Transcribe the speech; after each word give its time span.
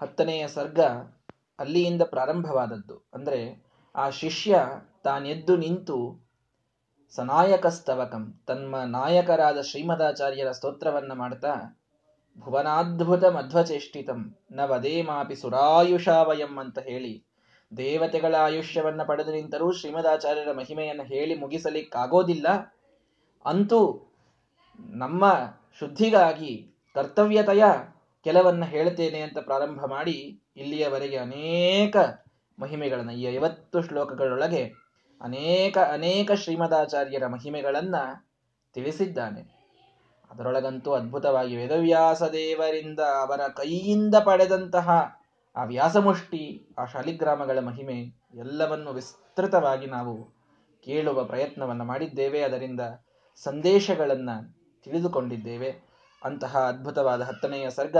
ಹತ್ತನೆಯ 0.00 0.48
ಸರ್ಗ 0.48 0.80
ಅಲ್ಲಿಯಿಂದ 1.58 2.02
ಪ್ರಾರಂಭವಾದದ್ದು. 2.02 3.08
ಅಂದರೆ 3.14 3.64
ಆ 3.94 4.10
ಶಿಷ್ಯ 4.10 4.60
ತಾನೆದ್ದು 5.04 5.56
ನಿಂತು, 5.56 6.26
ಸನಾಯಕಸ್ತವಕಂ 7.14 8.40
ತನ್ನ 8.46 8.74
ನಾಯಕರಾದ 8.74 9.60
ಶ್ರೀಮದಾಚಾರ್ಯರ 9.60 10.50
ಸ್ತೋತ್ರವನ್ನ 10.50 11.12
ಮಾಡ್ತಾ, 11.12 11.82
ಭುವನಾದ್ಭುತ 12.38 13.24
ಮಧ್ವಚೇಷ್ಟಿತಂ, 13.24 14.36
ನ 14.52 14.60
ವದೇಮಾಪಿ 14.64 15.36
ಸುರಾಯುಷಾವಯಂ 15.36 16.58
ಅಂತ 16.58 16.78
ಹೇಳಿ, 16.78 17.24
ದೇವತೆಗಳ 17.76 18.34
ಆಯುಷ್ಯವನ್ನ 18.34 19.02
ಪಡೆದು 19.02 19.32
ನಿಂತರೂ 19.32 19.72
ಶ್ರೀಮದಾಚಾರ್ಯರ 19.72 20.52
ಮಹಿಮೆಯನ್ನು 20.52 21.02
ಹೇಳಿ 21.02 21.34
ಮುಗಿಸಲಿಕ್ಕಾಗೋದಿಲ್ಲ. 21.34 22.46
ಅಂತೂ 23.44 24.12
ನಮ್ಮ 24.80 25.24
ಶುದ್ಧಿಗಾಗಿ, 25.78 26.74
ಕರ್ತವ್ಯತೆಯ 26.94 27.64
ಕೆಲವನ್ನ 28.26 28.64
ಹೇಳ್ತೇನೆ 28.64 29.20
ಅಂತ 29.20 29.38
ಪ್ರಾರಂಭ 29.38 29.84
ಮಾಡಿ 29.86 30.40
ಇಲ್ಲಿಯವರೆಗೆ 30.56 31.16
ಅನೇಕ 31.16 31.96
ಮಹಿಮೆಗಳನ್ನು, 32.58 33.12
ಈ 33.12 33.24
ಐವತ್ತು 33.24 33.82
ಶ್ಲೋಕಗಳೊಳಗೆ 33.82 34.86
ಅನೇಕ 35.22 35.78
ಅನೇಕ 35.78 36.32
ಶ್ರೀಮದಾಚಾರ್ಯರ 36.32 37.26
ಮಹಿಮೆಗಳನ್ನ 37.26 37.94
ತಿಳಿಸಿದ್ದಾನೆ. 38.74 39.42
ಅದರೊಳಗಂತೂ 40.30 40.92
ಅದ್ಭುತವಾಗಿ 40.92 41.56
ವೇದವ್ಯಾಸ 41.56 42.22
ದೇವರಿಂದ 42.22 43.00
ಅವರ 43.00 43.40
ಕೈಯಿಂದ 43.48 44.14
ಪಡೆದಂತಹ 44.24 44.88
ಆ 45.56 45.64
ವ್ಯಾಸಮುಷ್ಟಿ, 45.64 46.74
ಆ 46.78 46.84
ಶಾಲಿಗ್ರಾಮಗಳ 46.84 47.58
ಮಹಿಮೆ 47.58 47.98
ಎಲ್ಲವನ್ನು 48.34 48.92
ವಿಸ್ತೃತವಾಗಿ 48.92 49.86
ನಾವು 49.86 50.24
ಕೇಳುವ 50.84 51.24
ಪ್ರಯತ್ನವನ್ನು 51.24 51.84
ಮಾಡಿದ್ದೇವೆ. 51.84 52.42
ಅದರಿಂದ 52.42 52.80
ಸಂದೇಶಗಳನ್ನು 53.36 54.36
ತಿಳಿದುಕೊಂಡಿದ್ದೇವೆ. 54.82 55.85
ಅಂತಹ 56.22 56.56
ಅದ್ಭುತವಾದ 56.68 57.20
ಹತ್ತನೆಯ 57.20 57.70
ಸರ್ಗ 57.70 57.96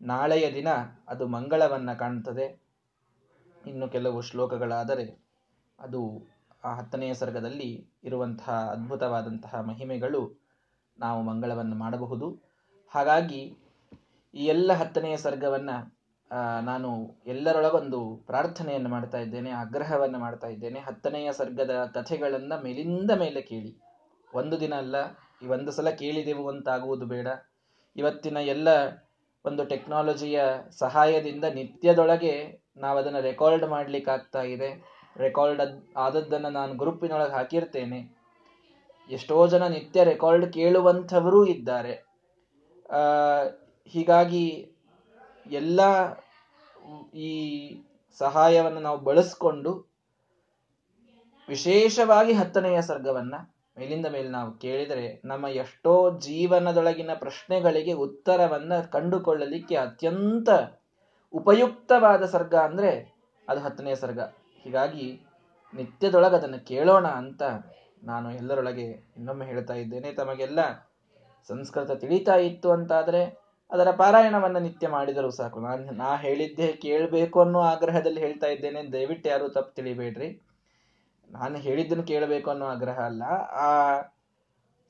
ನಾಳೆಯ 0.00 0.46
ದಿನ 0.54 0.68
ಅದು 1.08 1.26
ಮಂಗಳವನ್ನ 1.26 1.92
ಕಾಣುತ್ತದೆ. 1.92 2.46
ಇನ್ನು 3.66 3.88
ಕೆಲವು 3.88 4.20
ಶ್ಲೋಕಗಳಾದರೆ 4.22 5.06
ಅದು 5.78 6.00
ಆ 6.64 6.74
ಹತ್ತನೆಯ 6.74 7.14
ಸರ್ಗದಲ್ಲಿ 7.14 7.70
ಇರುವಂತಹ 8.04 8.52
ಅದ್ಭುತವಾದಂತಹ 8.70 9.60
ಮಹಿಮೆಗಳು 9.60 10.22
ನಾವು 10.98 11.22
ಮಂಗಳವನ್ನು 11.22 11.76
ಮಾಡಬಹುದು. 11.76 12.28
ಹಾಗಾಗಿ 12.88 13.42
ಈ 14.34 14.44
ಎಲ್ಲ 14.44 14.72
ಹತ್ತನೆಯ 14.72 15.16
ಸರ್ಗವನ್ನು 15.16 15.76
ನಾನು 16.64 16.90
ಎಲ್ಲರೊಳಗೊಂದು 17.26 18.00
ಪ್ರಾರ್ಥನೆಯನ್ನು 18.26 18.88
ಮಾಡ್ತಾ 18.88 19.18
ಇದ್ದೇನೆ, 19.18 19.50
ಆಗ್ರಹವನ್ನು 19.50 20.18
ಮಾಡ್ತಾ 20.18 20.48
ಇದ್ದೇನೆ. 20.48 20.80
ಹತ್ತನೆಯ 20.80 21.32
ಸರ್ಗದ 21.32 21.84
ಕಥೆಗಳನ್ನು 21.94 22.62
ಮೇಲಿಂದ 22.62 23.10
ಮೇಲೆ 23.10 23.42
ಕೇಳಿ. 23.42 23.72
ಒಂದು 24.34 24.60
ದಿನ 24.60 24.74
ಅಲ್ಲ, 24.74 24.96
ಈ 25.42 25.46
ಒಂದು 25.46 25.72
ಸಲ 25.72 25.90
ಕೇಳಿದೆವು 25.90 26.48
ಅಂತಾಗುವುದು 26.48 27.06
ಬೇಡ. 27.06 27.28
ಇವತ್ತಿನ 27.98 28.36
ಎಲ್ಲ 28.36 28.68
ಒಂದು 29.44 29.64
ಟೆಕ್ನಾಲಜಿಯ 29.64 30.38
ಸಹಾಯದಿಂದ 30.78 31.44
ನಿತ್ಯದೊಳಗೆ 31.54 32.34
ನಾವು 32.76 32.98
ಅದನ್ನು 32.98 33.20
ರೆಕಾರ್ಡ್ 33.20 33.64
ಮಾಡ್ಲಿಕ್ಕೆ 33.64 34.10
ಆಗ್ತಾ 34.10 34.42
ಇದೆ 34.54 34.68
ರೆಕಾರ್ಡ್ 35.16 35.62
ಆದದ್ದನ್ನು 35.96 36.50
ನಾನು 36.50 36.72
ಗ್ರೂಪಿನೊಳಗೆ 36.74 37.32
ಹಾಕಿರ್ತೇನೆ. 37.32 38.00
ಎಷ್ಟೋ 39.10 39.46
ಜನ 39.46 39.66
ನಿತ್ಯ 39.66 40.04
ರೆಕಾರ್ಡ್ 40.04 40.46
ಕೇಳುವಂಥವರೂ 40.52 41.40
ಇದ್ದಾರೆ. 41.46 41.94
ಹೀಗಾಗಿ 43.86 44.46
ಎಲ್ಲ 45.50 45.80
ಈ 47.14 47.30
ಸಹಾಯವನ್ನು 48.18 48.80
ನಾವು 48.80 48.98
ಬಳಸ್ಕೊಂಡು 48.98 49.72
ವಿಶೇಷವಾಗಿ 51.48 52.32
ಹತ್ತನೆಯ 52.32 52.78
ಸರ್ಗವನ್ನ 52.82 53.34
ಮೇಲಿಂದ 53.78 54.06
ಮೇಲೆ 54.06 54.28
ನಾವು 54.28 54.58
ಕೇಳಿದರೆ 54.58 55.22
ನಮ್ಮ 55.24 55.46
ಎಷ್ಟೋ 55.46 56.18
ಜೀವನದೊಳಗಿನ 56.18 57.10
ಪ್ರಶ್ನೆಗಳಿಗೆ 57.14 57.92
ಉತ್ತರವನ್ನು 57.92 58.90
ಕಂಡುಕೊಳ್ಳಲಿಕ್ಕೆ 58.90 59.76
ಅತ್ಯಂತ 59.76 60.48
ಉಪಯುಕ್ತವಾದ 61.32 62.24
ಸರ್ಗ 62.24 62.54
ಅಂದ್ರೆ 62.54 63.16
ಅದು 63.48 63.60
ಹತ್ತನೇ 63.60 63.94
ಸರ್ಗ. 63.94 64.20
ಹೀಗಾಗಿ 64.64 65.20
ನಿತ್ಯದೊಳಗೆ 65.74 66.36
ಅದನ್ನು 66.36 66.66
ಕೇಳೋಣ 66.66 67.06
ಅಂತ 67.06 67.42
ನಾನು 68.02 68.32
ಎಲ್ಲರೊಳಗೆ 68.32 68.82
ಇನ್ನೊಮ್ಮೆ 69.16 69.46
ಹೇಳ್ತಾ 69.46 69.74
ಇದ್ದೇನೆ. 69.74 70.12
ತಮಗೆಲ್ಲ 70.12 70.90
ಸಂಸ್ಕೃತ 71.48 71.90
ತಿಳಿತಾ 71.90 72.36
ಇತ್ತು 72.36 72.70
ಅಂತಾದರೆ 72.70 73.48
ಅದರ 73.70 73.90
ಪಾರಾಯಣವನ್ನು 73.90 74.58
ನಿತ್ಯ 74.58 74.88
ಮಾಡಿದರೂ 74.88 75.30
ಸಾಕು. 75.30 75.60
ನಾನು, 75.60 75.90
ನಾ 75.90 76.16
ಹೇಳಿದ್ದೆ 76.16 76.72
ಕೇಳಬೇಕು 76.72 77.40
ಅನ್ನೋ 77.40 77.60
ಆಗ್ರಹದಲ್ಲಿ 77.60 78.20
ಹೇಳ್ತಾ 78.20 78.46
ಇದ್ದೇನೆ. 78.46 78.92
ದಯವಿಟ್ಟು 78.92 79.28
ಯಾರೂ 79.28 79.48
ತಪ್ಪು 79.48 79.74
ತಿಳಿಬೇಡ್ರಿ. 79.74 80.47
ನಾನು 81.30 81.56
ಹೇಳಿದ್ದನ್ನು 81.56 82.02
ಕೇಳಬೇಕು 82.02 82.50
ಅನ್ನೋ 82.50 82.66
ಆಗ್ರಹ 82.66 82.98
ಅಲ್ಲ. 82.98 83.22
ಆ 83.52 84.00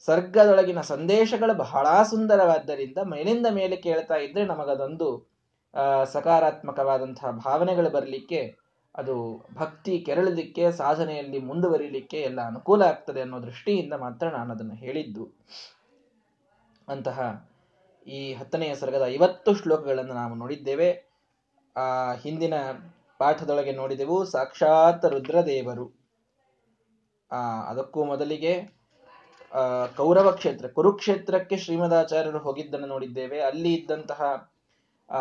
ಸರ್ಗದೊಳಗಿನ 0.00 0.80
ಸಂದೇಶಗಳು 0.80 1.56
ಬಹಳ 1.56 2.02
ಸುಂದರವಾದ್ದರಿಂದ 2.02 2.98
ಮೇಲಿಂದ 2.98 3.46
ಮೇಲೆ 3.50 3.76
ಕೇಳ್ತಾ 3.76 4.14
ಇದ್ರೆ 4.14 4.44
ನಮಗದೊಂದು 4.44 5.30
ಸಕಾರಾತ್ಮಕವಾದಂತಹ 6.04 7.30
ಭಾವನೆಗಳು 7.30 7.90
ಬರಲಿಕ್ಕೆ, 7.90 8.58
ಅದು 8.96 9.46
ಭಕ್ತಿ 9.54 10.00
ಕೆರಳಲಿಕ್ಕೆ, 10.00 10.72
ಸಾಧನೆಯಲ್ಲಿ 10.72 11.38
ಮುಂದುವರಿಲಿಕ್ಕೆ 11.38 12.20
ಎಲ್ಲ 12.20 12.40
ಅನುಕೂಲ 12.40 12.82
ಆಗ್ತದೆ 12.82 13.20
ಅನ್ನೋ 13.20 13.42
ದೃಷ್ಟಿಯಿಂದ 13.42 13.92
ಮಾತ್ರ 13.92 14.28
ನಾನು 14.28 14.54
ಅದನ್ನು 14.54 14.74
ಹೇಳಿದ್ದು. 14.74 15.38
ಅಂತಹ 16.88 17.48
ಈ 18.06 18.34
ಹತ್ತನೆಯ 18.34 18.74
ಸರ್ಗದ 18.74 19.02
ಐವತ್ತು 19.06 19.54
ಶ್ಲೋಕಗಳನ್ನು 19.54 20.14
ನಾವು 20.14 20.34
ನೋಡಿದ್ದೇವೆ. 20.34 21.08
ಆ, 21.76 22.12
ಹಿಂದಿನ 22.12 22.54
ಪಾಠದೊಳಗೆ 23.18 23.72
ನೋಡಿದೆವು, 23.72 24.24
ಸಾಕ್ಷಾತ್ 24.24 25.04
ರುದ್ರದೇವರು. 25.04 25.97
ಅದಕ್ಕೂ 27.68 28.04
ಮೊದಲಿಗೆ, 28.04 28.78
ಆ, 29.54 29.86
ಕೌರವ 29.86 30.30
ಕ್ಷೇತ್ರ, 30.30 30.68
ಕುರುಕ್ಷೇತ್ರಕ್ಕೆ 30.68 31.56
ಶ್ರೀಮದಾಚಾರ್ಯರು 31.56 32.38
ಹೋಗಿದ್ದನ್ನು 32.38 32.86
ನೋಡಿದ್ದೇವೆ. 32.86 33.40
ಅಲ್ಲಿ 33.40 33.74
ಇದ್ದಂತಹ, 33.74 34.52
ಆ, 35.10 35.20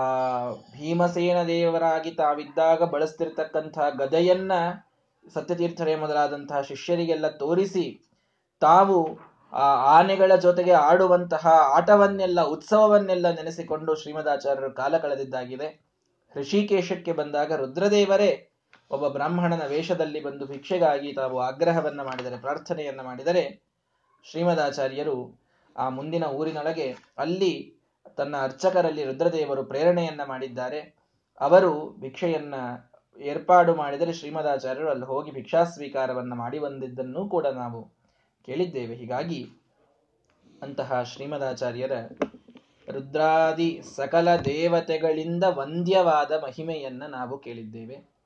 ಭೀಮಸೇನ 0.52 1.44
ದೇವರಾಗಿ 1.44 2.12
ತಾವಿದ್ದಾಗ 2.12 2.84
ಬಳಸ್ತಿರ್ತಕ್ಕಂತಹ 2.84 3.90
ಗದೆಯನ್ನ 3.90 4.52
ಸತ್ಯತೀರ್ಥರೇ 5.34 5.96
ಮೊದಲಾದಂತಹ 5.96 6.62
ಶಿಷ್ಯರಿಗೆಲ್ಲ 6.62 7.28
ತೋರಿಸಿ, 7.28 8.10
ತಾವು, 8.60 9.20
ಆ, 9.54 9.98
ಆನೆಗಳ 10.00 10.36
ಜೊತೆಗೆ 10.36 10.72
ಆಡುವಂತಹ 10.72 11.48
ಆಟವನ್ನೆಲ್ಲ, 11.48 12.42
ಉತ್ಸವವನ್ನೆಲ್ಲ 12.42 13.30
ನೆನೆಸಿಕೊಂಡು 13.30 13.96
ಶ್ರೀಮದಾಚಾರ್ಯರು 13.96 14.72
ಕಾಲ 14.72 14.98
ಕಳೆದಿದ್ದಾಗಿದೆ. 14.98 15.88
ಋಷಿಕೇಶಕ್ಕೆ 16.36 17.12
ಬಂದಾಗ 17.12 17.54
ರುದ್ರದೇವರೇ 17.54 18.47
ಒಬ್ಬ 18.92 19.08
ಬ್ರಾಹ್ಮಣನ 19.08 19.62
ವೇಷದಲ್ಲಿ 19.68 20.24
ಬಂದು 20.24 20.46
ಭಿಕ್ಷೆಗಾಗಿ 20.46 21.14
ತಾವು 21.14 21.40
ಆಗ್ರಹವನ್ನು 21.40 22.04
ಮಾಡಿದರೆ, 22.04 22.38
ಪ್ರಾರ್ಥನೆಯನ್ನು 22.38 23.04
ಮಾಡಿದರೆ 23.04 23.62
ಶ್ರೀಮದಾಚಾರ್ಯರು 24.32 25.40
ಆ 25.78 25.90
ಮುಂದಿನ 25.90 26.24
ಊರಿನೊಳಗೆ 26.24 26.96
ಅಲ್ಲಿ 27.18 27.74
ತನ್ನ 28.18 28.36
ಅರ್ಚಕರಲ್ಲಿ 28.42 29.04
ರುದ್ರದೇವರು 29.04 29.64
ಪ್ರೇರಣೆಯನ್ನ 29.64 30.22
ಮಾಡಿದ್ದಾರೆ. 30.28 30.96
ಅವರು 31.42 31.96
ಭಿಕ್ಷೆಯನ್ನ 32.00 32.56
ಏರ್ಪಾಡು 33.20 33.76
ಮಾಡಿದರೆ 33.76 34.14
ಶ್ರೀಮದಾಚಾರ್ಯರು 34.14 34.90
ಅಲ್ಲಿ 34.90 35.06
ಹೋಗಿ 35.06 35.32
ಭಿಕ್ಷಾ 35.32 35.64
ಸ್ವೀಕಾರವನ್ನು 35.64 36.36
ಮಾಡಿ 36.36 36.60
ಬಂದಿದ್ದನ್ನು 36.60 37.30
ಕೂಡ 37.30 37.48
ನಾವು 37.48 37.84
ಕೇಳಿದ್ದೇವೆ. 38.46 38.96
ಹೀಗಾಗಿ 38.96 39.50
ಅಂತಹ 40.62 41.04
ಶ್ರೀಮದಾಚಾರ್ಯರ 41.04 41.92
ರುದ್ರಾದಿ 42.92 43.82
ಸಕಲ 43.96 44.36
ದೇವತೆಗಳಿಂದ 44.36 45.44
ವಂದ್ಯವಾದ 45.44 46.32
ಮಹಿಮೆಯನ್ನ 46.44 47.04
ನಾವು 47.06 47.38
ಕೇಳಿದ್ದೇವೆ. 47.38 48.17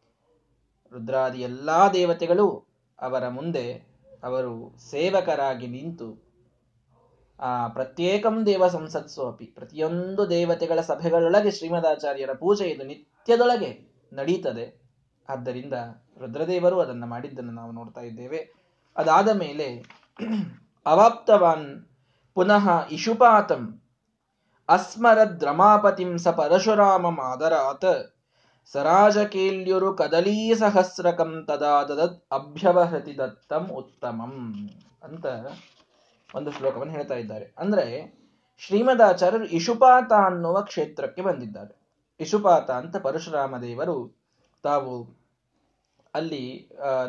ರುದ್ರಾದಿ 0.91 1.41
ಎಲ್ಲಾ 1.41 1.89
ದೇವತೆಗಳು 1.89 2.47
ಅವರ 2.99 3.27
ಮುಂದೆ 3.27 3.65
ಅವರು 4.23 4.53
ಸೇವಕರಾಗಿ 4.89 5.67
ನಿಂತು 5.67 6.09
ಆ 7.39 7.67
ಪ್ರತ್ಯೇಕಂ 7.67 8.45
ದೇವ 8.45 8.67
ಸಂಸತ್ಸು 8.67 9.21
ಅಪಿ 9.27 9.45
ಪ್ರತಿಯೊಂದು 9.45 10.29
ದೇವತೆಗಳ 10.29 10.81
ಸಭೆಗಳೊಳಗೆ 10.81 11.51
ಶ್ರೀಮದಾಚಾರ್ಯರ 11.51 12.33
ಪೂಜೆ 12.33 12.65
ಇದು 12.69 12.83
ನಿತ್ಯದೊಳಗೆ 12.83 13.71
ನಡೀತದೆ. 14.13 14.65
ಆದ್ದರಿಂದ 15.29 15.73
ರುದ್ರದೇವರು 16.19 16.79
ಅದನ್ನು 16.79 17.07
ಮಾಡಿದ್ದನ್ನು 17.07 17.51
ನಾವು 17.51 17.71
ನೋಡ್ತಾ 17.71 18.01
ಇದ್ದೇವೆ. 18.01 18.39
ಅದಾದ 18.95 19.29
ಮೇಲೆ 19.29 19.67
ಅವಾಪ್ತವಾನ್ 20.85 21.67
ಪುನಃ 22.33 22.65
ಇಶುಪಾತಂ 22.91 23.63
ಅಸ್ಮರದ್ರಮಾಪತಿಂ 24.69 26.17
ಸ 26.17 26.27
ಪರಶುರಾಮಂ 26.27 27.17
ಆದರಾತ್ 27.19 27.91
ಸರಾಜಕೇಲ್ಯುರು 28.73 29.89
ಕದಲೀ 29.95 30.53
ಸಹಸ್ರಕಂ 30.53 31.31
ತದಾ 31.47 31.73
ದದತ್ 31.83 32.19
ಅಭ್ಯವಹತಿ 32.31 33.17
ದತ್ತಂ 33.17 33.65
ಉತ್ತಮಂ 33.71 34.35
ಅಂತ 35.03 35.25
ಒಂದು 36.35 36.51
ಶ್ಲೋಕವನ್ನು 36.51 36.93
ಹೇಳ್ತಾ 36.93 37.15
ಇದ್ದಾರೆ. 37.15 37.45
ಅಂದ್ರೆ 37.59 37.85
ಶ್ರೀಮದಾಚಾರ್ಯರು 38.61 39.45
ಇಶುಪಾತ 39.45 40.11
ಅನ್ನುವ 40.25 40.57
ಕ್ಷೇತ್ರಕ್ಕೆ 40.61 41.21
ಬಂದಿದ್ದಾರೆ. 41.21 41.73
ಇಶುಪಾತ 42.19 42.69
ಅಂತ 42.71 42.95
ಪರಶುರಾಮ 42.97 43.57
ದೇವರು 43.57 43.97
ತಾವು 44.63 44.93
ಅಲ್ಲಿ 46.13 46.43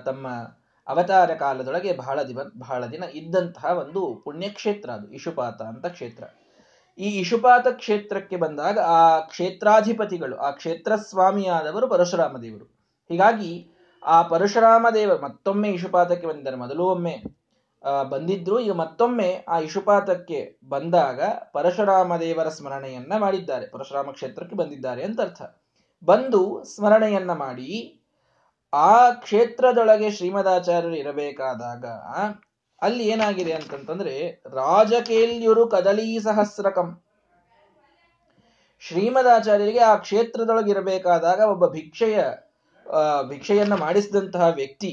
ತಮ್ಮ 0.05 0.27
ಅವತಾರ 0.87 1.31
ಕಾಲದೊಳಗೆ 1.35 1.91
ಬಹಳ 1.97 2.19
ದಿವ, 2.23 2.41
ಬಹಳ 2.59 2.87
ದಿನ 2.87 3.05
ಇದ್ದಂತಹ 3.15 3.65
ಒಂದು 3.65 4.01
ಪುಣ್ಯಕ್ಷೇತ್ರ 4.25 4.91
ಅದು, 4.91 5.07
ಇಶುಪಾತ 5.13 5.63
ಅಂತ 5.63 5.87
ಕ್ಷೇತ್ರ. 5.87 6.25
ಈ 6.99 7.09
ಇಶುಪಾತ 7.21 7.67
ಕ್ಷೇತ್ರಕ್ಕೆ 7.69 8.37
ಬಂದಾಗ 8.37 8.79
ಆ 8.79 9.19
ಕ್ಷೇತ್ರಾಧಿಪತಿಗಳು, 9.19 10.37
ಆ 10.37 10.51
ಕ್ಷೇತ್ರ 10.51 10.97
ಸ್ವಾಮಿಯಾದವರು 10.97 11.89
ಪರಶುರಾಮ 11.89 12.39
ದೇವರು 12.39 12.65
ಹೀಗಾಗಿ 13.11 13.69
ಆ 14.03 14.23
ಪರಶುರಾಮ 14.23 14.87
ದೇವರು 14.95 15.23
ಮತ್ತೊಮ್ಮೆ 15.23 15.69
ಇಶುಪಾತಕ್ಕೆ 15.71 16.27
ಬಂದಿದ್ದಾರೆ. 16.27 16.57
ಮೊದಲು 16.57 16.85
ಒಮ್ಮೆ 16.85 17.23
ಬಂದಿದ್ರು. 18.11 18.61
ಈಗ 18.61 18.73
ಮತ್ತೊಮ್ಮೆ 18.73 19.45
ಆ 19.49 19.59
ಇಶುಪಾತಕ್ಕೆ 19.59 20.59
ಬಂದಾಗ 20.69 21.21
ಪರಶುರಾಮ 21.53 22.17
ದೇವರ 22.17 22.49
ಸ್ಮರಣೆಯನ್ನ 22.49 23.13
ಮಾಡಿದ್ದಾರೆ. 23.19 23.67
ಪರಶುರಾಮ 23.67 24.11
ಕ್ಷೇತ್ರಕ್ಕೆ 24.11 24.57
ಬಂದಿದ್ದಾರೆ 24.57 25.03
ಅಂತ 25.03 25.21
ಅರ್ಥ. 25.21 25.43
ಬಂದು 26.05 26.65
ಸ್ಮರಣೆಯನ್ನ 26.65 27.33
ಮಾಡಿ 27.33 27.99
ಆ 28.73 29.11
ಕ್ಷೇತ್ರದೊಳಗೆ 29.11 30.11
ಶ್ರೀಮದಾಚಾರ್ಯರು 30.11 30.97
ಇರಬೇಕಾದಾಗ 30.97 31.85
ಅಲ್ಲಿ 32.83 33.05
ಏನಾಗಿದೆ 33.09 33.53
ಅಂತಂತಂದ್ರೆ 33.53 34.15
ರಾಜಕೇಲ್ಯುರು 34.55 35.65
ಕದಲೀ 35.69 36.07
ಸಹಸ್ರಕಂ. 36.19 36.89
ಶ್ರೀಮದಾಚಾರ್ಯರಿಗೆ 38.83 39.83
ಆ 39.91 39.95
ಕ್ಷೇತ್ರದೊಳಗೆ 39.97 40.71
ಇರಬೇಕಾದಾಗ 40.71 41.41
ಒಬ್ಬ 41.53 41.65
ಭಿಕ್ಷೆಯ 41.73 42.23
ಭಿಕ್ಷೆಯನ್ನ 43.29 43.75
ಮಾಡಿಸಿದಂತಹ 43.75 44.47
ವ್ಯಕ್ತಿ, 44.57 44.91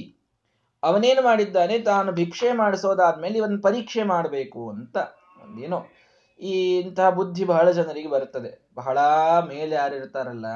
ಅವನೇನು 0.83 1.21
ಮಾಡಿದ್ದಾನೆ? 1.21 1.75
ತಾನು 1.79 2.09
ಭಿಕ್ಷೆ 2.11 2.49
ಮಾಡಿಸೋದಾದ್ಮೇಲೆ 2.53 3.37
ಇವನ್ 3.37 3.55
ಪರೀಕ್ಷೆ 3.63 4.03
ಮಾಡಬೇಕು 4.11 4.61
ಅಂತ. 4.69 4.97
ಒಂದೇನೋ 5.43 5.79
ಈ 6.39 6.53
ಇಂತಹ 6.79 7.07
ಬುದ್ಧಿ 7.09 7.43
ಬಹಳ 7.43 7.67
ಜನರಿಗೆ 7.71 8.09
ಬರುತ್ತದೆ 8.09 8.51
ಬಹಳ 8.75 8.97
ಮೇಲೆ 9.49 9.73
ಯಾರಿರ್ತಾರಲ್ಲ 9.75 10.47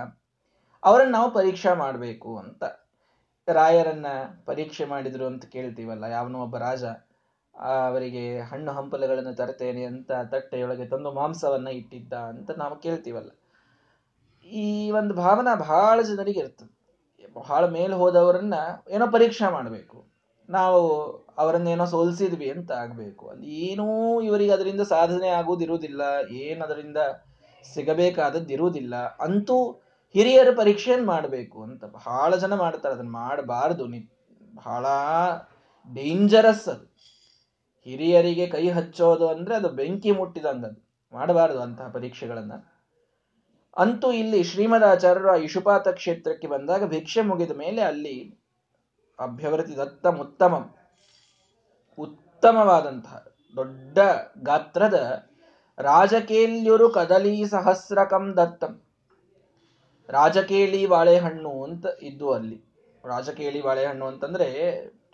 ಅವರನ್ನು 0.84 1.14
ನಾವು 1.18 1.30
ಪರೀಕ್ಷೆ 1.32 1.74
ಮಾಡಬೇಕು 1.82 2.32
ಅಂತ. 2.38 2.64
ರಾಯರನ್ನ 3.48 4.08
ಪರೀಕ್ಷೆ 4.46 4.86
ಮಾಡಿದ್ರು 4.86 5.26
ಅಂತ 5.32 5.46
ಕೇಳ್ತೀವಲ್ಲ, 5.56 6.04
ಯಾವನೋ 6.16 6.40
ಒಬ್ಬ 6.46 6.58
ರಾಜ. 6.58 6.84
ಅವರಿಗೆ 7.56 8.40
ಹಣ್ಣು 8.40 8.72
ಹಂಪಲುಗಳನ್ನು 8.72 9.36
ತರ್ತೇನೆ 9.36 9.84
ಅಂತ 9.84 10.12
ತಟ್ಟೆಯೊಳಗೆ 10.12 10.86
ತಂದು 10.86 11.12
ಮಾಂಸವನ್ನ 11.12 11.68
ಇಟ್ಟಿದ್ದ 11.68 12.14
ಅಂತ 12.14 12.52
ನಾವು 12.52 12.76
ಕೇಳ್ತೀವಲ್ಲ. 12.76 13.30
ಈ 14.48 14.92
ಒಂದು 14.92 15.14
ಭಾವನಾ 15.14 15.56
ಬಹಳ 15.56 16.02
ಜನರಿಗೆ 16.02 16.40
ಇರ್ತದೆ. 16.40 16.74
ಬಹಳ 17.34 17.70
ಮೇಲೆ 17.70 17.96
ಹೋದವರನ್ನ 17.96 18.54
ಏನೋ 18.90 19.08
ಪರೀಕ್ಷೆ 19.08 19.52
ಮಾಡಬೇಕು. 19.52 20.06
ನಾವು 20.50 20.80
ಅವರನ್ನೇನೋ 21.38 21.86
ಸೋಲಿಸಿದ್ವಿ 21.86 22.50
ಅಂತ 22.50 22.72
ಆಗ್ಬೇಕು. 22.72 23.30
ಅಲ್ಲಿ 23.30 23.48
ಏನೂ 23.48 24.22
ಇವರಿಗೆ 24.22 24.52
ಅದರಿಂದ 24.52 24.82
ಸಾಧನೆ 24.82 25.28
ಆಗುವುದಿರುವುದಿಲ್ಲ 25.30 26.02
ಏನು 26.32 26.66
ಅದರಿಂದ 26.66 26.98
ಸಿಗಬೇಕಾದದ್ದಿರುವುದಿಲ್ಲ 27.74 28.96
ಅಂತೂ 28.96 29.72
ಹಿರಿಯರ 30.14 30.48
ಪರೀಕ್ಷೆಯನ್ನು 30.58 31.06
ಮಾಡಬೇಕು 31.06 31.64
ಅಂತ 31.64 31.86
ಬಹಳ 31.86 32.36
ಜನ 32.36 32.56
ಮಾಡ್ತಾರೆ. 32.56 32.96
ಅದನ್ನು 32.96 33.12
ಮಾಡಬಾರದು. 33.12 33.88
ನಿ 33.88 34.10
ಬಹಳ 34.56 34.86
ಡೇಂಜರಸ್ 35.90 36.68
ಅದು. 36.68 36.93
ಹಿರಿಯರಿಗೆ 37.84 38.48
ಕೈ 38.48 38.70
ಹಚ್ಚೋದು 38.70 39.28
ಅಂದ್ರೆ 39.28 39.56
ಅದು 39.56 39.70
ಬೆಂಕಿ 39.70 40.12
ಮುಟ್ಟಿದಂಗದು 40.12 40.98
ಮಾಡಬಾರದು 41.14 41.62
ಅಂತಹ 41.62 41.88
ಪರೀಕ್ಷೆಗಳನ್ನ. 41.88 42.54
ಅಂತೂ 43.78 44.12
ಇಲ್ಲಿ 44.12 44.44
ಶ್ರೀಮದಾಚಾರ್ಯರು 44.44 45.32
ಆ 45.32 45.36
ಇಶುಪಾತ 45.36 45.88
ಕ್ಷೇತ್ರಕ್ಕೆ 45.88 46.48
ಬಂದಾಗ 46.48 46.86
ಭಿಕ್ಷೆ 46.86 47.22
ಮುಗಿದ 47.22 47.52
ಮೇಲೆ 47.52 47.82
ಅಲ್ಲಿ 47.82 48.44
ಅಭ್ಯವೃತಿ 49.20 49.78
ದತ್ತ 49.78 50.08
ಉತ್ತಮ 50.08 50.76
ಉತ್ತಮವಾದಂತಹ 51.98 53.26
ದೊಡ್ಡ 53.56 53.98
ಗಾತ್ರದ 54.44 55.28
ರಾಜಕೇಲ್ಯರು 55.80 56.90
ಕದಲಿ 56.90 57.46
ಸಹಸ್ರಕಂ 57.46 58.38
ದತ್ತಂ. 58.38 58.82
ರಾಜಕೇಳಿ 60.10 60.88
ಬಾಳೆಹಣ್ಣು 60.88 61.64
ಅಂತ 61.64 61.86
ಇದ್ದು 62.02 62.32
ಅಲ್ಲಿ. 62.32 62.58
ರಾಜಕೇಳಿ 63.06 63.62
ಬಾಳೆಹಣ್ಣು 63.62 64.06
ಅಂತಂದ್ರೆ 64.06 64.50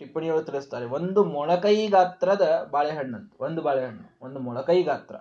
ಟಿಪ್ಪಣಿಯೊಳಗೆ 0.00 0.44
ತಿಳಿಸ್ತಾರೆ. 0.44 0.86
ಒಂದು 0.86 1.24
ಮೊಳಕೈ 1.24 1.88
ಗಾತ್ರದ 1.88 2.68
ಬಾಳೆಹಣ್ಣು 2.70 3.18
ಅಂತ 3.18 3.32
ಒಂದು 3.40 3.62
ಬಾಳೆಹಣ್ಣು, 3.62 4.24
ಒಂದು 4.24 4.40
ಮೊಳಕೈ 4.40 4.82
ಗಾತ್ರ. 4.82 5.16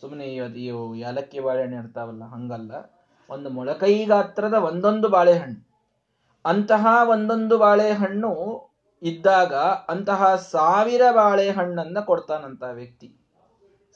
ಸುಮ್ಮನೆ 0.00 0.24
ಇವು 0.24 0.94
ಯಾಲಕ್ಕಿ 0.94 1.40
ಬಾಳೆಹಣ್ಣು 1.40 1.76
ಇರ್ತಾವಲ್ಲ, 1.76 2.24
ಹಂಗಲ್ಲ. 2.24 2.72
ಒಂದು 3.30 3.50
ಮೊಳಕೈ 3.50 4.04
ಗಾತ್ರದ 4.04 4.54
ಒಂದೊಂದು 4.54 5.08
ಬಾಳೆಹಣ್ಣು. 5.08 5.66
ಅಂತಹ 6.44 6.86
ಒಂದೊಂದು 7.08 7.58
ಬಾಳೆಹಣ್ಣು 7.58 8.32
ಇದ್ದಾಗ 9.02 9.54
ಅಂತಹ 9.92 10.36
ಸಾವಿರ 10.36 11.02
ಬಾಳೆಹಣ್ಣನ್ನ 11.12 12.00
ಕೊಡ್ತಾನಂತ 12.00 12.62
ವ್ಯಕ್ತಿ. 12.62 13.08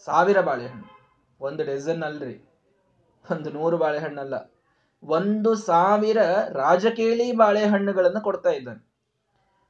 ಸಾವಿರ 0.05 0.41
ಬಾಳೆಹಣ್ಣು. 0.41 0.89
ಒಂದು 1.41 1.65
ಡಜನ್ 1.65 2.03
ಅಲ್ರಿ. 2.03 2.51
ಒಂದು 3.31 3.51
ನೂರು 3.51 3.79
ಬಾಳೆಹಣ್ಣಲ್ಲ. 3.79 4.35
ಒಂದು 5.03 5.55
ಸಾವಿರ 5.55 6.19
ರಾಜಕೇಳಿ 6.53 7.33
ಬಾಳೆಹಣ್ಣುಗಳನ್ನು 7.33 8.21
ಕೊಡ್ತಾ 8.21 8.51
ಇದ್ದಾನೆ. 8.51 8.90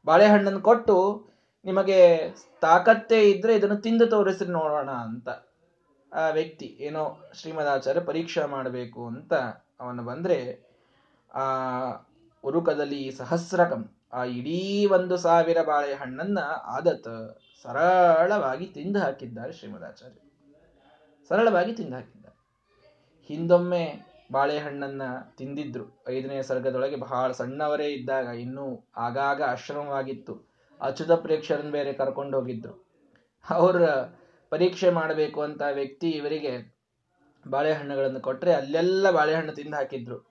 ಬಾಳೆಹಣ್ಣನ್ನು 0.07 0.61
ಕೊಟ್ಟು 0.61 1.27
ನಿಮಗೆ 1.65 2.31
ತಾಕತ್ತೇ 2.61 3.31
ಇದ್ರೆ 3.31 3.57
ಇದನ್ನು 3.57 3.77
ತಿಂದು 3.77 4.07
ತೋರಿಸಿ 4.07 4.45
ನೋಡೋಣ 4.45 4.91
ಅಂತ 4.91 5.29
ಆ 6.13 6.29
ವ್ಯಕ್ತಿ 6.29 6.67
ಏನೋ 6.81 7.31
ಶ್ರೀಮದಾಚಾರ್ಯ 7.35 8.01
ಪರೀಕ್ಷಾ 8.01 8.47
ಮಾಡಬೇಕು 8.47 9.07
ಅಂತ 9.07 9.35
ಅವನು 9.81 10.03
ಬಂದ್ರೆ, 10.03 10.61
ಆ 11.35 11.45
ಉರುಕದಲ್ಲಿ 12.45 13.11
ಸಹಸ್ರಕಂ, 13.11 13.97
ಆ 14.13 14.25
ಇಡೀ 14.25 14.87
ಒಂದು 14.87 15.17
ಸಾವಿರ 15.17 15.63
ಬಾಳೆಹಣ್ಣನ್ನ 15.63 16.39
ಆದತ್ 16.65 17.39
ಸರಳವಾಗಿ 17.63 18.67
ತಿಂದು 18.67 18.99
ಹಾಕಿದ್ದಾರೆ 18.99 19.53
ಶ್ರೀಮದಾಚಾರ್ಯ. 19.53 20.21
ಸರಳವಾಗಿ 21.29 21.73
ತಿಂದು 21.73 21.95
ಹಾಕಿದ್ದಾರೆ. 21.95 22.21
ಹಿಂದೊಮ್ಮೆ 23.29 24.10
ಬಾಳೆಹಣ್ಣನ್ನ 24.33 25.03
ತಿಂದಿದ್ರು. 25.37 26.03
ಐದನೇ 26.09 26.43
ಸರ್ಗದೊಳಗೆ 26.43 26.97
ಬಹಳ 26.97 27.33
ಸಣ್ಣವರೇ 27.33 27.89
ಇದ್ದಾಗ 27.89 28.27
ಇನ್ನೂ 28.27 28.89
ಆಗಾಗ 28.97 29.43
ಆಶ್ರಮವಾಗಿತ್ತು. 29.43 30.51
ಅಚ್ಯುತ 30.81 31.13
ಪ್ರೇಕ್ಷರನ್ 31.13 31.71
ಬೇರೆ 31.71 31.93
ಕರ್ಕೊಂಡು 31.93 32.41
ಹೋಗಿದ್ರು. 32.41 32.85
ಅವರ 33.51 33.91
ಪರೀಕ್ಷೆ 34.51 34.91
ಮಾಡಬೇಕು 34.91 35.43
ಅಂತ 35.43 35.63
ವ್ಯಕ್ತಿ 35.73 36.11
ಇವರಿಗೆ 36.11 36.77
ಬಾಳೆಹಣ್ಣುಗಳನ್ನು 37.49 38.21
ಕೊಟ್ಟರೆ 38.21 38.53
ಅಲ್ಲೆಲ್ಲ 38.53 39.11
ಬಾಳೆಹಣ್ಣು 39.11 39.53
ತಿಂದು 39.53 39.77
ಹಾಕಿದ್ರು. 39.77 40.27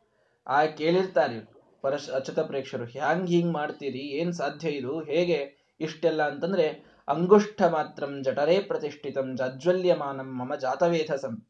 ಆ 0.47 0.65
ಕೇಳಿರ್ತಾರೆ 0.65 1.49
ಪರಶ್, 1.81 2.09
ಅಚ್ಯುತ 2.09 2.39
ಪ್ರೇಕ್ಷರು, 2.39 2.85
ಹ್ಯಾಂಗ್ 2.85 3.29
ಹಿಂಗ್ 3.29 3.53
ಮಾಡ್ತೀರಿ? 3.53 3.99
ಏನ್ 3.99 4.33
ಸಾಧ್ಯ 4.33 4.69
ಇದು? 4.69 4.99
ಹೇಗೆ 4.99 5.55
ಇಷ್ಟೆಲ್ಲ? 5.79 6.27
ಅಂತಂದ್ರೆ, 6.27 6.85
ಅಂಗುಷ್ಠ 7.07 7.61
ಮಾತ್ರಂ 7.61 8.23
ಜಠರೇ 8.23 8.59
ಪ್ರತಿಷ್ಠಿತಂ 8.59 9.35
ಜಾಜ್ವಲ್ಯಮಾನಂ 9.35 10.37
ಮಮ 10.37 10.55
ಜಾತವೇಧಸಂ. 10.55 11.47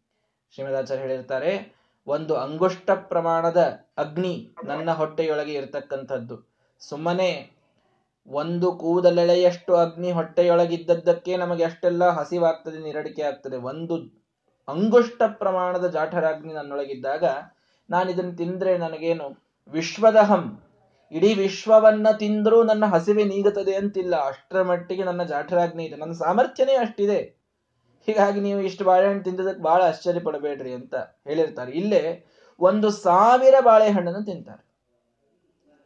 ಶ್ರೀಮದಾಚಾರ್ಯ 0.53 1.01
ಹೇಳಿರ್ತಾರೆ 1.01 1.78
ಒಂದು 2.07 2.35
ಅಂಗುಷ್ಟ 2.35 2.91
ಪ್ರಮಾಣದ 2.91 3.79
ಅಗ್ನಿ 3.97 4.49
ನನ್ನ 4.63 4.91
ಹೊಟ್ಟೆಯೊಳಗೆ 4.91 5.53
ಇರತಕ್ಕಂಥದ್ದು. 5.53 6.49
ಸುಮ್ಮನೆ 6.79 7.51
ಒಂದು 8.27 8.71
ಕೂದಲೆಳೆಯಷ್ಟು 8.71 9.75
ಅಗ್ನಿ 9.75 10.11
ಹೊಟ್ಟೆಯೊಳಗಿದ್ದದ್ದಕ್ಕೆ 10.11 11.37
ನಮಗೆ 11.37 11.63
ಅಷ್ಟೆಲ್ಲ 11.63 12.09
ಹಸಿವಾಗ್ತದೆ, 12.09 12.77
ನಿರಡಿಕೆ 12.77 13.21
ಆಗ್ತದೆ. 13.21 13.57
ಒಂದು 13.57 14.19
ಅಂಗುಷ್ಟ 14.67 15.21
ಪ್ರಮಾಣದ 15.27 15.87
ಜಾಠರಾಗ್ನಿ 15.87 16.53
ನನ್ನೊಳಗಿದ್ದಾಗ 16.53 17.23
ನಾನು 17.89 18.11
ಇದನ್ನು 18.11 18.35
ತಿಂದ್ರೆ 18.35 18.77
ನನಗೇನು 18.77 19.49
ವಿಶ್ವದಹಂ. 19.67 20.63
ಇಡೀ 21.11 21.33
ವಿಶ್ವವನ್ನ 21.33 22.11
ತಿಂದ್ರೂ 22.11 22.63
ನನ್ನ 22.63 22.85
ಹಸಿವೆ 22.85 23.23
ನೀಗುತ್ತದೆ 23.23 23.75
ಅಂತಿಲ್ಲ. 23.75 24.15
ಅಷ್ಟರ 24.15 24.61
ಮಟ್ಟಿಗೆ 24.61 25.03
ನನ್ನ 25.03 25.23
ಜಾಠರಾಗ್ನಿ 25.23 25.85
ಇದೆ. 25.85 25.95
ನನ್ನ 25.95 26.11
ಸಾಮರ್ಥ್ಯನೇ 26.11 26.75
ಅಷ್ಟಿದೆ. 26.75 27.38
ಹೀಗಾಗಿ 28.09 28.39
ನೀವು 28.39 28.59
ಇಷ್ಟು 28.61 28.83
ಬಾಳೆಹಣ್ಣು 28.85 29.23
ತಿಂದದಕ್ಕೆ 29.23 29.61
ಬಹಳ 29.61 29.81
ಆಶ್ಚರ್ಯ 29.81 30.19
ಪಡಬೇಡ್ರಿ 30.19 30.73
ಅಂತ 30.73 30.95
ಹೇಳಿರ್ತಾರೆ. 31.27 31.71
ಇಲ್ಲೇ 31.71 32.01
ಒಂದು 32.59 32.89
ಸಾವಿರ 32.89 33.55
ಬಾಳೆಹಣ್ಣನ್ನು 33.61 34.25
ತಿಂತಾರೆ. 34.25 34.63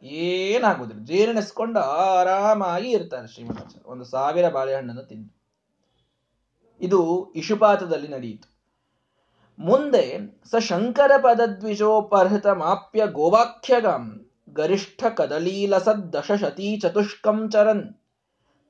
ಏನಾಗುದಿಲ್ಲ. 0.02 1.02
ಜೀರ್ಣಿಸ್ಕೊಂಡು 1.04 1.80
ಆರಾಮಾಗಿ 1.80 2.90
ಇರ್ತಾರೆ 2.90 3.28
ಶ್ರೀಮಂತಾಚಾರ್ಯ 3.28 3.90
ಒಂದು 3.90 4.04
ಸಾವಿರ 4.04 4.48
ಬಾಳೆಹಣ್ಣನ್ನು 4.48 5.02
ತಿಂದು. 5.02 5.32
ಇದು 6.80 7.00
ಇಶುಪಾತದಲ್ಲಿ 7.36 8.08
ನಡೆಯಿತು. 8.08 8.48
ಮುಂದೆ 9.58 10.04
ಸ 10.50 10.54
ಶಂಕರ 10.58 11.12
ಪದದ್ವಿಜೋಪರ್ಹಿತ 11.16 12.46
ಮಾಪ್ಯ 12.46 13.02
ಗೋವಾಖ್ಯಗಂ 13.06 14.04
ಗರಿಷ್ಠ 14.54 15.04
ಕದಲೀಲಸದ್ದಶತೀ 15.16 16.68
ಚತುಷ್ಕಂ 16.80 17.50
ಚರನ್ 17.50 17.84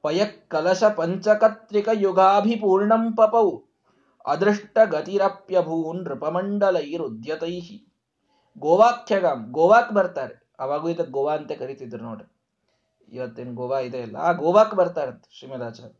ಪಯಕ್ಕಲಶ 0.05 0.85
ಪಂಚಕತ್ರಿಕ 0.85 1.89
ಯುಗಾಭಿಪೂರ್ಣಂ 1.93 3.05
ಪಪೌ. 3.17 3.47
ಅದೃಷ್ಟ 4.27 4.79
ಗತಿರಪ್ಯಭೂನ್ 4.91 6.05
ನೃಪಮಂಡಲೈರುದ್ಯತೈ. 6.05 7.57
ಗೋವಾಖ್ಯಗಾಮ್, 8.59 9.53
ಗೋವಾಕ್ 9.53 9.93
ಬರ್ತಾರೆ. 9.93 10.35
ಅವಾಗೂ 10.59 10.89
ಇದಕ್ಕೆ 10.89 11.13
ಗೋವಾ 11.13 11.37
ಅಂತ 11.37 11.53
ಕರಿತಿದ್ರು 11.53 12.05
ನೋಡ್ರಿ. 12.05 12.31
ಇವತ್ತೇನು 13.17 13.55
ಗೋವಾ 13.55 13.79
ಇದೆ 13.81 13.99
ಇಲ್ಲ 13.99 14.17
ಆ 14.17 14.33
ಗೋವಾಕ್ 14.33 14.75
ಬರ್ತಾರಂತೆ 14.75 15.39
ಶ್ರೀಮದಾಚಾರ್ಯ. 15.39 15.95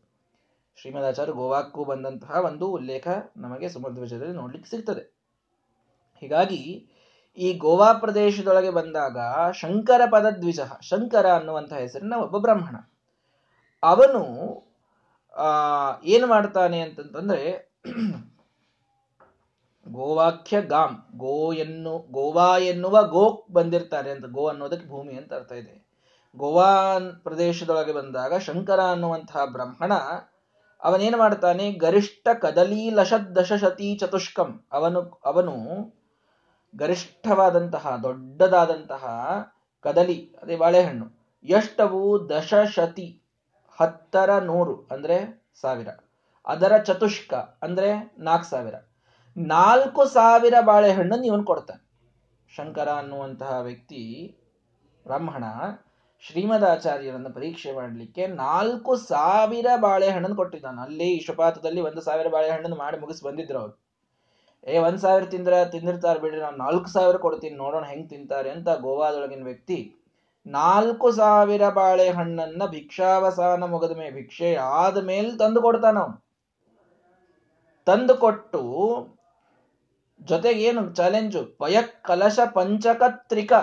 ಶ್ರೀಮದಾಚಾರ್ಯ 0.81 1.31
ಗೋವಾಕ್ಕೂ 1.31 1.83
ಬಂದಂತಹ 1.83 2.45
ಒಂದು 2.45 2.67
ಉಲ್ಲೇಖ 2.67 3.07
ನಮಗೆ 3.37 3.69
ಸುಮಧ್ವಜದಲ್ಲಿ 3.69 4.33
ನೋಡ್ಲಿಕ್ಕೆ 4.33 4.69
ಸಿಗ್ತದೆ. 4.69 5.03
ಹೀಗಾಗಿ, 6.21 6.61
ಈ 7.37 7.53
ಗೋವಾ 7.53 7.93
ಪ್ರದೇಶದೊಳಗೆ 7.93 8.69
ಬಂದಾಗ 8.69 9.17
ಶಂಕರ 9.51 10.01
ಪದದ್ವಿಜ 10.11 10.59
ಶಂಕರ 10.81 11.25
ಅನ್ನುವಂತಹ 11.27 11.75
ಹೆಸರಿನ 11.75 12.13
ಒಬ್ಬ 12.13 12.37
ಬ್ರಾಹ್ಮಣ. 12.37 12.75
ಅವನು 13.85 14.21
ಏನು 16.03 16.27
ಮಾಡ್ತಾನೆ 16.27 16.79
ಅಂತಂತಂದ್ರೆ, 16.79 17.43
ಗೋವಾಖ್ಯ 19.87 20.61
ಗಾಮ್, 20.61 21.17
ಗೋ 21.17 21.53
ಎನ್ನು, 21.53 22.07
ಗೋವಾ 22.11 22.57
ಎನ್ನುವ 22.57 23.03
ಗೋ 23.03 23.45
ಬಂದಿರ್ತಾರೆ 23.51 24.11
ಅಂತ, 24.11 24.25
ಗೋ 24.25 24.47
ಅನ್ನೋದಕ್ಕೆ 24.47 24.89
ಭೂಮಿ 24.89 25.13
ಅಂತ 25.13 25.33
ಅರ್ಥ 25.33 25.51
ಇದೆ. 25.51 25.85
ಗೋವಾ 26.35 26.99
ಪ್ರದೇಶದೊಳಗೆ 27.23 27.93
ಬಂದಾಗ 27.93 28.37
ಶಂಕರ 28.37 28.79
ಅನ್ನುವಂತಹ 28.79 29.45
ಬ್ರಾಹ್ಮಣ 29.45 29.93
ಅವನೇನು 30.83 31.17
ಮಾಡ್ತಾನೆ? 31.17 31.71
ಗರಿಷ್ಠ 31.71 32.27
ಕದಲಿ 32.41 32.89
ಲಶದಶಶತಿ 32.89 33.97
ಚತುಷ್ಕಂ, 33.97 34.65
ಅವನು 34.71 35.01
ಅವನು 35.25 35.53
ಗರಿಷ್ಠವಾದಂತಹ, 36.75 37.99
ದೊಡ್ಡದಾದಂತಹ 38.03 39.05
ಕದಲಿ, 39.83 40.35
ಅದೇ 40.41 40.55
ಬಾಳೆಹಣ್ಣು 40.55 41.05
ಎಷ್ಟವು 41.43 42.29
ದಶಶತಿ 42.29 43.21
ಹತ್ತರ 43.79 44.39
ನೂರು 44.39 44.87
ಅಂದ್ರೆ 44.91 45.45
ಸಾವಿರ. 45.61 45.87
ಅದರ 46.47 46.77
ಚತುಷ್ಕ 46.77 47.33
ಅಂದ್ರೆ 47.33 48.15
ನಾಲ್ಕು 48.17 48.45
ಸಾವಿರ. 48.45 48.75
ನಾಲ್ಕು 49.37 50.05
ಸಾವಿರ 50.05 50.53
ಬಾಳೆಹಣ್ಣನ್ನು 50.61 51.25
ಇವನು 51.25 51.43
ಕೊಡ್ತಾನೆ. 51.43 51.85
ಶಂಕರ 52.55 52.89
ಅನ್ನುವಂತಹ 52.89 53.59
ವ್ಯಕ್ತಿ 53.61 54.01
ಬ್ರಾಹ್ಮಣ 55.05 55.43
ಶ್ರೀಮದಾಚಾರ್ಯರನ್ನು 56.19 57.33
ಪರೀಕ್ಷೆ 57.33 57.71
ಮಾಡಲಿಕ್ಕೆ 57.71 58.27
ನಾಲ್ಕು 58.27 58.95
ಸಾವಿರ 58.95 59.65
ಬಾಳೆಹಣ್ಣನ್ನು 59.75 60.35
ಕೊಟ್ಟಿದ್ದಾನೆ. 60.35 60.81
ಅಲ್ಲಿ 60.81 61.09
ಇಷ್ಟಪಾತದಲ್ಲಿ 61.13 61.81
ಒಂದು 61.81 62.01
ಸಾವಿರ 62.01 62.27
ಬಾಳೆಹಣ್ಣನ್ನು 62.27 62.77
ಮಾಡಿ 62.77 62.99
ಮುಗಿಸಿ 62.99 63.25
ಬಂದಿದ್ರು 63.25 63.59
ಅವರು. 63.59 63.85
ಏ, 64.63 64.77
ಒಂದ್ 64.77 64.97
ಸಾವಿರ 64.97 65.23
ತಿಂದ್ರ, 65.23 65.63
ತಿಂದಿರ್ತಾರೆ 65.63 66.19
ಬಿಡ್ರಿ, 66.19 66.41
ನಾನು 66.41 66.57
ನಾಲ್ಕು 66.57 66.87
ಸಾವಿರ 66.87 67.15
ಕೊಡ್ತೀನಿ, 67.15 67.55
ನೋಡೋಣ 67.55 67.85
ಹೆಂಗೆ 67.85 68.07
ತಿಂತಾರೆ 68.07 68.49
ಅಂತ 68.49 68.69
ಗೋವಾದೊಳಗಿನ 68.69 69.43
ವ್ಯಕ್ತಿ 69.43 69.95
ನಾಲ್ಕು 70.47 71.11
ಸಾವಿರ 71.11 71.69
ಬಾಳೆಹಣ್ಣನ್ನ 71.69 72.63
ಭಿಕ್ಷಾವಸಾನ 72.65 73.63
ಮುಗದ 73.63 73.97
ಮೇಲೆ 73.97 74.11
ಭಿಕ್ಷೆ 74.11 74.55
ಆದ 74.55 74.97
ಮೇಲೆ 75.03 75.37
ತಂದು 75.37 75.61
ಕೊಡ್ತಾನ 75.61 75.97
ತಂದು 77.85 78.15
ಕೊಟ್ಟು 78.15 78.61
ಜೊತೆಗೇನು 80.21 80.81
ಏನು 81.01 81.57
ಪಯ 81.57 81.81
ಕಲಶ 81.81 82.39
ಪಂಚಕತ್ರಿಕ 82.53 83.53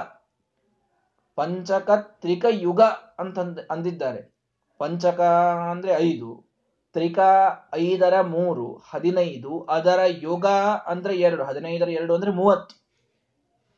ಪಂಚಕತ್ರಿಕ 1.37 2.45
ಯುಗ 2.51 2.81
ಅಂತ 3.19 3.39
ಅಂದಿದ್ದಾರೆ. 3.71 4.33
ಪಂಚಕ 4.79 5.21
ಅಂದ್ರೆ 5.71 5.93
ಐದು, 5.93 6.45
ತ್ರಿಕ 6.93 7.19
ಐದರ 7.75 8.21
ಮೂರು, 8.21 8.83
ಹದಿನೈದು, 8.91 9.61
ಅದರ 9.61 10.01
ಯುಗ 10.07 10.47
ಅಂದ್ರೆ 10.87 11.15
ಎರಡು, 11.15 11.45
ಹದಿನೈದರ 11.45 11.89
ಎರಡು 11.89 12.15
ಅಂದ್ರೆ 12.15 12.31
ಮೂವತ್ತು. 12.31 12.75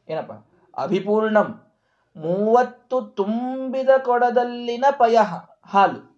ಏನಪ್ಪ? 0.09 0.33
ಅಭಿಪೂರ್ಣಂ. 0.77 1.74
ಮೂವತ್ತು 2.17 3.01
ತುಂಬಿದ 3.01 3.89
ಕೊಡದಲ್ಲಿನ 4.05 4.85
ಪಯ, 4.91 5.19
ಹಾಲು. 5.67 6.15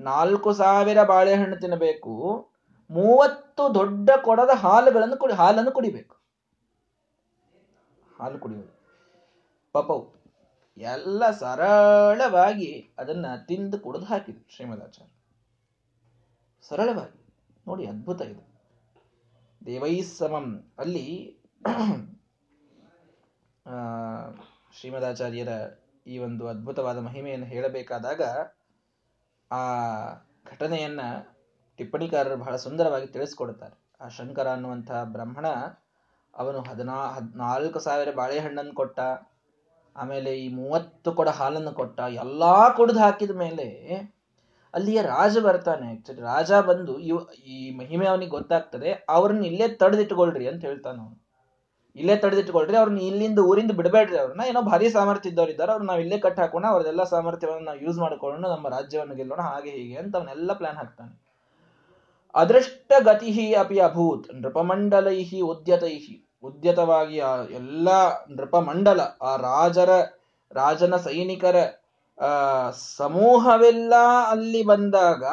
ನಾಲ್ಕು 0.00 0.52
ಸಾವಿರ 0.52 1.02
ಬಾಳೆಹಣ್ಣು 1.02 1.56
ತಿನ್ನಬೇಕು. 1.56 2.48
ಮೂವತ್ತು 2.90 3.74
ದೊಡ್ಡ 3.74 4.10
ಕೊಡದ 4.24 4.50
ಹಾಲುಗಳನ್ನು 4.54 5.16
ಕುಡಿ, 5.16 5.34
ಹಾಲನ್ನು 5.34 5.70
ಕುಡಿಬೇಕು. 5.70 6.16
ಹಾಲು 8.20 8.38
ಕುಡಿಯುವುದು. 8.38 8.80
ಪಪವು 9.72 10.20
ಎಲ್ಲ 10.76 11.30
ಸರಳವಾಗಿ 11.30 12.94
ಅದನ್ನ 12.98 13.26
ತಿಂದು 13.46 13.78
ಕುಡಿದು 13.78 14.04
ಹಾಕಿದ್ರು 14.04 14.56
ಶ್ರೀಮದಾಚಾರ್ಯ. 14.56 15.12
ಸರಳವಾಗಿ. 16.62 17.34
ನೋಡಿ, 17.66 17.86
ಅದ್ಭುತ 17.86 18.20
ಇದು. 18.20 18.50
ದೇವೈಸಮಂ 19.66 20.72
ಅಲ್ಲಿ 20.78 21.36
ಶ್ರೀಮದಾಚಾರ್ಯರ 24.72 25.52
ಈ 26.06 26.18
ಒಂದು 26.18 26.48
ಅದ್ಭುತವಾದ 26.48 26.98
ಮಹಿಮೆಯನ್ನು 26.98 27.46
ಹೇಳಬೇಕಾದಾಗ 27.46 28.22
ಆ 29.50 29.62
ಘಟನೆಯನ್ನ 30.46 31.00
ಟಿಪ್ಪಣಿಕಾರರು 31.78 32.36
ಬಹಳ 32.36 32.56
ಸುಂದರವಾಗಿ 32.56 33.06
ತಿಳಿಸ್ಕೊಡ್ತಾರೆ 33.06 33.76
ಆ 34.00 34.08
ಶಂಕರ 34.08 34.48
ಅನ್ನುವಂತಹ 34.48 35.04
ಬ್ರಾಹ್ಮಣ 35.04 35.46
ಅವನು 36.34 36.60
ಹದಿನಾ, 36.60 36.96
ಹದಿನಾಲ್ಕು 37.06 37.78
ಸಾವಿರ 37.78 38.10
ಬಾಳೆಹಣ್ಣನ್ನು 38.14 38.74
ಕೊಟ್ಟ, 38.74 39.00
ಆಮೇಲೆ 39.96 40.30
ಈ 40.38 40.48
ಮೂವತ್ತು 40.54 41.12
ಕೊಡ 41.12 41.28
ಹಾಲನ್ನು 41.28 41.72
ಕೊಟ್ಟ, 41.72 42.00
ಎಲ್ಲಾ 42.00 42.68
ಕುಡಿದು 42.68 42.98
ಹಾಕಿದ 42.98 43.30
ಮೇಲೆ 43.30 43.66
ಅಲ್ಲಿಯ 44.74 45.02
ರಾಜ 45.02 45.38
ಬರ್ತಾನೆ. 45.38 45.92
ಆಕ್ಚುಲಿ 45.92 46.20
ರಾಜ 46.20 46.52
ಬಂದು 46.52 46.98
ಇವ್, 46.98 47.20
ಈ 47.44 47.70
ಮಹಿಮೆ 47.70 48.06
ಅವನಿಗೆ 48.06 48.30
ಗೊತ್ತಾಗ್ತದೆ, 48.30 49.06
ಅವ್ರನ್ನ 49.08 49.44
ಇಲ್ಲೇ 49.44 49.68
ತಡೆದಿಟ್ಕೊಳ್ರಿ 49.68 50.46
ಅಂತ 50.48 50.64
ಹೇಳ್ತಾನ 50.64 50.96
ಅವನು. 51.00 51.16
ಇಲ್ಲೇ 51.96 52.14
ತಡೆದಿಟ್ಕೊಳ್ರಿ 52.16 52.76
ಅವ್ರನ್ನ 52.80 53.00
ಇಲ್ಲಿಂದ 53.08 53.40
ಊರಿಂದ 53.50 53.72
ಬಿಡಬೇಡ್ರಿ 53.78 54.18
ಅವ್ರನ್ನ. 54.18 54.42
ಏನೋ 54.50 54.60
ಭಾರಿ 54.62 54.86
ಸಾಮರ್ಥ್ಯ 54.90 55.30
ಇದ್ದವ್ರು 55.30 55.52
ಇದ್ದಾರೆ 55.52 55.72
ಅವ್ರು 55.72 55.84
ನಾವು 55.84 56.00
ಇಲ್ಲೇ 56.00 56.18
ಕಟ್ 56.18 56.40
ಹಾಕೋಣ 56.40 56.66
ಅವ್ರದೆಲ್ಲ 56.66 57.04
ಸಾಮರ್ಥ್ಯವನ್ನು 57.04 57.64
ನಾವು 57.64 57.80
ಯೂಸ್ 57.86 57.98
ಮಾಡ್ಕೊಳ್ಳೋಣ, 57.98 58.44
ನಮ್ಮ 58.54 58.68
ರಾಜ್ಯವನ್ನು 58.68 59.16
ಗೆಲ್ಲೋಣ, 59.20 59.40
ಹಾಗೆ 59.40 59.70
ಹೀಗೆ 59.70 59.96
ಅಂತ 59.96 60.16
ಅವನ್ನೆಲ್ಲ 60.16 60.52
ಪ್ಲಾನ್ 60.52 60.76
ಹಾಕ್ತಾನೆ. 60.76 61.12
ಅದೃಷ್ಟ 62.34 62.92
ಗತಿ 62.98 63.54
ಅಪಿ 63.54 63.78
ಅಭೂತ್, 63.78 64.26
ನೃಪಮಂಡಲೈಹಿ 64.34 65.40
ಉದ್ಯತೈಹಿ. 65.52 66.16
ಉದ್ಯತವಾಗಿ 66.44 67.16
ಆ 67.20 67.32
ಎಲ್ಲ 67.60 67.88
ನೃಪಮಂಡಲ, 68.36 69.00
ಆ 69.00 69.32
ರಾಜರ, 69.48 69.90
ರಾಜನ 70.52 70.96
ಸೈನಿಕರ 70.96 71.56
ಸಮೂಹವೆಲ್ಲ 72.72 73.94
ಅಲ್ಲಿ 74.30 74.62
ಬಂದಾಗ 74.62 75.24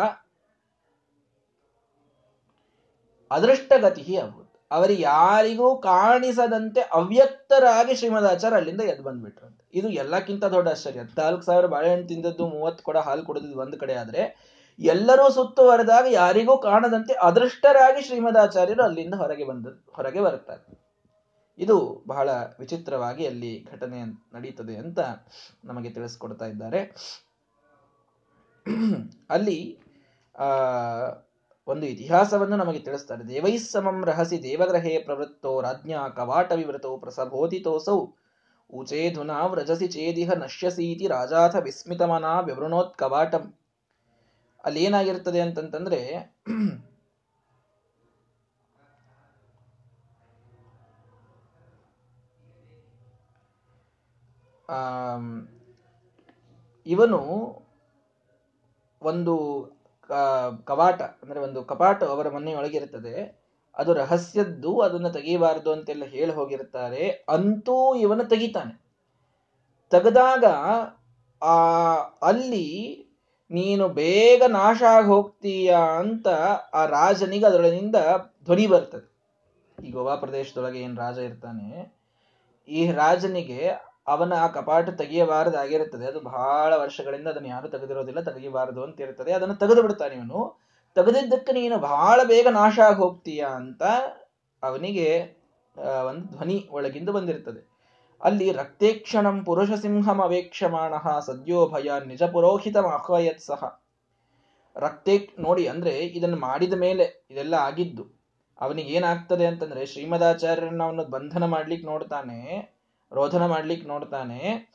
ಅದೃಷ್ಟಗತಿ 3.31 4.03
ಅಭೂತ್. 4.17 4.46
ಅವರಿಗೆ 4.71 5.03
ಯಾರಿಗೂ 5.03 5.77
ಕಾಣಿಸದಂತೆ 5.77 6.81
ಅವ್ಯಕ್ತರಾಗಿ 6.81 7.95
ಶ್ರೀಮದಾಚಾರ 7.95 8.53
ಅಲ್ಲಿಂದ 8.53 8.81
ಎದ್ದು 8.81 9.03
ಬಂದ್ಬಿಟ್ರಂತೆ. 9.03 9.69
ಇದು 9.73 9.89
ಎಲ್ಲಕ್ಕಿಂತ 9.89 10.45
ದೊಡ್ಡ 10.45 10.69
ಆಶ್ಚರ್ಯ. 10.69 10.99
ನಾಲ್ಕು 11.17 11.41
ಸಾವಿರ 11.41 11.65
ಬಾಳೆಹಣ್ಣು 11.65 12.07
ತಿಂದದ್ದು, 12.07 12.47
ಮೂವತ್ತು 12.47 12.83
ಕೊಡ 12.83 12.97
ಹಾಲು 12.97 13.23
ಕುಡಿದಿದ್ದು 13.23 13.59
ಒಂದು 13.59 13.77
ಕಡೆ 13.77 13.93
ಆದ್ರೆ, 13.93 14.47
ಎಲ್ಲರೂ 14.79 15.29
ಸುತ್ತುವರೆದಾಗ 15.29 16.05
ಯಾರಿಗೂ 16.09 16.57
ಕಾಣದಂತೆ 16.57 17.13
ಅದೃಷ್ಟರಾಗಿ 17.13 18.01
ಶ್ರೀಮದಾಚಾರ್ಯರು 18.01 18.83
ಅಲ್ಲಿಂದ 18.83 19.13
ಹೊರಗೆ 19.13 19.43
ಬಂದ, 19.43 19.67
ಹೊರಗೆ 19.91 20.19
ಬರುತ್ತಾರೆ. 20.19 20.87
ಇದು 21.57 22.03
ಬಹಳ 22.07 22.29
ವಿಚಿತ್ರವಾಗಿ 22.59 23.27
ಅಲ್ಲಿ 23.27 23.67
ಘಟನೆ 23.71 24.01
ನಡೀತದೆ 24.35 24.75
ಅಂತ 24.75 24.99
ನಮಗೆ 25.65 25.89
ತಿಳಿಸ್ಕೊಡ್ತಾ 25.89 26.45
ಇದ್ದಾರೆ. 26.45 26.79
ಅಲ್ಲಿ, 29.29 29.79
ಆ 30.39 30.47
ಒಂದು 31.67 31.85
ಇತಿಹಾಸವನ್ನು 31.85 32.57
ನಮಗೆ 32.57 32.79
ತಿಳಿಸ್ತಾರೆ. 32.79 33.23
ದೇವೈಸ್ಸಮಂ 33.27 33.97
ರಹಸಿ 34.05 34.37
ದೇವಗ್ರಹೇ 34.43 34.93
ಪ್ರವೃತ್ತೋ 35.03 35.53
ರಾಜ್ಞಾ 35.61 36.01
ಕವಾಟ 36.09 36.51
ವಿವೃತೋ 36.51 36.91
ಪ್ರಸಬೋಧಿತೋಸೌ 36.97 37.99
ಉಚೇಧುನಾ 38.73 39.39
ವ್ರಜಸಿ 39.45 39.87
ಚೇದಿಹ 39.87 40.31
ನಶ್ಯಸೀತಿ 40.33 41.05
ರಾಜಾಥ 41.07 41.55
ವಿಸ್ಮಿತಮನಾ 41.67 42.33
ವಿವೃಣೋತ್ 42.39 42.97
ಕವಾಟಂ. 42.97 43.45
ಅಲ್ಲಿ 44.63 44.81
ಏನಾಗಿರ್ತದೆ 44.83 45.39
ಅಂತಂತಂದ್ರೆ 45.41 46.01
ಇವನು 56.85 57.19
ಒಂದು 59.01 59.33
ಕವಾಟ, 60.65 61.01
ಅಂದ್ರೆ 61.01 61.39
ಒಂದು 61.39 61.63
ಕಪಾಟ 61.63 62.03
ಅವರ 62.03 62.29
ಮನೆಯೊಳಗಿರುತ್ತದೆ. 62.29 63.47
ಅದು 63.77 63.93
ರಹಸ್ಯದ್ದು, 63.93 64.79
ಅದನ್ನು 64.79 65.09
ತೆಗೆಯಬಾರದು 65.09 65.71
ಅಂತೆಲ್ಲ 65.71 66.05
ಹೇಳಿ 66.05 66.31
ಹೋಗಿರ್ತಾರೆ 66.31 67.25
ಅಂತೂ 67.29 67.95
ಇವನು 67.95 68.25
ತೆಗಿತಾನೆ. 68.25 68.87
ತೆಗೆದಾಗ, 69.89 70.43
ಆ, 71.43 71.55
ಅಲ್ಲಿ 72.21 73.03
ನೀನು 73.51 73.87
ಬೇಗ 73.87 74.43
ನಾಶ 74.47 74.83
ಆಗಿ 74.83 75.07
ಹೋಗ್ತೀಯ 75.07 75.77
ಅಂತ 75.99 76.27
ಆ 76.73 76.85
ರಾಜನಿಗೆ 76.85 77.45
ಅದರೊಳಗಿಂದ 77.45 77.95
ಧ್ವನಿ 78.45 78.67
ಬರ್ತದೆ. 78.67 79.17
ಈ 79.85 79.91
ಗೋವಾ 79.91 80.15
ಪ್ರದೇಶದೊಳಗೆ 80.15 80.79
ಏನು 80.79 80.95
ರಾಜ 80.95 81.17
ಇರ್ತಾನೆ, 81.17 81.97
ಈ 82.67 82.91
ರಾಜನಿಗೆ 82.91 83.86
ಅವನ 84.07 84.33
ಆ 84.43 84.47
ಕಪಾಟ 84.57 84.89
ತೆಗೆಯಬಾರದಾಗಿರುತ್ತದೆ. 85.01 86.05
ಅದು 86.11 86.19
ಬಹಳ 86.29 86.71
ವರ್ಷಗಳಿಂದ 86.83 87.27
ಅದನ್ನು 87.33 87.49
ಯಾರು 87.49 87.67
ತೆಗೆದಿರೋದಿಲ್ಲ, 87.75 88.21
ತೆಗೆಯಬಾರದು 88.29 88.81
ಅಂತ 88.83 89.01
ಇರ್ತದೆ 89.01 89.31
ಅದನ್ನು 89.31 89.55
ತೆಗೆದು 89.55 89.81
ಬಿಡ್ತಾನೆ 89.85 90.15
ಇವನು. 90.15 90.41
ತೆಗೆದಿದ್ದಕ್ಕೆ 90.95 91.51
ನೀನು 91.53 91.75
ಬಹಳ 91.89 92.19
ಬೇಗ 92.23 92.47
ನಾಶ 92.59 92.77
ಆಗಿ 92.89 93.39
ಅಂತ 93.57 93.83
ಅವನಿಗೆ 94.63 95.09
ಒಂದು 96.09 96.23
ಧ್ವನಿ 96.35 96.57
ಒಳಗಿಂದ 96.71 97.09
ಬಂದಿರ್ತದೆ 97.09 97.61
ಅಲ್ಲಿ 98.21 98.47
ರಕ್ತೇಕ್ಷಣಂ 98.51 99.35
ಪುರುಷ 99.45 99.71
ಸಿಂಹಂ 99.81 100.19
ಅವೇಕ್ಷಮಾಣ 100.21 100.93
ಸದ್ಯೋ 101.27 101.59
ಭಯ 101.73 101.97
ನಿಜ 102.05 102.23
ಪುರೋಹಿತ 102.35 102.77
ಆಹ್ವಯತ್ 102.95 103.43
ಸಹ. 103.49 103.61
ರಕ್ತೇಕ್ 104.75 105.27
ನೋಡಿ, 105.39 105.63
ಅಂದ್ರೆ 105.67 105.93
ಇದನ್ನು 106.17 106.37
ಮಾಡಿದ 106.37 106.75
ಮೇಲೆ 106.85 107.05
ಇದೆಲ್ಲ 107.31 107.55
ಆಗಿದ್ದು 107.67 108.03
ಅವನಿಗೆ 108.61 108.89
ಏನಾಗ್ತದೆ 108.97 109.45
ಅಂತಂದ್ರೆ 109.45 109.83
ಶ್ರೀಮದಾಚಾರ್ಯರನ್ನ 109.85 110.83
ಅವನು 110.83 111.03
ಬಂಧನ 111.15 111.45
ಮಾಡ್ಲಿಕ್ಕೆ 111.45 111.87
ನೋಡ್ತಾನೆ. 111.87 112.39
ರೋಧನ 113.11 113.45
ಮಾಡ್ಲಿಕ್ಕೆ 113.45 113.87
ನೋಡ್ತಾನೆ. 113.87 114.71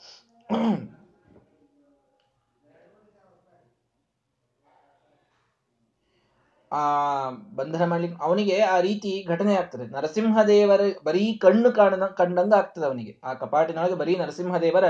ಆ, 6.72 7.30
ಬಂಧನ 7.30 7.84
ಮಾಡ್ಲಿಕ್ಕೆ 7.84 8.24
ಅವನಿಗೆ 8.24 8.60
ಆ 8.60 8.80
ರೀತಿ 8.80 9.24
ಘಟನೆ 9.28 9.54
ಆಗ್ತದೆ. 9.54 9.86
ನರಸಿಂಹದೇವರ 9.86 10.80
ಬರೀ 11.04 11.32
ಕಣ್ಣು 11.32 11.72
ಕಾಣ 11.72 12.06
ಕಂಡಂಗ 12.06 12.54
ಆಗ್ತದೆ 12.54 12.84
ಅವನಿಗೆ. 12.84 13.20
ಆ 13.24 13.34
ಕಪಾಟಿನೊಳಗೆ 13.34 13.94
ಬರೀ 13.94 14.16
ನರಸಿಂಹದೇವರ 14.16 14.84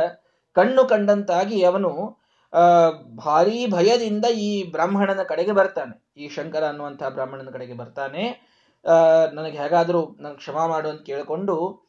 ಕಣ್ಣು 0.55 0.85
ಕಂಡಂತಾಗಿ 0.85 1.63
ಅವನು, 1.63 2.19
ಆ, 2.53 2.91
ಭಾರೀ 3.17 3.67
ಭಯದಿಂದ 3.67 4.25
ಈ 4.25 4.71
ಬ್ರಾಹ್ಮಣನ 4.71 5.23
ಕಡೆಗೆ 5.23 5.53
ಬರ್ತಾನೆ. 5.53 6.13
ಈ 6.17 6.29
ಶಂಕರ 6.29 6.65
ಅನ್ನುವಂತಹ 6.65 7.09
ಬ್ರಾಹ್ಮಣನ 7.09 7.51
ಕಡೆಗೆ 7.51 7.73
ಬರ್ತಾನೆ. 7.73 8.53
ಆ, 8.89 9.27
ನನಗೆ 9.33 9.59
ಹೇಗಾದ್ರೂ 9.59 10.17
ನನ್ 10.21 10.37
ಕ್ಷಮಾ 10.37 10.67
ಮಾಡು 10.67 10.89
ಅಂತ 10.89 11.03
ಕೇಳಿಕೊಂಡು 11.03 11.83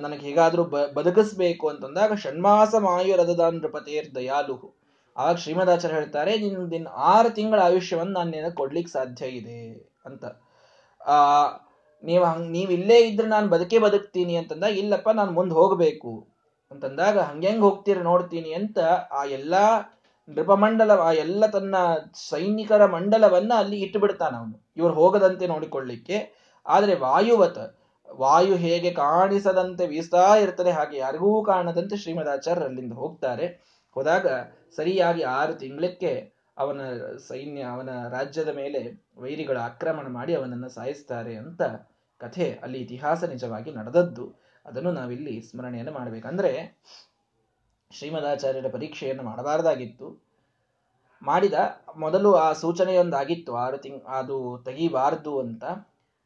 ನನಗೆ 0.00 0.26
ಹೇಗಾದರೂ 0.26 0.64
ಬ, 0.64 0.76
ಬದುಕಿಸ್ಬೇಕು 0.94 1.68
ಅಂತಂದಾಗ 1.68 2.14
ಷಣ್ಮಾಸ 2.14 2.74
ಮಾಯುರದದ 2.74 3.40
ನೃಪತೇರ್ 3.40 4.14
ದಯಾಲುಹು. 4.14 4.68
ಆಗ 5.16 5.36
ಶ್ರೀಮದಾಚಾರ್ಯ 5.36 5.94
ಹೇಳ್ತಾರೆ 5.94 6.38
ನಿನ್ನ 6.38 6.66
ದಿನ 6.70 6.88
ಆರು 6.88 7.30
ತಿಂಗಳ 7.30 7.60
ಆಯುಷ್ಯವನ್ನು 7.60 8.12
ನಾನು 8.12 8.30
ನಿನಗೆ 8.30 8.54
ಕೊಡ್ಲಿಕ್ಕೆ 8.54 8.92
ಸಾಧ್ಯ 8.92 9.26
ಇದೆ 9.26 9.90
ಅಂತ. 10.06 10.24
ಆ, 11.00 11.16
ನೀವು 12.04 12.24
ಹಂಗ್, 12.24 12.50
ನೀವ್ 12.50 12.72
ಇಲ್ಲೇ 12.72 12.98
ಇದ್ರೆ 13.00 13.28
ನಾನು 13.28 13.48
ಬದುಕೇ 13.48 13.78
ಬದುಕ್ತೀನಿ 13.78 14.36
ಅಂತಂದಾಗ, 14.36 14.72
ಇಲ್ಲಪ್ಪ, 14.72 15.08
ನಾನು 15.10 15.32
ಮುಂದೆ 15.32 15.54
ಹೋಗಬೇಕು 15.54 16.26
ಅಂತಂದಾಗ 16.70 17.18
ಹಂಗೆಂಗ್ 17.18 17.60
ಹೋಗ್ತೀರಿ 17.60 18.00
ನೋಡ್ತೀನಿ 18.00 18.52
ಅಂತ 18.52 18.78
ಆ 19.12 19.24
ಎಲ್ಲಾ 19.24 19.64
ನೃಪಮಂಡಲ 20.28 20.90
ಆ 20.90 21.12
ಎಲ್ಲ 21.12 21.46
ತನ್ನ 21.46 21.74
ಸೈನಿಕರ 22.30 22.86
ಮಂಡಲವನ್ನ 22.86 23.52
ಅಲ್ಲಿ 23.56 23.80
ಇಟ್ಟು 23.80 23.98
ಬಿಡ್ತಾನ 23.98 24.34
ಅವನು. 24.36 24.66
ಇವ್ರು 24.76 24.94
ಹೋಗದಂತೆ 24.94 25.46
ನೋಡಿಕೊಳ್ಳಿಕ್ಕೆ. 25.46 26.18
ಆದರೆ 26.66 26.94
ವಾಯುವತ 26.94 27.58
ವಾಯು 28.16 28.56
ಹೇಗೆ 28.56 28.90
ಕಾಣಿಸದಂತೆ 28.90 29.86
ವೀಸ್ತಾ 29.86 30.36
ಇರ್ತದೆ 30.36 30.70
ಹಾಗೆ 30.70 30.98
ಯಾರಿಗೂ 30.98 31.44
ಕಾಣದಂತೆ 31.44 31.96
ಶ್ರೀಮದಾಚಾರ್ಯ 31.96 32.64
ಅಲ್ಲಿಂದ 32.64 32.92
ಹೋಗ್ತಾರೆ. 32.92 33.46
ಹೋದಾಗ 33.94 34.26
ಸರಿಯಾಗಿ 34.76 35.22
ಆರು 35.22 35.54
ತಿಂಗಳಕ್ಕೆ 35.54 36.32
ಅವನ 36.58 36.80
ಸೈನ್ಯ, 37.28 37.62
ಅವನ 37.62 37.88
ರಾಜ್ಯದ 38.08 38.48
ಮೇಲೆ 38.48 39.10
ವೈರಿಗಳು 39.16 39.58
ಆಕ್ರಮಣ 39.58 40.06
ಮಾಡಿ 40.08 40.34
ಅವನನ್ನು 40.34 40.68
ಸಾಯಿಸ್ತಾರೆ 40.68 41.36
ಅಂತ 41.36 41.62
ಕಥೆ 42.18 42.58
ಅಲ್ಲಿ 42.62 42.78
ಇತಿಹಾಸ 42.78 43.24
ನಿಜವಾಗಿ 43.24 43.74
ನಡೆದದ್ದು. 43.74 44.34
ಅದನ್ನು 44.66 44.92
ನಾವಿಲ್ಲಿ 44.92 45.42
ಸ್ಮರಣೆಯನ್ನು 45.42 45.92
ಮಾಡಬೇಕಂದ್ರೆ 45.92 46.80
ಶ್ರೀಮದಾಚಾರ್ಯರ 47.92 48.66
ಪರೀಕ್ಷೆಯನ್ನು 48.72 49.22
ಮಾಡಬಾರದಾಗಿತ್ತು. 49.22 50.22
ಮಾಡಿದ 51.22 51.54
ಮೊದಲು 51.96 52.34
ಆ 52.34 52.52
ಸೂಚನೆಯೊಂದಾಗಿತ್ತು, 52.52 53.54
ಆರು 53.54 53.78
ತಿಂಗ್, 53.78 54.04
ಅದು 54.04 54.62
ತೆಗಿಬಾರದು 54.64 55.40
ಅಂತ. 55.40 55.64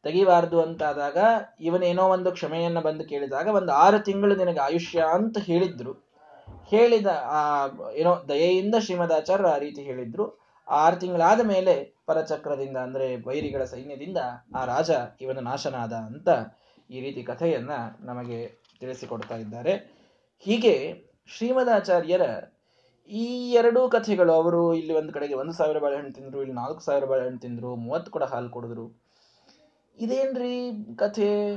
ತೆಗಿಬಾರ್ದು 0.05 0.63
ಅಂತಾದಾಗ 0.63 1.19
ಇವನೇನೋ 1.61 2.03
ಒಂದು 2.03 2.33
ಕ್ಷಮೆಯನ್ನು 2.33 2.81
ಬಂದು 2.81 3.05
ಕೇಳಿದಾಗ 3.05 3.49
ಒಂದು 3.49 3.73
ಆರು 3.73 3.99
ತಿಂಗಳು 3.99 4.37
ನಿನಗೆ 4.37 4.59
ಆಯುಷ್ಯ 4.59 5.01
ಅಂತ 5.13 5.39
ಹೇಳಿದ್ರು. 5.39 5.93
ಹೇಳಿದ 6.65 7.07
ಆ, 7.07 7.69
ಏನೋ 7.95 8.29
ದಯೆಯಿಂದ 8.29 8.75
ಶ್ರೀಮದಾಚಾರ್ಯ 8.81 9.49
ಆ 9.49 9.59
ರೀತಿ 9.59 9.83
ಹೇಳಿದ್ರು. 9.83 10.45
ಆರು 10.69 10.97
ತಿಂಗಳಾದ 10.97 11.41
ಮೇಲೆ 11.41 12.03
ಪರಚಕ್ರದಿಂದ 12.07 12.77
ಅಂದ್ರೆ 12.77 13.17
ವೈರಿಗಳ 13.27 13.65
ಸೈನ್ಯದಿಂದ 13.65 14.19
ಆ 14.57 14.65
ರಾಜ 14.65 14.91
ಇವನು 15.21 15.41
ನಾಶನಾದ 15.41 15.93
ಅಂತ 15.93 16.29
ಈ 16.91 17.01
ರೀತಿ 17.01 17.23
ಕಥೆಯನ್ನ 17.23 17.71
ನಮಗೆ 18.01 18.47
ತಿಳಿಸಿಕೊಡ್ತಾ 18.81 19.37
ಇದ್ದಾರೆ. 19.37 19.75
ಹೀಗೆ 20.39 21.05
ಶ್ರೀಮದಾಚಾರ್ಯರ 21.37 22.23
ಈ 23.11 23.53
ಎರಡೂ 23.53 23.89
ಕಥೆಗಳು 23.89 24.33
ಅವರು 24.33 24.75
ಇಲ್ಲಿ 24.75 24.95
ಒಂದು 24.95 25.13
ಕಡೆಗೆ 25.13 25.35
ಒಂದು 25.35 25.53
ಸಾವಿರ 25.53 25.79
ಬಾಳೆಹಣ್ಣು 25.79 26.13
ತಿಂದ್ರು, 26.13 26.41
ಇಲ್ಲಿ 26.41 26.55
ನಾಲ್ಕು 26.55 26.81
ಸಾವಿರ 26.81 27.05
ಬಾಳೆಹಣ್ಣು 27.05 27.39
ತಿಂದ್ರು, 27.39 27.77
ಮೂವತ್ತು 27.77 28.11
ಕೂಡ 28.11 28.23
ಹಾಲು 28.23 28.49
ಕೊಡಿದ್ರು. 28.49 29.04
ಇದೇನ್ರಿ 29.99 30.55
ಕಥೆ? 30.97 31.55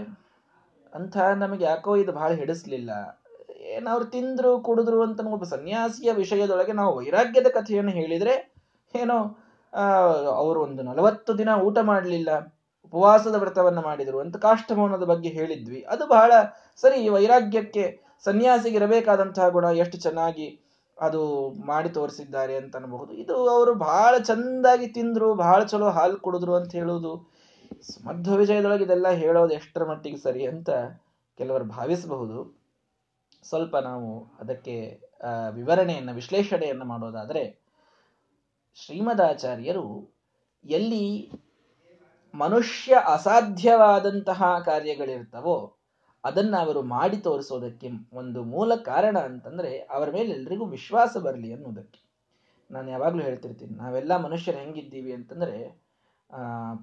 ಅಂತ 0.94 1.17
ನಮಗೆ 1.17 1.63
ಯಾಕೋ 1.65 1.96
ಇದು 1.96 2.12
ಬಹಳ 2.12 2.32
ಹಿಡಿಸ್ಲಿಲ್ಲ. 2.32 2.91
ಏನವ್ರು 3.60 4.06
ತಿಂದ್ರು, 4.06 4.60
ಕುಡಿದ್ರು 4.60 5.01
ಅಂತ 5.01 5.20
ಒಬ್ಬ 5.20 5.44
ಸನ್ಯಾಸಿಯ 5.44 6.12
ವಿಷಯದೊಳಗೆ 6.12 6.72
ನಾವು 6.72 6.98
ವೈರಾಗ್ಯದ 6.98 7.48
ಕಥೆಯನ್ನು 7.48 7.91
ಹೇಳಿದ್ರೆ 7.91 8.53
ಏನೋ 8.96 9.17
ಅವರು 10.36 10.62
ಒಂದು 10.62 10.84
ನಲವತ್ತು 10.84 11.38
ದಿನ 11.38 11.50
ಊಟ 11.50 11.77
ಮಾಡಲಿಲ್ಲ, 11.82 12.29
ಉಪವಾಸದ 12.86 13.36
ವ್ರತವನ್ನು 13.36 13.82
ಮಾಡಿದರು 13.82 14.20
ಅಂತ 14.20 14.38
ಕಾಷ್ಟಮೋನದ 14.38 15.03
ಬಗ್ಗೆ 15.03 15.29
ಹೇಳಿದ್ವಿ. 15.29 15.86
ಅದು 15.89 16.08
ಬಹಳ 16.08 16.32
ಸರಿ, 16.82 17.10
ವೈರಾಗ್ಯಕ್ಕೆ 17.10 18.00
ಸನ್ಯಾಸಿಗೆ 18.24 18.77
ಇರಬೇಕಾದಂತಹ 18.77 19.50
ಗುಣ 19.50 19.63
ಎಷ್ಟು 19.63 19.98
ಚೆನ್ನಾಗಿ 19.98 20.48
ಅದು 20.98 21.50
ಮಾಡಿ 21.65 21.89
ತೋರಿಸಿದ್ದಾರೆ 21.89 22.56
ಅಂತ 22.56 22.75
ಅನ್ಬಹುದು. 22.75 23.13
ಇದು 23.13 23.50
ಅವರು 23.50 23.74
ಬಹಳ 23.74 24.17
ಚಂದಾಗಿ 24.17 24.88
ತಿಂದ್ರು 24.88 25.36
ಬಹಳ 25.36 25.63
ಚಲೋ 25.63 25.89
ಹಾಲು 25.89 26.17
ಕುಡಿದ್ರು 26.17 26.56
ಅಂತ 26.56 26.72
ಹೇಳುವುದು 26.72 27.37
ಮಧ್ವ 28.07 28.36
ವಿಜಯದೊಳಗೆ 28.36 28.83
ಇದೆಲ್ಲ 28.83 29.09
ಹೇಳೋದು 29.24 29.53
ಎಷ್ಟರ 29.53 29.83
ಮಟ್ಟಿಗೆ 29.89 30.17
ಸರಿ 30.17 30.43
ಅಂತ 30.47 30.69
ಕೆಲವರು 31.39 31.65
ಭಾವಿಸಬಹುದು. 31.77 32.38
ಸ್ವಲ್ಪ 33.45 33.75
ನಾವು 33.89 34.09
ಅದಕ್ಕೆ 34.39 34.75
ವಿವರಣೆಯನ್ನು, 35.53 36.13
ವಿಶ್ಲೇಷಣೆಯನ್ನು 36.13 36.86
ಮಾಡೋದಾದರೆ, 36.86 37.43
ಶ್ರೀಮದಾಚಾರ್ಯರು 38.77 39.88
ಎಲ್ಲಿ 40.65 41.05
ಮನುಷ್ಯ 42.33 42.93
ಅಸಾಧ್ಯವಾದಂತಹ 43.15 44.43
ಕಾರ್ಯಗಳಿರ್ತವೋ 44.65 45.57
ಅದನ್ನ 46.24 46.55
ಅವರು 46.57 46.81
ಮಾಡಿ 46.95 47.17
ತೋರಿಸೋದಕ್ಕೆ 47.17 47.89
ಒಂದು 48.13 48.39
ಮೂಲ 48.43 48.71
ಕಾರಣ 48.75 49.17
ಅಂತಂದ್ರೆ 49.19 49.71
ಅವರ 49.95 50.07
ಮೇಲೆ 50.12 50.29
ಎಲ್ರಿಗೂ 50.29 50.65
ವಿಶ್ವಾಸ 50.65 51.13
ಬರಲಿ 51.17 51.50
ಅನ್ನೋದಕ್ಕೆ 51.53 52.00
ನಾನು 52.69 52.88
ಯಾವಾಗಲೂ 52.91 53.21
ಹೇಳ್ತಿರ್ತೀನಿ, 53.24 53.74
ನಾವೆಲ್ಲ 53.75 54.13
ಮನುಷ್ಯರು 54.17 54.57
ಹೆಂಗಿದ್ದೀವಿ 54.57 55.12
ಅಂತಂದ್ರೆ 55.13 55.57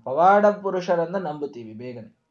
ಪವಾಡ 0.04 0.46
ಪುರುಷರನ್ನ 0.46 1.16
ನಂಬುತ್ತೀವಿ 1.16 1.72
ಬೇಗನೆ. 1.72 2.24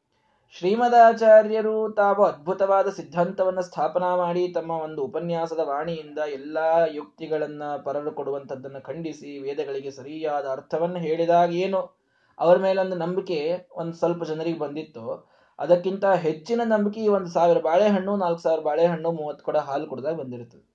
ಶ್ರೀಮದಾಚಾರ್ಯರು 0.51 1.93
ತಾವು 1.93 2.23
ಅದ್ಭುತವಾದ 2.23 2.87
ಸಿದ್ಧಾಂತವನ್ನು 2.89 3.61
ಸ್ಥಾಪನಾ 3.61 4.15
ಮಾಡಿ 4.15 4.53
ತಮ್ಮ 4.53 4.71
ಒಂದು 4.71 5.03
ಉಪನ್ಯಾಸದ 5.03 5.59
ವಾಣಿಯಿಂದ 5.63 6.17
ಎಲ್ಲಾ 6.17 6.85
ಯುಕ್ತಿಗಳನ್ನ 6.85 7.63
ಪರರು 7.75 8.11
ಕೊಡುವಂಥದ್ದನ್ನು 8.11 8.83
ಖಂಡಿಸಿ 8.83 9.39
ವೇದಗಳಿಗೆ 9.39 9.91
ಸರಿಯಾದ 9.91 10.45
ಅರ್ಥವನ್ನು 10.45 10.99
ಹೇಳಿದಾಗ 10.99 11.53
ಏನು 11.53 11.97
ಅವರ 12.39 12.57
ಮೇಲೊಂದು 12.57 12.95
ನಂಬಿಕೆ 12.95 13.67
ಒಂದು 13.71 13.93
ಸ್ವಲ್ಪ 13.93 14.23
ಜನರಿಗೆ 14.23 14.59
ಬಂದಿತ್ತು. 14.59 15.33
ಅದಕ್ಕಿಂತ 15.59 16.05
ಹೆಚ್ಚಿನ 16.05 16.61
ನಂಬಿಕೆ 16.65 17.07
ಒಂದು 17.07 17.29
ಸಾವಿರ 17.29 17.59
ಬಾಳೆಹಣ್ಣು, 17.59 18.17
ನಾಲ್ಕು 18.17 18.41
ಸಾವಿರ 18.41 18.61
ಬಾಳೆಹಣ್ಣು, 18.61 19.11
ಮೂವತ್ತು 19.11 19.45
ಕೂಡ 19.45 19.57
ಹಾಲು 19.57 19.87
ಕುಡ್ದಾಗ 19.87 20.15
ಬಂದಿರ್ತದೆ 20.15 20.65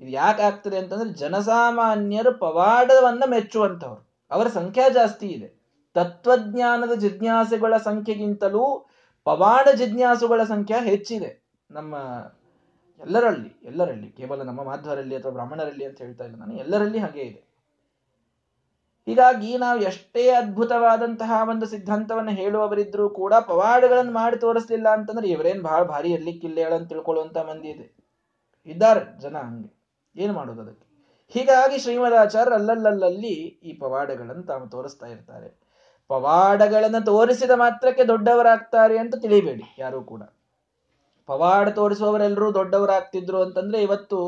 ಇದು 0.00 0.10
ಯಾಕೆ 0.10 0.42
ಆಗ್ತದೆ 0.42 0.78
ಅಂತಂದ್ರೆ 0.78 1.12
ಜನಸಾಮಾನ್ಯರು 1.12 2.38
ಪವಾಡವನ್ನು 2.38 3.30
ಮೆಚ್ಚುವಂಥವ್ರು 3.30 4.10
ಅವರ 4.30 4.46
ಸಂಖ್ಯಾ 4.46 4.88
ಜಾಸ್ತಿ 4.88 5.26
ಇದೆ. 5.26 5.59
ತತ್ವಜ್ಞಾನದ 5.94 6.94
ಜಿಜ್ಞಾಸೆಗಳ 6.94 7.76
ಸಂಖ್ಯೆಗಿಂತಲೂ 7.76 8.88
ಪವಾಡ 9.24 9.68
ಜಿಜ್ಞಾಸುಗಳ 9.76 10.42
ಸಂಖ್ಯೆ 10.42 10.84
ಹೆಚ್ಚಿದೆ. 10.84 11.44
ನಮ್ಮ 11.70 11.94
ಎಲ್ಲರಲ್ಲಿ 13.00 13.60
ಎಲ್ಲರಲ್ಲಿ, 13.62 14.12
ಕೇವಲ 14.12 14.42
ನಮ್ಮ 14.42 14.64
ಮಾಧ್ವರಲ್ಲಿ 14.64 15.16
ಅಥವಾ 15.16 15.32
ಬ್ರಾಹ್ಮಣರಲ್ಲಿ 15.32 15.84
ಅಂತ 15.84 16.02
ಹೇಳ್ತಾ 16.02 16.24
ಇಲ್ಲ 16.24 16.36
ನಾನು, 16.36 16.56
ಎಲ್ಲರಲ್ಲಿ 16.56 16.98
ಹಾಗೆ 16.98 17.20
ಇದೆ. 17.20 17.50
ಹೀಗಾಗಿ 19.06 19.58
ನಾವು 19.58 19.80
ಎಷ್ಟೇ 19.80 20.30
ಅದ್ಭುತವಾದಂತಹ 20.30 21.46
ಒಂದು 21.48 21.66
ಸಿದ್ಧಾಂತವನ್ನು 21.66 22.30
ಹೇಳುವವರಿದ್ರೂ 22.30 23.10
ಕೂಡ 23.10 23.34
ಪವಾಡಗಳನ್ನು 23.34 24.12
ಮಾಡಿ 24.12 24.40
ತೋರಿಸ್ಲಿಲ್ಲ 24.40 24.88
ಅಂತಂದ್ರೆ 24.88 25.28
ಇವರೇನ್ 25.28 25.62
ಬಹಳ 25.62 25.82
ಭಾರಿ 25.82 26.12
ಇರ್ಲಿಕ್ಕಿಲ್ಲ 26.12 26.58
ಹೇಳಂತ 26.58 26.88
ತಿಳ್ಕೊಳ್ಳುವಂತ 26.88 27.38
ಮಂದಿ 27.38 27.68
ಇದೆ. 27.68 27.96
ಇದ್ದಾರೆ 28.66 29.20
ಜನ 29.20 29.36
ಹಂಗೆ. 29.36 29.80
ಏನು 30.16 30.32
ಮಾಡೋದು 30.32 30.60
ಅದಕ್ಕೆ? 30.62 30.90
ಹೀಗಾಗಿ 31.28 31.78
ಶ್ರೀಮದಾಚಾರ್ಯ 31.78 32.54
ಅಲ್ಲಲ್ಲಲ್ಲಿ 32.54 33.32
ಈ 33.38 33.78
ಪವಾಡಗಳನ್ನು 33.78 34.42
ತಾವು 34.42 34.68
ತೋರಿಸ್ತಾ 34.68 35.06
ಇರ್ತಾರೆ. 35.06 35.69
ಪವಾಡಗಳನ್ನು 36.10 37.00
ತೋರಿಸಿದ 37.08 37.54
ಮಾತ್ರಕ್ಕೆ 37.64 38.04
ದೊಡ್ಡವರಾಗ್ತಾರೆ 38.12 38.96
ಅಂತ 39.02 39.14
ತಿಳಿಬೇಡಿ, 39.24 39.64
ಯಾರು 39.82 40.00
ಕೂಡ. 40.10 40.22
ಪವಾಡ 41.28 41.66
ತೋರಿಸುವವರೆಲ್ಲರೂ 41.80 42.46
ದೊಡ್ಡವರಾಗ್ತಿದ್ರು 42.58 43.38
ಅಂತಂದ್ರೆ 43.46 43.80
ಇವತ್ತು 43.86 44.18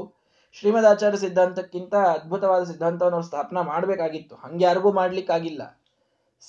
ಶ್ರೀಮದಾಚಾರ್ಯ 0.56 1.18
ಸಿದ್ಧಾಂತಕ್ಕಿಂತ 1.24 1.94
ಅದ್ಭುತವಾದ 2.14 2.62
ಸಿದ್ಧಾಂತವನ್ನು 2.70 3.20
ಸ್ಥಾಪನಾ 3.28 3.60
ಮಾಡಬೇಕಾಗಿತ್ತು. 3.70 4.34
ಹಂಗೆ 4.44 4.64
ಯಾರಿಗೂ 4.66 4.90
ಮಾಡ್ಲಿಕ್ಕಾಗಿಲ್ಲ. 5.00 5.62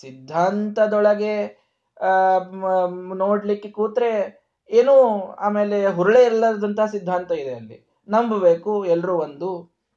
ಸಿದ್ಧಾಂತದೊಳಗೆ 0.01 1.35
ನೋಡ್ಲಿಕ್ಕೆ 3.23 3.69
ಕೂತ್ರೆ 3.79 4.09
ಏನು 4.69 4.95
ಆಮೇಲೆ 5.47 5.77
ಹುರುಳೆ 5.97 6.21
ಇಲ್ಲದಂತಹ 6.29 6.87
ಸಿದ್ಧಾಂತ 6.95 7.31
ಇದೆ 7.43 7.53
ಅಲ್ಲಿ. 7.59 7.77
ನಂಬಬೇಕು, 8.07 8.71
ಎಲ್ಲರೂ 8.93 9.13
ಒಂದು 9.25 9.49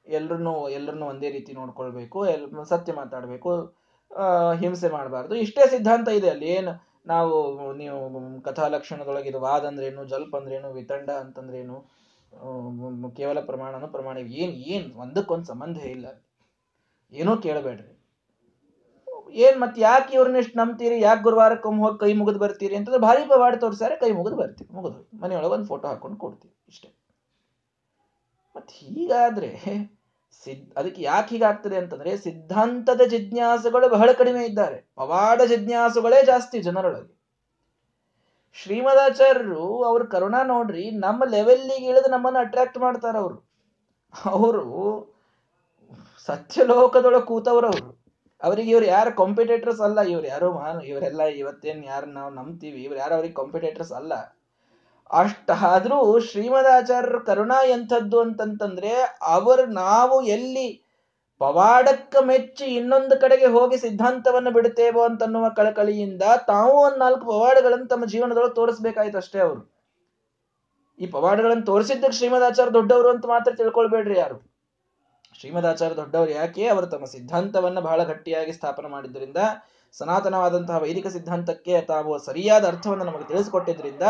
ಎಲ್ರೂ 0.07 0.55
ಎಲ್ರನ್ನು 0.79 1.07
ಒಂದೇ 1.13 1.29
ರೀತಿ 1.37 1.53
ನೋಡ್ಕೊಳ್ಬೇಕು, 1.61 2.19
ಎಲ್, 2.35 2.47
ಸತ್ಯ 2.73 2.93
ಮಾತಾಡ್ಬೇಕು 3.01 3.53
ಹಿಂಸೆ 4.63 4.89
ಮಾಡಬಾರ್ದು. 4.97 5.35
ಇಷ್ಟೇ 5.45 5.63
ಸಿದ್ಧಾಂತ 5.75 6.09
ಇದೆ 6.19 6.29
ಅಲ್ಲಿ. 6.35 6.49
ಏನು, 6.59 6.73
ನಾವು, 7.13 7.35
ನೀವು 7.81 7.99
ಕಥಾಲಕ್ಷಣದೊಳಗೆ 8.47 9.29
ಇದು 9.33 9.41
ವಾದ 9.47 9.65
ಅಂದ್ರೇನು 9.71 10.05
ಜಲ್ಪ 10.13 10.33
ಅಂದ್ರೇನು 10.41 10.69
ವಿತಂಡ 10.79 11.09
ಅಂತಂದ್ರೇನು 11.25 11.77
ಕೇವಲ 13.19 13.39
ಪ್ರಮಾಣನು 13.51 13.89
ಪ್ರಮಾಣ 13.95 14.17
ಏನ್ 14.43 14.55
ಏನ್, 14.75 14.89
ಒಂದಕ್ಕೊಂದು 15.03 15.47
ಸಂಬಂಧ 15.53 15.79
ಇಲ್ಲ 15.97 16.07
ಏನೋ 17.13 17.33
ಕೇಳಬೇಡ್ರಿ. 17.45 17.93
ಏನ್ 19.45 19.57
ಮತ್ತೆ 19.63 19.79
ಯಾಕೆ 19.87 20.13
ಇವ್ರನ್ನ 20.17 20.43
ಇಷ್ಟು 20.43 20.57
ನಂಬ್ತೀರಿ? 20.61 20.97
ಯಾಕೆ 21.07 21.23
ಗುರುವಾರಕ್ಕೊಮ್ಮೆ 21.27 21.83
ಹೋಗಿ 21.85 21.99
ಕೈ 22.03 22.11
ಮುಗಿದು 22.21 22.41
ಬರ್ತೀರಿ 22.43 22.75
ಅಂತಂದ್ರೆ 22.79 23.03
ಭಾರಿ 23.07 23.23
ಪವಾಡ 23.31 23.55
ತೋರಿಸ್ತಾರೆ 23.65 23.95
ಕೈ 24.03 24.11
ಮುಗಿದು 24.19 24.37
ಬರ್ತೀವಿ, 24.43 24.71
ಮುಗಿದು 24.77 24.99
ಮನೆಯೊಳಗೆ 25.23 25.55
ಒಂದು 25.57 25.69
ಫೋಟೋ 25.73 25.87
ಹಾಕೊಂಡು 25.91 26.19
ಕೊಡ್ತೀವಿ, 26.25 26.55
ಇಷ್ಟೇ. 26.73 26.89
ಮತ್ತೆ 28.55 28.73
ಹೀಗಾದ್ರೆ 28.81 29.51
ಅದಕ್ಕೆ 30.77 31.03
ಯಾಕೆ 31.03 31.31
ಹೀಗಾಗ್ತದೆ 31.35 31.77
ಅಂತಂದ್ರೆ 31.77 32.17
ಸಿದ್ಧಾಂತದ 32.17 33.03
ಜಿಜ್ಞಾಸುಗಳು 33.09 33.89
ಬಹಳ 33.89 34.13
ಕಡಿಮೆ 34.13 34.43
ಇದ್ದಾರೆ. 34.45 34.79
ಪವಾಡ 34.97 35.41
ಜಿಜ್ಞಾಸುಗಳೇ 35.43 36.23
ಜಾಸ್ತಿ 36.23 36.59
ಜನರೊಳಗೆ. 36.63 37.13
ಶ್ರೀಮದಾಚಾರ್ಯರು 38.55 39.85
ಅವ್ರ 39.85 40.03
ಕರುಣಾ 40.05 40.43
ನೋಡ್ರಿ, 40.43 40.91
ನಮ್ಮ 40.91 41.23
ಲೆವೆಲ್ಲಿಗೆ 41.25 41.87
ಇಳಿದು 41.87 42.11
ನಮ್ಮನ್ನು 42.11 42.41
ಅಟ್ರಾಕ್ಟ್ 42.41 42.79
ಮಾಡ್ತಾರ 42.79 43.17
ಅವರು. 43.17 43.39
ಅವರು 44.15 44.65
ಸತ್ಯಲೋಕದೊಳಗೆ 46.29 47.27
ಕೂತವ್ರು 47.27 47.67
ಅವರು. 47.67 47.91
ಅವರಿಗೆ 48.43 48.71
ಇವ್ರು 48.71 48.87
ಯಾರು 48.87 49.17
ಕಾಂಪಿಟೇಟರ್ಸ್ 49.17 49.81
ಅಲ್ಲ, 49.81 50.01
ಇವ್ರು 50.01 50.27
ಯಾರು 50.27 50.53
ಮಾನು 50.53 50.81
ಇವರೆಲ್ಲ 50.83 51.23
ಇವತ್ತೇನು 51.43 51.85
ಯಾರು 51.85 52.07
ನಾವು 52.07 52.31
ನಂಬ್ತೀವಿ, 52.35 52.81
ಇವ್ರು 52.83 52.99
ಯಾರು 52.99 53.15
ಅವ್ರಿಗೆ 53.15 53.35
ಕಾಂಪಿಟೇಟರ್ಸ್ 53.35 53.93
ಅಲ್ಲ. 53.93 54.13
ಅಷ್ಟಾದ್ರೂ 55.11 56.21
ಶ್ರೀಮದಾಚಾರ್ಯರ 56.21 57.19
ಕರುಣಾ 57.19 57.65
ಎಂಥದ್ದು 57.65 58.21
ಅಂತಂತಂದ್ರೆ 58.21 58.91
ಅವರು 59.23 59.67
ನಾವು 59.67 60.23
ಎಲ್ಲಿ 60.23 60.83
ಪವಾಡಕ್ಕ 61.39 62.17
ಮೆಚ್ಚಿ 62.21 62.65
ಇನ್ನೊಂದು 62.65 63.21
ಕಡೆಗೆ 63.21 63.47
ಹೋಗಿ 63.47 63.79
ಸಿದ್ಧಾಂತವನ್ನು 63.79 64.51
ಬಿಡುತ್ತೇವೋ 64.51 65.03
ಅಂತನ್ನುವ 65.05 65.49
ಕಳಕಳಿಯಿಂದ 65.49 66.23
ತಾವು 66.47 66.73
ಒಂದ್ 66.73 66.99
ನಾಲ್ಕು 66.99 67.27
ಪವಾಡಗಳನ್ನು 67.27 67.87
ತಮ್ಮ 67.87 68.05
ಜೀವನದೊಳಗೆ 68.07 68.55
ತೋರಿಸ್ಬೇಕಾಯ್ತು 68.55 69.19
ಅಷ್ಟೇ 69.19 69.39
ಅವರು. 69.39 69.77
ಈ 70.99 71.07
ಪವಾಡಗಳನ್ನು 71.07 71.65
ತೋರಿಸಿದ್ದಕ್ಕೆ 71.65 72.17
ಶ್ರೀಮದಾಚಾರ್ಯ 72.17 72.73
ದೊಡ್ಡವರು 72.73 73.11
ಅಂತ 73.11 73.27
ಮಾತ್ರ 73.27 73.53
ತಿಳ್ಕೊಳ್ಬೇಡ್ರಿ 73.55 74.19
ಯಾರು. 74.19 74.57
ಶ್ರೀಮದಾಚಾರ್ಯ 75.41 75.97
ದೊಡ್ಡವರು 75.97 76.31
ಯಾಕೆ? 76.31 76.67
ಅವರು 76.67 76.87
ತಮ್ಮ 76.87 77.05
ಸಿದ್ಧಾಂತವನ್ನ 77.05 77.81
ಬಹಳ 77.81 78.03
ಗಟ್ಟಿಯಾಗಿ 78.03 78.53
ಸ್ಥಾಪನೆ 78.53 78.89
ಮಾಡಿದ್ರಿಂದ 78.89 79.37
ಸನಾತನವಾದಂತಹ 79.99 80.79
ವೈದಿಕ 80.83 81.07
ಸಿದ್ಧಾಂತಕ್ಕೆ 81.07 81.81
ತಾವು 81.81 82.19
ಸರಿಯಾದ 82.19 82.65
ಅರ್ಥವನ್ನು 82.67 83.05
ನಮಗೆ 83.05 83.29
ತಿಳಿಸಿಕೊಟ್ಟಿದ್ರಿಂದ, 83.29 84.03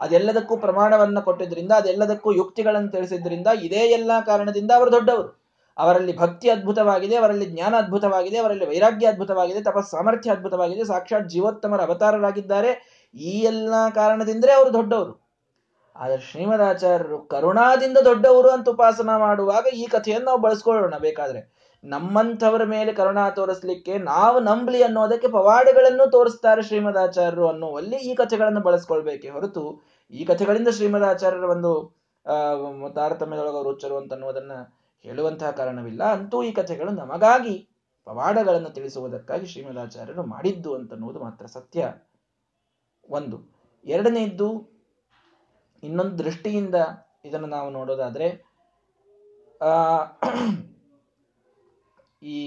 ಅದೆಲ್ಲದಕ್ಕೂ 0.00 0.56
ಪ್ರಮಾಣವನ್ನ 0.56 1.20
ಕೊಟ್ಟಿದ್ರಿಂದ, 1.20 1.72
ಅದೆಲ್ಲದಕ್ಕೂ 1.72 2.32
ಯುಕ್ತಿಗಳನ್ನು 2.32 2.90
ತಿಳಿಸಿದ್ರಿಂದ, 2.90 3.46
ಇದೇ 3.62 3.90
ಎಲ್ಲಾ 3.90 4.20
ಕಾರಣದಿಂದ 4.20 4.70
ಅವರು 4.70 4.92
ದೊಡ್ಡವರು. 4.92 5.40
ಅವರಲ್ಲಿ 5.78 6.18
ಭಕ್ತಿ 6.18 6.50
ಅದ್ಭುತವಾಗಿದೆ, 6.50 7.16
ಅವರಲ್ಲಿ 7.16 7.46
ಜ್ಞಾನ 7.46 7.74
ಅದ್ಭುತವಾಗಿದೆ, 7.78 8.38
ಅವರಲ್ಲಿ 8.38 8.66
ವೈರಾಗ್ಯ 8.66 9.06
ಅದ್ಭುತವಾಗಿದೆ, 9.06 9.62
ತಪಸ್ 9.62 9.90
ಸಾಮರ್ಥ್ಯ 9.90 10.30
ಅದ್ಭುತವಾಗಿದೆ, 10.30 10.84
ಸಾಕ್ಷಾತ್ 10.84 11.28
ಜೀವೋತ್ತಮರ 11.28 11.80
ಅವತಾರರಾಗಿದ್ದಾರೆ. 11.80 13.00
ಈ 13.14 13.40
ಎಲ್ಲ 13.40 13.74
ಕಾರಣದಿಂದಲೇ 13.94 14.52
ಅವರು 14.52 14.72
ದೊಡ್ಡವರು. 14.72 15.30
ಆದರೆ 15.96 16.20
ಶ್ರೀಮದಾಚಾರ್ಯರು 16.20 17.18
ಕರುಣಾದಿಂದ 17.18 17.98
ದೊಡ್ಡವರು 17.98 18.50
ಅಂತ 18.50 18.68
ಉಪಾಸನ 18.68 19.16
ಮಾಡುವಾಗ 19.16 19.66
ಈ 19.74 19.86
ಕಥೆಯನ್ನು 19.86 20.26
ನಾವು 20.26 20.40
ಬಳಸ್ಕೊಳ್ಳೋಣ 20.40 20.94
ಬೇಕಾದ್ರೆ. 20.98 21.59
ನಮ್ಮಂಥವರ 21.84 22.64
ಮೇಲೆ 22.64 22.92
ಕರುಣಾ 22.92 23.30
ತೋರಿಸ್ಲಿಕ್ಕೆ 23.30 23.98
ನಾವು 23.98 24.40
ನಂಬ್ಲಿ 24.40 24.82
ಅನ್ನೋದಕ್ಕೆ 24.82 25.28
ಪವಾಡಗಳನ್ನು 25.28 26.10
ತೋರಿಸ್ತಾರೆ 26.10 26.62
ಶ್ರೀಮದಾಚಾರ್ಯರು 26.62 27.48
ಅನ್ನುವಲ್ಲಿ 27.48 27.96
ಈ 27.96 28.14
ಕಥೆಗಳನ್ನು 28.14 28.60
ಬಳಸ್ಕೊಳ್ಬೇಕೆ 28.60 29.28
ಹೊರತು 29.28 29.82
ಈ 30.10 30.24
ಕಥೆಗಳಿಂದ 30.24 30.68
ಶ್ರೀಮದಾಚಾರ್ಯರ 30.68 31.44
ಒಂದು 31.44 32.00
ತಾರತಮ್ಯದೊಳಗೆ 32.94 33.56
ಅವರು 33.56 33.96
ಅಂತ 33.96 34.12
ಅನ್ನೋದನ್ನ 34.12 34.52
ಹೇಳುವಂತಹ 35.00 35.50
ಕಾರಣವಿಲ್ಲ. 35.50 36.04
ಅಂತೂ 36.04 36.42
ಈ 36.42 36.52
ಕಥೆಗಳು 36.52 36.90
ನಮಗಾಗಿ 36.90 37.68
ಪವಾಡಗಳನ್ನು 38.04 38.70
ತಿಳಿಸುವುದಕ್ಕಾಗಿ 38.70 39.46
ಶ್ರೀಮದಾಚಾರ್ಯರು 39.46 40.22
ಮಾಡಿದ್ದು 40.22 40.74
ಅಂತನ್ನುವುದು 40.74 41.20
ಮಾತ್ರ 41.20 41.46
ಸತ್ಯ. 41.46 41.92
ಒಂದು. 43.08 43.54
ಎರಡನೆಯದ್ದು 43.84 44.48
ಇನ್ನೊಂದು 45.82 46.18
ದೃಷ್ಟಿಯಿಂದ 46.18 46.74
ಇದನ್ನು 47.24 47.46
ನಾವು 47.46 47.70
ನೋಡೋದಾದ್ರೆ, 47.70 48.28
ಆ 49.62 50.04
ಈ 52.22 52.38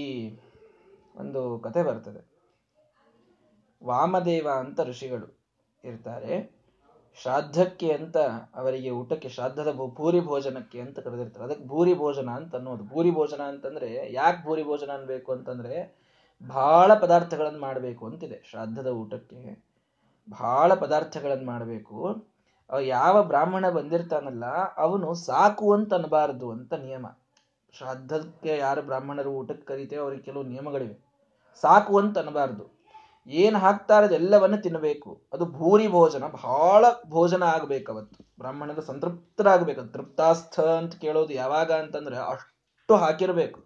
ಒಂದು 1.16 1.58
ಕತೆ 1.58 1.82
ಬರ್ತದೆ. 1.82 2.20
ವಾಮದೇವ 3.84 4.48
ಅಂತ 4.58 4.80
ಋಷಿಗಳು 4.80 5.26
ಇರ್ತಾರೆ. 5.84 6.64
ಶ್ರಾದ್ದಕ್ಕೆ 7.22 7.92
ಅಂತ 7.92 8.16
ಅವರಿಗೆ 8.54 8.90
ಊಟಕ್ಕೆ 8.90 9.28
ಶ್ರಾದ್ದದ 9.28 9.72
ಭೂರಿ 9.96 10.20
ಭೋಜನಕ್ಕೆ 10.20 10.80
ಅಂತ 10.80 10.98
ಕರೆದಿರ್ತಾರೆ. 10.98 11.44
ಅದಕ್ಕೆ 11.44 11.66
ಭೂರಿ 11.66 11.94
ಭೋಜನ 11.94 12.30
ಅಂತ 12.30 12.56
ಅನ್ನೋದು. 12.56 12.84
ಭೂರಿ 12.84 13.10
ಭೋಜನ 13.10 13.42
ಅಂತಂದ್ರೆ 13.42 14.12
ಯಾಕೆ 14.12 14.44
ಭೂರಿ 14.44 14.62
ಭೋಜನ 14.62 14.90
ಅನ್ಬೇಕು 14.92 15.32
ಅಂತಂದ್ರೆ 15.32 16.04
ಬಹಳ 16.42 16.94
ಪದಾರ್ಥಗಳನ್ನು 16.94 17.60
ಮಾಡಬೇಕು 17.60 18.06
ಅಂತಿದೆ. 18.06 18.42
ಶ್ರಾದ್ದದ 18.50 18.86
ಊಟಕ್ಕೆ 18.86 19.64
ಬಹಳ 20.30 20.74
ಪದಾರ್ಥಗಳನ್ನು 20.74 21.46
ಮಾಡಬೇಕು. 21.46 22.16
ಯಾವ 22.80 23.22
ಬ್ರಾಹ್ಮಣ 23.22 23.70
ಬಂದಿರ್ತಾನಲ್ಲ, 23.70 24.44
ಅವನು 24.76 25.14
ಸಾಕು 25.14 25.72
ಅಂತ 25.72 25.94
ಅನ್ನಬಾರದು 25.94 26.50
ಅಂತ 26.50 26.74
ನಿಯಮ. 26.74 27.06
ಶ್ರಾದ್ದಕ್ಕೆ 27.78 28.56
ಯಾರು 28.56 28.82
ಬ್ರಾಹ್ಮಣರು 28.82 29.30
ಊಟಕ್ಕೆ 29.30 29.64
ಕರೀತೇವೆ 29.64 30.02
ಅವ್ರಿಗೆ 30.02 30.22
ಕೆಲವು 30.22 30.42
ನಿಯಮಗಳಿವೆ. 30.42 31.04
ಸಾಕು 31.60 31.98
ಅಂತ 31.98 32.18
ಅನ್ನಬಾರ್ದು. 32.18 32.74
ಏನು 33.26 33.58
ಹಾಕ್ತಾರೆ 33.58 34.06
ಅದೆಲ್ಲವನ್ನು 34.06 34.56
ತಿನ್ನಬೇಕು. 34.56 35.22
ಅದು 35.32 35.46
ಭೂರಿ 35.46 35.88
ಭೋಜನ, 35.88 36.24
ಬಹಳ 36.26 36.84
ಭೋಜನ 37.08 37.42
ಆಗಬೇಕು 37.42 37.92
ಅವತ್ತು. 37.92 38.24
ಬ್ರಾಹ್ಮಣರು 38.38 38.82
ಸಂತೃಪ್ತರಾಗಬೇಕು. 38.82 39.82
ತೃಪ್ತಾಸ್ಥ 39.82 40.60
ಅಂತ 40.60 40.94
ಕೇಳೋದು 40.94 41.32
ಯಾವಾಗ 41.32 41.72
ಅಂತಂದ್ರೆ 41.72 42.16
ಅಷ್ಟು 42.16 42.96
ಹಾಕಿರಬೇಕು. 42.96 43.64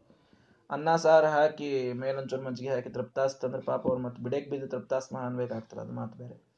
ಅನ್ನ, 0.71 0.97
ಸಾರು 0.97 1.27
ಹಾಕಿ 1.27 1.93
ಮೇಲೊಂಚೂರು 1.93 2.43
ಮಜ್ಜಿಗೆ 2.43 2.71
ಹಾಕಿ 2.71 2.91
ತೃಪ್ತಾಸ್ಥ 2.91 3.45
ಅಂದ್ರೆ 3.45 3.63
ಪಾಪ 3.63 3.89
ಅವ್ರು 3.89 4.03
ಮತ್ತೆ 4.03 4.23
ಬಿಡಕ್ಕೆ 4.23 4.51
ಬಿದ್ದು 4.51 4.69
ತೃಪ್ತಾಸ್ಮ 4.69 5.19
ಅನ್ಬೇಕಾಗ್ತದೆ 5.19 5.81
ಅದು 5.81 5.93
ಮಾತು 5.93 6.19
ಬೇರೆ. 6.19 6.49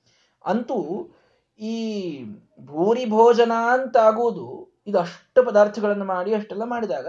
ಅಂತೂ 0.45 1.09
ಈ 1.59 1.75
ಭೂರಿ 2.65 3.05
ಭೋಜನ 3.05 3.53
ಅಂತ 3.73 3.97
ಆಗುವುದು 3.97 4.79
ಇದು 4.87 4.99
ಅಷ್ಟು 4.99 5.43
ಪದಾರ್ಥಗಳನ್ನು 5.43 6.05
ಮಾಡಿ 6.05 6.35
ಅಷ್ಟೆಲ್ಲ 6.35 6.65
ಮಾಡಿದಾಗ 6.65 7.07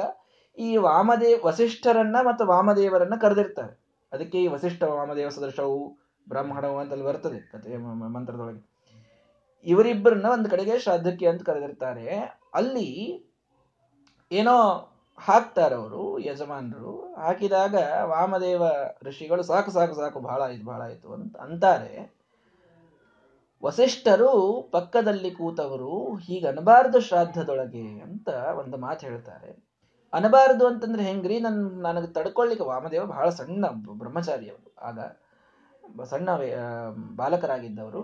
ಈ 0.58 0.78
ವಾಮದೇವ್ 0.78 1.44
ವಸಿಷ್ಠರನ್ನ 1.44 2.16
ಮತ್ತು 2.22 2.46
ವಾಮದೇವರನ್ನ 2.46 3.14
ಕರೆದಿರ್ತಾರೆ. 3.22 3.80
ಅದಕ್ಕೆ 4.14 4.44
ಈ 4.44 4.48
ವಸಿಷ್ಠ 4.48 4.84
ವಾಮದೇವ 4.84 5.30
ಸದೃಶವು 5.30 5.98
ಬ್ರಾಹ್ಮಣವು 6.30 6.80
ಅಂತಲ್ಲಿ 6.80 7.06
ಬರ್ತದೆ 7.06 7.40
ಕಥೆ 7.40 7.78
ಮಂತ್ರದೊಳಗೆ. 7.78 8.72
ಇವರಿಬ್ಬರನ್ನ 9.66 10.26
ಒಂದು 10.34 10.50
ಕಡೆಗೆ 10.50 10.80
ಶ್ರಾದ್ದಕ್ಕೆ 10.80 11.28
ಅಂತ 11.28 11.44
ಕರೆದಿರ್ತಾರೆ. 11.44 12.18
ಅಲ್ಲಿ 12.54 13.24
ಏನೋ 14.32 14.88
ಹಾಕ್ತಾರೆ 15.20 15.76
ಅವರು, 15.76 16.20
ಯಜಮಾನರು. 16.20 17.14
ಹಾಕಿದಾಗ 17.14 17.76
ವಾಮದೇವ 18.04 18.64
ಋಷಿಗಳು 19.04 19.44
ಸಾಕು 19.44 19.72
ಸಾಕು 19.72 19.94
ಸಾಕು, 19.94 20.20
ಬಹಳ 20.20 20.42
ಆಯ್ತು 20.42 20.66
ಬಹಳ 20.66 20.82
ಆಯ್ತು 20.82 21.14
ಅಂತ 21.14 21.38
ಅಂತಾರೆ. 21.38 22.14
ವಸಿಷ್ಠರು 23.64 24.70
ಪಕ್ಕದಲ್ಲಿ 24.72 25.32
ಕೂತವರು 25.32 26.16
ಹೀಗೆ 26.16 26.48
ಅನಬಾರದು 26.48 27.00
ಶ್ರಾದ್ದದೊಳಗೆ 27.00 28.00
ಅಂತ 28.00 28.30
ಒಂದು 28.30 28.78
ಮಾತು 28.78 29.08
ಹೇಳ್ತಾರೆ. 29.08 29.71
ಅನಬಾರದು 30.14 30.68
ಅಂತಂದ್ರೆ 30.68 31.04
ಹೆಂಗ್ರಿ? 31.04 31.36
ನನ್, 31.40 31.60
ನನಗೆ 31.88 32.10
ತಡ್ಕೊಳ್ಳಿಕ್ಕೆ 32.14 32.66
ವಾಮದೇವ 32.66 33.04
ಬಹಳ 33.06 33.28
ಸಣ್ಣ 33.30 33.66
ಬ್ರಹ್ಮಚಾರಿ 34.02 34.48
ಅವರು. 34.50 34.70
ಆಗ 34.82 35.00
ಸಣ್ಣ 36.06 36.30
ಬಾಲಕರಾಗಿದ್ದವರು. 37.16 38.02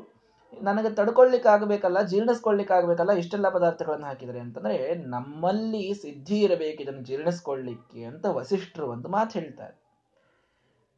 ನನಗೆ 0.54 0.90
ತಡ್ಕೊಳ್ಲಿಕ್ಕೆ 0.96 1.50
ಆಗಬೇಕಲ್ಲ, 1.50 2.02
ಜೀರ್ಣಿಸ್ಕೊಳ್ಲಿಕ್ಕೆ 2.02 2.74
ಆಗಬೇಕಲ್ಲ, 2.74 3.12
ಇಷ್ಟೆಲ್ಲ 3.12 3.48
ಪದಾರ್ಥಗಳನ್ನು 3.50 4.08
ಹಾಕಿದರೆ 4.08 4.40
ಅಂತಂದ್ರೆ 4.40 4.78
ನಮ್ಮಲ್ಲಿ 4.96 5.84
ಸಿದ್ಧಿ 5.94 6.38
ಇರಬೇಕು 6.40 6.80
ಇದನ್ನು 6.84 7.04
ಜೀರ್ಣಿಸ್ಕೊಳ್ಳಿಕ್ಕೆ 7.04 8.04
ಅಂತ 8.04 8.26
ವಸಿಷ್ಠರು 8.40 8.88
ಒಂದು 8.88 9.10
ಮಾತು 9.10 9.40
ಹೇಳ್ತಾರೆ. 9.40 9.76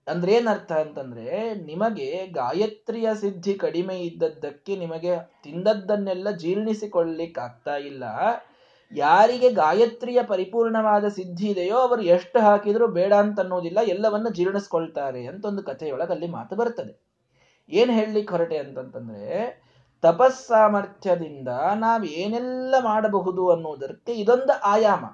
ಅಂದ್ರೆ 0.07 0.31
ಏನರ್ಥ 0.31 0.71
ಅಂತಂದ್ರೆ 0.71 1.25
ನಿಮಗೆ 1.65 2.07
ಗಾಯತ್ರಿಯ 2.27 3.07
ಸಿದ್ಧಿ 3.15 3.53
ಕಡಿಮೆ 3.55 3.95
ಇದ್ದದ್ದಕ್ಕೆ 3.99 4.75
ನಿಮಗೆ 4.75 5.13
ತಿಂದದ್ದನ್ನೆಲ್ಲ 5.43 6.31
ಜೀರ್ಣಿಸಿಕೊಳ್ಳಿಕ್ಕಾಗ್ತಾ 6.43 7.75
ಇಲ್ಲ. 7.89 8.03
ಯಾರಿಗೆ 8.91 9.49
ಗಾಯತ್ರಿಯ 9.49 10.23
ಪರಿಪೂರ್ಣವಾದ 10.23 11.07
ಸಿದ್ಧಿ 11.07 11.47
ಇದೆಯೋ 11.47 11.77
ಅವರು 11.77 12.01
ಎಷ್ಟು 12.01 12.39
ಹಾಕಿದರೂ 12.39 12.87
ಬೇಡ 12.87 13.13
ಅಂತ 13.13 13.39
ಅನ್ನೋದಿಲ್ಲ 13.39 13.79
ಎಲ್ಲವನ್ನ 13.87 14.29
ಜೀರ್ಣಿಸ್ಕೊಳ್ತಾರೆ 14.29 15.25
ಅಂತ 15.25 15.45
ಒಂದು 15.45 15.63
ಕಥೆಯೊಳಗೆ 15.63 16.11
ಅಲ್ಲಿ 16.11 16.27
ಮಾತು 16.27 16.55
ಬರ್ತದೆ. 16.55 16.93
ಏನ್ 17.69 17.91
ಹೇಳಲಿಕ್ಕೆ 17.91 18.31
ಹೊರಟೆ 18.31 18.57
ಅಂತಂತಂದ್ರೆ, 18.57 19.25
ತಪಸ್ಸಾಮರ್ಥ್ಯದಿಂದ 20.03 21.47
ನಾವು 21.75 22.03
ಏನೆಲ್ಲ 22.03 22.75
ಮಾಡಬಹುದು 22.79 23.49
ಅನ್ನೋದಕ್ಕೆ 23.49 24.13
ಇದೊಂದು 24.13 24.61
ಆಯಾಮ. 24.63 25.05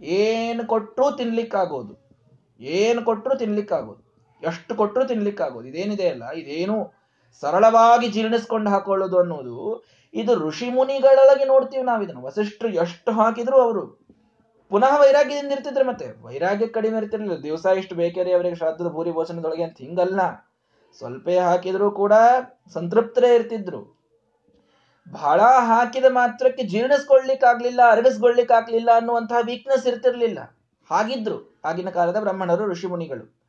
ಏನು 0.00 0.66
ಕೊಟ್ಟರೂ 0.66 1.16
ತಿನ್ಲಿಕ್ಕಾಗೋದು, 1.16 1.94
ಏನು 2.60 3.02
ಕೊಟ್ಟರು 3.02 3.38
ತಿನ್ಲಿಕ್ಕಾಗೋದು, 3.38 4.02
ಎಷ್ಟು 4.42 4.74
ಕೊಟ್ಟರು 4.74 5.04
ತಿನ್ಲಿಕ್ಕಾಗೋದು, 5.04 5.68
ಇದೇನಿದೆ 5.68 6.08
ಅಲ್ಲ, 6.08 6.30
ಇದೇನು 6.30 6.92
ಸರಳವಾಗಿ 7.40 8.08
ಜೀರ್ಣಿಸ್ಕೊಂಡು 8.08 8.70
ಹಾಕೊಳ್ಳೋದು 8.70 9.18
ಅನ್ನೋದು 9.18 9.84
ಇದು 10.14 10.34
ಋಷಿ 10.34 10.70
ಮುನಿಗಳೊಳಗೆ 10.70 11.44
ನೋಡ್ತೀವಿ 11.44 11.82
ನಾವು. 11.82 12.02
ಇದನ್ನು 12.02 12.22
ವಸಿಷ್ಠರು 12.22 12.68
ಎಷ್ಟು 12.68 13.12
ಹಾಕಿದ್ರು 13.12 13.56
ಅವರು. 13.56 14.06
ಪುನಃ 14.70 15.00
ವೈರಾಗ್ಯದಿಂದ 15.00 15.52
ಇರ್ತಿದ್ರು 15.52 15.86
ಮತ್ತೆ. 15.86 16.22
ವೈರಾಗ್ಯ 16.22 16.66
ಕಡಿಮೆ 16.66 16.98
ಇರ್ತಿರ್ಲಿಲ್ಲ. 16.98 17.42
ದಿವಸ 17.42 17.66
ಇಷ್ಟು 17.76 17.94
ಬೇಕೇರಿ 17.94 18.32
ಅವರಿಗೆ 18.32 18.54
ಶ್ರಾದ್ದದ 18.54 18.88
ಭೂರಿ 18.88 19.12
ಭೋಜನದೊಳಗೆ 19.12 19.62
ಅಂತ 19.62 19.78
ಹಿಂಗಲ್ಲ. 19.78 20.20
ಸ್ವಲ್ಪ 20.98 21.28
ಹಾಕಿದ್ರು 21.28 21.90
ಕೂಡ 21.90 22.12
ಸಂತೃಪ್ತರೇ 22.72 23.34
ಇರ್ತಿದ್ರು. 23.34 23.96
ಬಹಳ 25.10 25.40
ಹಾಕಿದ 25.40 26.04
ಮಾತ್ರಕ್ಕೆ 26.08 26.62
ಜೀರ್ಣಿಸ್ಕೊಳ್ಲಿಕ್ಕಾಗ್ಲಿಲ್ಲ 26.62 27.80
ಅರಗಿಸ್ಕೊಳ್ಲಿಕ್ಕಾಗ್ಲಿಲ್ಲ 27.90 28.90
ಅನ್ನುವಂತಹ 28.96 29.36
ವೀಕ್ನೆಸ್ 29.46 29.86
ಇರ್ತಿರ್ಲಿಲ್ಲ. 29.86 30.56
ಹಾಗಿದ್ರು. 30.90 31.60
ಆಗಿನ 31.64 31.90
ಕಾಲದ 31.90 32.20
ಬ್ರಾಹ್ಮಣರು, 32.20 32.66
ಋಷಿ 32.66 32.86
ಮುನಿಗಳು. 32.86 33.45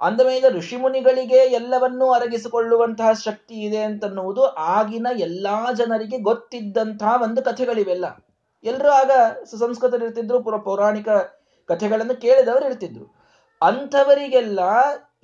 ಅಂದ 0.00 0.20
ಮೇಲೆ 0.20 0.48
ಋಷಿಮುನಿಗಳಿಗೆ 0.48 1.36
ಎಲ್ಲವನ್ನೂ 1.36 2.10
ಅರಗಿಸಿಕೊಳ್ಳುವಂತಹ 2.10 3.12
ಶಕ್ತಿ 3.12 3.54
ಇದೆ 3.54 3.82
ಅಂತನ್ನುವುದು 3.82 4.46
ಆಗಿನ 4.46 5.06
ಎಲ್ಲಾ 5.18 5.72
ಜನರಿಗೆ 5.72 6.18
ಗೊತ್ತಿದ್ದಂತಹ 6.18 7.22
ಒಂದು 7.22 7.42
ಕಥೆಗಳಿವೆಲ್ಲ. 7.42 8.06
ಎಲ್ಲರೂ 8.64 8.90
ಆಗ 8.90 9.10
ಸುಸಂಸ್ಕೃತರಿರ್ತಿದ್ರು 9.44 10.42
ಪುರ 10.42 10.56
ಪೌರಾಣಿಕ 10.56 11.08
ಕಥೆಗಳನ್ನು 11.68 12.20
ಕೇಳಿದವರು 12.20 12.66
ಇರ್ತಿದ್ರು. 12.66 13.06
ಅಂಥವರಿಗೆಲ್ಲ 13.62 14.60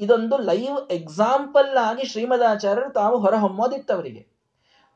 ಇದೊಂದು 0.00 0.36
ಲೈವ್ 0.38 0.90
ಎಕ್ಸಾಂಪಲ್ 0.90 1.76
ಆಗಿ 1.76 2.04
ಶ್ರೀಮದಾಚಾರ್ಯರು 2.06 2.90
ತಾವು 2.92 3.18
ಹೊರಹೊಮ್ಮೋದಿತ್ತವರಿಗೆ. 3.18 4.22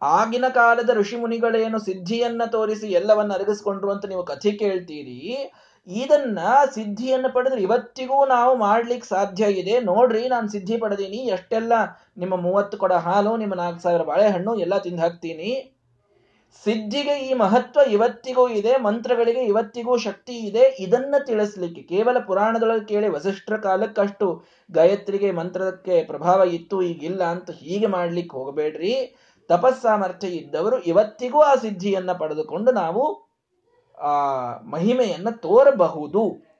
ಆಗಿನ 0.02 0.44
ಕಾಲದ 0.48 0.90
ಋಷಿ 0.90 1.16
ಮುನಿಗಳೇನು 1.16 1.78
ಸಿದ್ಧಿಯನ್ನ 1.78 2.42
ತೋರಿಸಿ 2.44 2.88
ಎಲ್ಲವನ್ನ 2.90 3.32
ಅರಗಿಸ್ಕೊಂಡ್ರು 3.32 3.90
ಅಂತ 3.90 4.06
ನೀವು 4.06 4.24
ಕಥೆ 4.24 4.50
ಕೇಳ್ತೀರಿ 4.52 5.18
ಇದನ್ನ 5.90 6.38
ಸಿದ್ಧಿಯನ್ನು 6.74 7.32
ಪಡೆದ್ರೆ 7.32 7.62
ಇವತ್ತಿಗೂ 7.62 8.26
ನಾವು 8.26 8.56
ಮಾಡ್ಲಿಕ್ಕೆ 8.56 9.08
ಸಾಧ್ಯ 9.08 9.44
ಇದೆ. 9.44 9.80
ನೋಡ್ರಿ, 9.80 10.28
ನಾನು 10.28 10.48
ಸಿದ್ಧಿ 10.48 10.76
ಪಡೆದೀನಿ, 10.76 11.16
ಎಷ್ಟೆಲ್ಲ 11.16 11.72
ನಿಮ್ಮ 12.18 12.36
ಮೂವತ್ತು 12.36 12.78
ಕೊಡ 12.78 12.92
ಹಾಲು, 12.92 13.36
ನಿಮ್ಮ 13.36 13.54
ನಾಲ್ಕು 13.54 13.82
ಸಾವಿರ 13.82 14.02
ಬಾಳೆಹಣ್ಣು 14.02 14.54
ಎಲ್ಲ 14.56 14.78
ತಿಂದು 14.78 15.02
ಹಾಕ್ತೀನಿ. 15.02 15.76
ಸಿದ್ಧಿಗೆ 16.64 17.18
ಈ 17.18 17.34
ಮಹತ್ವ 17.34 17.80
ಇವತ್ತಿಗೂ 17.90 18.48
ಇದೆ, 18.48 18.76
ಮಂತ್ರಗಳಿಗೆ 18.76 19.40
ಇವತ್ತಿಗೂ 19.40 19.98
ಶಕ್ತಿ 19.98 20.32
ಇದೆ. 20.32 20.76
ಇದನ್ನ 20.80 21.14
ತಿಳಿಸ್ಲಿಕ್ಕೆ 21.26 21.82
ಕೇವಲ 21.82 22.18
ಪುರಾಣದೊಳಗೆ 22.18 22.84
ಕೇಳಿ 22.84 23.08
ವಸಿಷ್ಠರ 23.08 23.56
ಕಾಲಕ್ಕಷ್ಟು 23.56 24.44
ಗಾಯತ್ರಿಗೆ, 24.72 25.30
ಮಂತ್ರಕ್ಕೆ 25.30 26.02
ಪ್ರಭಾವ 26.02 26.42
ಇತ್ತು, 26.44 26.82
ಈಗಿಲ್ಲ 26.82 27.22
ಅಂತ 27.24 27.50
ಹೀಗೆ 27.50 27.86
ಮಾಡ್ಲಿಕ್ಕೆ 27.86 28.36
ಹೋಗಬೇಡ್ರಿ. 28.36 29.14
ತಪಸ್ಸಾಮರ್ಥ್ಯ 29.48 30.28
ಇದ್ದವರು 30.28 30.78
ಇವತ್ತಿಗೂ 30.78 31.40
ಆ 31.40 31.54
ಸಿದ್ಧಿಯನ್ನ 31.54 32.12
ಪಡೆದುಕೊಂಡು 32.12 32.72
ನಾವು 32.72 33.29
ಆ 34.00 34.12
ಮಹಿಮೆಯನ್ನ 34.62 35.30
ತೋರಬಹುದು. 35.30 36.50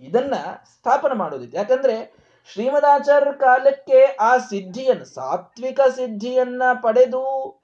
ಇದನ್ನ 0.00 0.34
ಸ್ಥಾಪನೆ 0.76 1.14
ಮಾಡೋದಿತ್ತು. 1.14 1.58
ಯಾಕಂದ್ರೆ 1.58 2.24
ಶ್ರೀಮದಾಚಾರ್ಯ 2.52 3.32
ಕಾಲಕ್ಕೆ 3.32 4.04
ಆ 4.20 4.36
ಸಿದ್ಧಿಯನ್ನು, 4.36 5.04
ಸಾತ್ವಿಕ 5.04 5.80
ಸಿದ್ಧಿಯನ್ನ 5.80 6.62
ಪಡೆದು 6.82 7.60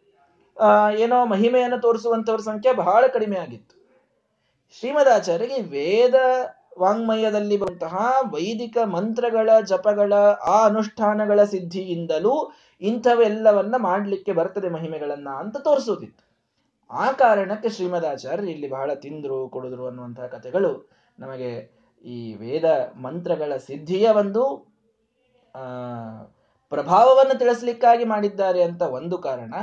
ಏನೋ 0.98 1.26
ಮಹಿಮೆಯನ್ನು 1.26 1.80
ತೋರಿಸುವಂತವ್ರ 1.80 2.40
ಸಂಖ್ಯೆ 2.40 2.72
ಬಹಳ 2.72 3.06
ಕಡಿಮೆ 3.06 3.38
ಆಗಿತ್ತು. 3.38 3.80
ಶ್ರೀಮದಾಚಾರ್ಯರಿಗೆ 4.78 5.62
ವೇದ 5.62 6.14
ವಾಂಗ್ಮಯದಲ್ಲಿ 6.78 7.56
ಬರುವಂತಹ 7.56 8.16
ವೈದಿಕ 8.30 8.76
ಮಂತ್ರಗಳ, 8.84 9.50
ಜಪಗಳ, 9.64 10.14
ಆ 10.44 10.66
ಅನುಷ್ಠಾನಗಳ 10.66 11.44
ಸಿದ್ಧಿಯಿಂದಲೂ 11.44 12.52
ಇಂಥವೆಲ್ಲವನ್ನ 12.80 13.74
ಮಾಡಲಿಕ್ಕೆ 13.76 14.32
ಬರ್ತದೆ 14.32 14.68
ಮಹಿಮೆಗಳನ್ನ 14.68 15.28
ಅಂತ 15.28 15.56
ತೋರಿಸೋದಿತ್ತು. 15.56 16.29
ಆ 16.90 17.12
ಕಾರಣಕ್ಕೆ 17.12 17.68
ಶ್ರೀಮದಾಚಾರ್ಯರು 17.68 18.50
ಇಲ್ಲಿ 18.50 18.70
ಬಹಳ 18.70 18.94
ತಿಂದ್ರು, 18.94 19.48
ಕೊಡಿದ್ರು 19.48 19.86
ಅನ್ನುವಂತಹ 19.86 20.26
ಕಥೆಗಳು 20.26 20.90
ನಮಗೆ 21.18 21.80
ಈ 22.04 22.34
ವೇದ 22.34 22.92
ಮಂತ್ರಗಳ 23.02 23.56
ಸಿದ್ಧಿಯ 23.56 24.08
ಒಂದು, 24.08 24.72
ಆ, 25.54 25.60
ಪ್ರಭಾವವನ್ನು 26.68 27.38
ತಿಳಿಸ್ಲಿಕ್ಕಾಗಿ 27.38 28.04
ಮಾಡಿದ್ದಾರೆ 28.04 28.62
ಅಂತ 28.62 28.82
ಒಂದು 28.82 29.18
ಕಾರಣ. 29.18 29.54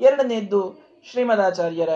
ಎರಡನೇದ್ದು, 0.00 0.74
ಶ್ರೀಮದಾಚಾರ್ಯರ, 1.10 1.88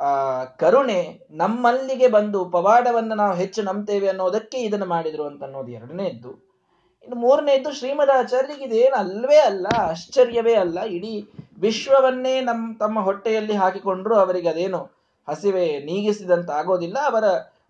ಆ, 0.00 0.44
ಕರುಣೆ 0.44 1.26
ನಮ್ಮಲ್ಲಿಗೆ 1.30 2.08
ಬಂದು 2.08 2.50
ಪವಾಡವನ್ನು 2.50 3.14
ನಾವು 3.14 3.34
ಹೆಚ್ಚು 3.34 3.62
ನಂಬ್ತೇವೆ 3.62 4.08
ಅನ್ನೋದಕ್ಕೆ 4.08 4.58
ಇದನ್ನು 4.58 4.86
ಮಾಡಿದ್ರು 4.86 5.24
ಅಂತ 5.24 5.44
ಅನ್ನೋದು 5.44 5.72
ಎರಡನೇದ್ದು. 5.72 6.47
ಇನ್ನು 7.04 7.16
ಮೂರನೇದ್ದು 7.16 7.70
ಶ್ರೀಮದಾಚಾರ್ಯರಿಗೆ 7.72 8.64
ಇದೇನು 8.64 8.96
ಅಲ್ವೇ 8.96 9.38
ಅಲ್ಲ, 9.50 9.66
ಆಶ್ಚರ್ಯವೇ 9.90 10.54
ಅಲ್ಲ. 10.54 10.78
ಇಡೀ 10.96 11.12
ವಿಶ್ವವನ್ನೇ 11.60 12.40
ನಮ್ಮ 12.40 12.64
ತಮ್ಮ 12.78 13.00
ಹೊಟ್ಟೆಯಲ್ಲಿ 13.00 13.54
ಹಾಕಿಕೊಂಡ್ರು 13.54 14.14
ಅವರಿಗೆ 14.14 14.48
ಅದೇನು 14.48 14.80
ಹಸಿವೆ 15.28 15.64
ನೀಗಿಸಿದಂತ 15.78 16.50
ಆಗೋದಿಲ್ಲ 16.50 16.98
ಅವರ 17.10 17.24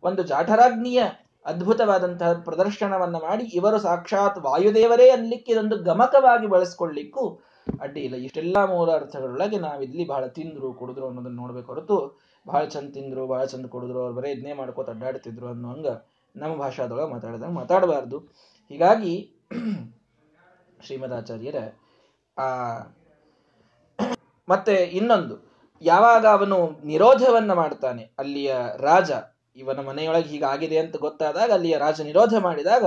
ಒಂದು 0.04 0.22
ಜಾಠರಾಗ್ನಿಯ 0.22 1.02
ಅದ್ಭುತವಾದಂತಹ 1.46 2.32
ಪ್ರದರ್ಶನವನ್ನ 2.48 3.16
ಮಾಡಿ 3.28 3.44
ಇವರು 3.58 3.78
ಸಾಕ್ಷಾತ್ 3.78 4.38
ವಾಯುದೇವರೇ 4.38 5.06
ಅನ್ಲಿಕ್ಕೆ 5.10 5.52
ಇದೊಂದು 5.52 5.76
ಗಮಕವಾಗಿ 5.82 6.46
ಬಳಸ್ಕೊಳ್ಳಿಕ್ಕೂ 6.46 7.24
ಅಡ್ಡಿ 7.80 8.00
ಇಲ್ಲ. 8.00 8.16
ಇಷ್ಟೆಲ್ಲ 8.16 8.58
ಮೂಲ 8.64 8.88
ಅರ್ಥಗಳೊಳಗೆ 8.92 9.58
ನಾವಿಲ್ಲಿ 9.58 10.04
ಬಹಳ 10.06 10.26
ತಿಂದ್ರು, 10.26 10.72
ಕುಡಿದ್ರು 10.72 11.06
ಅನ್ನೋದನ್ನ 11.08 11.36
ನೋಡ್ಬೇಕು 11.36 11.68
ಹೊರತು 11.72 11.96
ಬಹಳ 12.46 12.62
ಚಂದ 12.64 12.88
ತಿಂದ್ರು, 12.94 13.26
ಬಹಳ 13.26 13.44
ಚಂದ 13.44 13.66
ಕುಡಿದ್ರು, 13.66 13.98
ಅವ್ರು 14.00 14.14
ಬರೇ 14.14 14.30
ಇದನ್ನೇ 14.30 14.52
ಮಾಡ್ಕೋತ 14.52 14.90
ಅಡ್ಡಾಡ್ತಿದ್ರು 14.90 15.48
ಅನ್ನೋ 15.48 15.68
ಹಂಗ 15.68 15.88
ನಮ್ಮ 16.34 16.54
ಭಾಷಾದೊಳಗೆ 16.56 17.10
ಮಾತಾಡಿದಾಗ 17.12 17.52
ಮಾತಾಡಬಾರ್ದು. 17.52 18.18
ಹೀಗಾಗಿ 18.70 19.34
ಶ್ರೀಮದಾಚಾರ್ಯರ, 20.86 21.56
ಆ, 22.38 22.46
ಮತ್ತೆ 24.48 24.74
ಇನ್ನೊಂದು, 24.74 25.52
ಯಾವಾಗ 25.82 26.26
ಅವನು 26.26 26.70
ನಿರೋಧವನ್ನ 26.84 27.52
ಮಾಡ್ತಾನೆ 27.52 28.10
ಅಲ್ಲಿಯ 28.18 28.54
ರಾಜ, 28.76 29.10
ಇವನ 29.56 29.80
ಮನೆಯೊಳಗೆ 29.80 30.28
ಹೀಗಾಗಿದೆ 30.28 30.78
ಅಂತ 30.78 30.96
ಗೊತ್ತಾದಾಗ, 30.96 31.52
ಅಲ್ಲಿಯ 31.52 31.78
ರಾಜ 31.78 32.00
ನಿರೋಧ 32.00 32.34
ಮಾಡಿದಾಗ, 32.38 32.84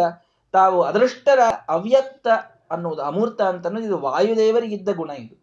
ತಾವು 0.52 0.82
ಅದೃಷ್ಟರ 0.82 1.40
ಅವ್ಯಕ್ತ 1.70 2.28
ಅನ್ನುವುದು, 2.72 3.02
ಅಮೂರ್ತ 3.02 3.42
ಅಂತ 3.42 3.68
ಅನ್ನೋದು, 3.68 3.86
ಇದು 3.86 3.98
ವಾಯುದೇವರಿಗಿದ್ದ 3.98 4.90
ಗುಣ 4.90 5.10
ಇದು. 5.10 5.36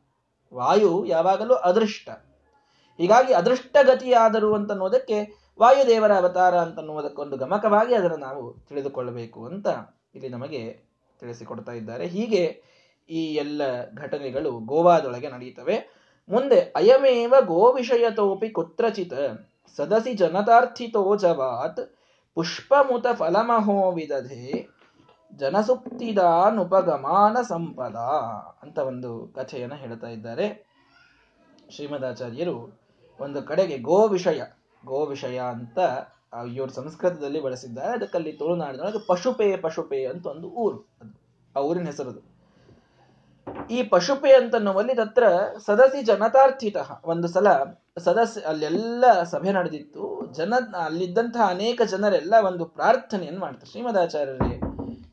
ವಾಯು 0.55 1.05
ಯಾವಾಗಲೂ 1.07 1.55
ಅದೃಷ್ಟ. 1.55 2.11
ಹೀಗಾಗಿ 2.99 3.33
ಅದೃಷ್ಟಗತಿಯಾದರು 3.33 4.55
ಅಂತನ್ನುವುದಕ್ಕೆ 4.55 5.49
ವಾಯುದೇವರ 5.61 6.17
ಅವತಾರ 6.17 6.59
ಅಂತನ್ನುವುದಕ್ಕೊಂದು 6.59 7.37
ಗಮಕವಾಗಿ 7.37 7.95
ಅದನ್ನು 7.95 8.17
ನಾವು 8.17 8.55
ತಿಳಿದುಕೊಳ್ಳಬೇಕು 8.69 9.47
ಅಂತ 9.47 9.69
ಇಲ್ಲಿ 10.19 10.29
ನಮಗೆ 10.29 10.85
ತಿಳಿಸಿಕೊಡ್ತಾ 11.21 11.73
ಇದ್ದಾರೆ. 11.73 12.07
ಹೀಗೆ 12.07 12.63
ಈ 13.11 13.35
ಎಲ್ಲ 13.35 13.63
ಘಟನೆಗಳು 13.95 14.53
ಗೋವಾದೊಳಗೆ 14.53 15.31
ನಡೆಯುತ್ತವೆ. 15.31 15.99
ಮುಂದೆ, 16.29 16.61
ಅಯಮೇವ 16.61 17.35
ಗೋ 17.41 17.73
ವಿಷಯತೋಪಿ 17.73 18.51
ಕುತ್ರಚಿತ 18.51 19.13
ಸದಸಿ 19.77 20.15
ಜನತಾರ್ಥಿತೋ 20.15 21.17
ಜವಾತ್ 21.17 21.95
ಪುಷ್ಪಮುತ 22.35 23.07
ಫಲಮಹೋ 23.13 23.93
ವಿದಧೆ 23.93 24.69
ಜನಸುಪ್ತಿದಾನುಪಗಮಾನ 25.37 27.37
ಸಂಪದ 27.43 27.97
ಅಂತ 28.63 28.79
ಒಂದು 28.79 29.33
ಕಥೆಯನ್ನು 29.37 29.77
ಹೇಳ್ತಾ 29.77 30.09
ಇದ್ದಾರೆ. 30.09 30.69
ಶ್ರೀಮದಾಚಾರ್ಯರು 31.71 32.81
ಒಂದು 33.21 33.43
ಕಡೆಗೆ 33.43 33.79
ಗೋ 33.79 34.09
ವಿಷಯ 34.09 34.43
ಗೋ 34.87 35.07
ವಿಷಯ 35.07 35.41
ಅಂತ 35.41 35.79
ಇವರು 36.53 36.73
ಸಂಸ್ಕೃತದಲ್ಲಿ 36.73 37.41
ಬಳಸಿದ್ದಾರೆ. 37.41 37.93
ಅದಕ್ಕಲ್ಲಿ 37.93 38.33
ತುಳುನಾಡಿನೊಳಗೆ 38.33 39.07
ಪಶುಪೇ 39.07 39.57
ಪಶುಪೇ 39.57 40.07
ಅಂತ 40.07 40.27
ಒಂದು 40.27 40.49
ಊರು 40.49 40.79
ಅದು. 41.01 41.21
ಆ 41.57 41.61
ಊರಿನ 41.61 41.87
ಹೆಸರದು 41.87 42.39
ಈ 43.71 43.83
ಪಶುಪೇ 43.83 44.33
ಅಂತನ್ನುವಲ್ಲಿ 44.33 44.95
ತತ್ರ 44.95 45.25
ಸದಸಿ 45.67 46.03
ಜನತಾರ್ಥಿತ 46.03 46.77
ಒಂದು 47.05 47.29
ಸಲ 47.29 47.47
ಸದಸ್ಯ 47.99 48.41
ಅಲ್ಲೆಲ್ಲ 48.41 49.23
ಸಭೆ 49.23 49.53
ನಡೆದಿತ್ತು. 49.53 50.33
ಜನ 50.33 50.55
ಅಲ್ಲಿದ್ದಂತಹ 50.85 51.49
ಅನೇಕ 51.49 51.83
ಜನರೆಲ್ಲ 51.83 52.35
ಒಂದು 52.47 52.65
ಪ್ರಾರ್ಥನೆಯನ್ನು 52.65 53.41
ಮಾಡ್ತಾರೆ. 53.41 53.71
ಶ್ರೀಮದಾಚಾರ್ಯರೇ, 53.71 54.61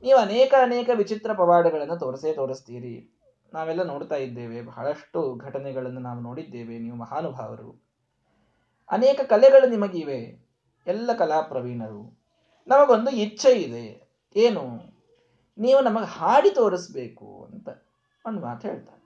ನೀವು 0.02 0.20
ಅನೇಕ 0.20 0.54
ಅನೇಕ 0.62 0.90
ವಿಚಿತ್ರ 0.94 1.34
ಪವಾಡಗಳನ್ನು 1.34 1.98
ತೋರಿಸೇ 1.98 2.34
ತೋರಿಸ್ತೀರಿ. 2.34 3.12
ನಾವೆಲ್ಲ 3.54 3.84
ನೋಡ್ತಾ 3.84 4.16
ಇದ್ದೇವೆ. 4.16 4.62
ಬಹಳಷ್ಟು 4.62 5.36
ಘಟನೆಗಳನ್ನು 5.36 6.00
ನಾವು 6.00 6.20
ನೋಡಿದ್ದೇವೆ. 6.20 6.78
ನೀವು 6.78 6.98
ಮಹಾನುಭಾವರು. 6.98 7.84
ಅನೇಕ 8.92 9.22
ಕಲೆಗಳು 9.24 9.70
ನಿಮಗಿವೆ. 9.70 10.45
ಎಲ್ಲ 10.88 11.14
ಕಲಾ 11.14 11.42
ಪ್ರವೀಣರು. 11.42 12.02
ನಮಗೊಂದು 12.68 13.12
ಇಚ್ಛೆ 13.12 13.52
ಇದೆ. 13.62 13.86
ಏನು? 14.36 14.64
ನೀವು 15.58 15.82
ನಮಗೆ 15.82 16.06
ಹಾಡಿ 16.06 16.52
ತೋರಿಸ್ಬೇಕು 16.52 17.50
ಅಂತ 17.52 17.70
ಒಂದು 18.26 18.42
ಮಾತು 18.42 18.68
ಹೇಳ್ತಾರೆ. 18.68 19.04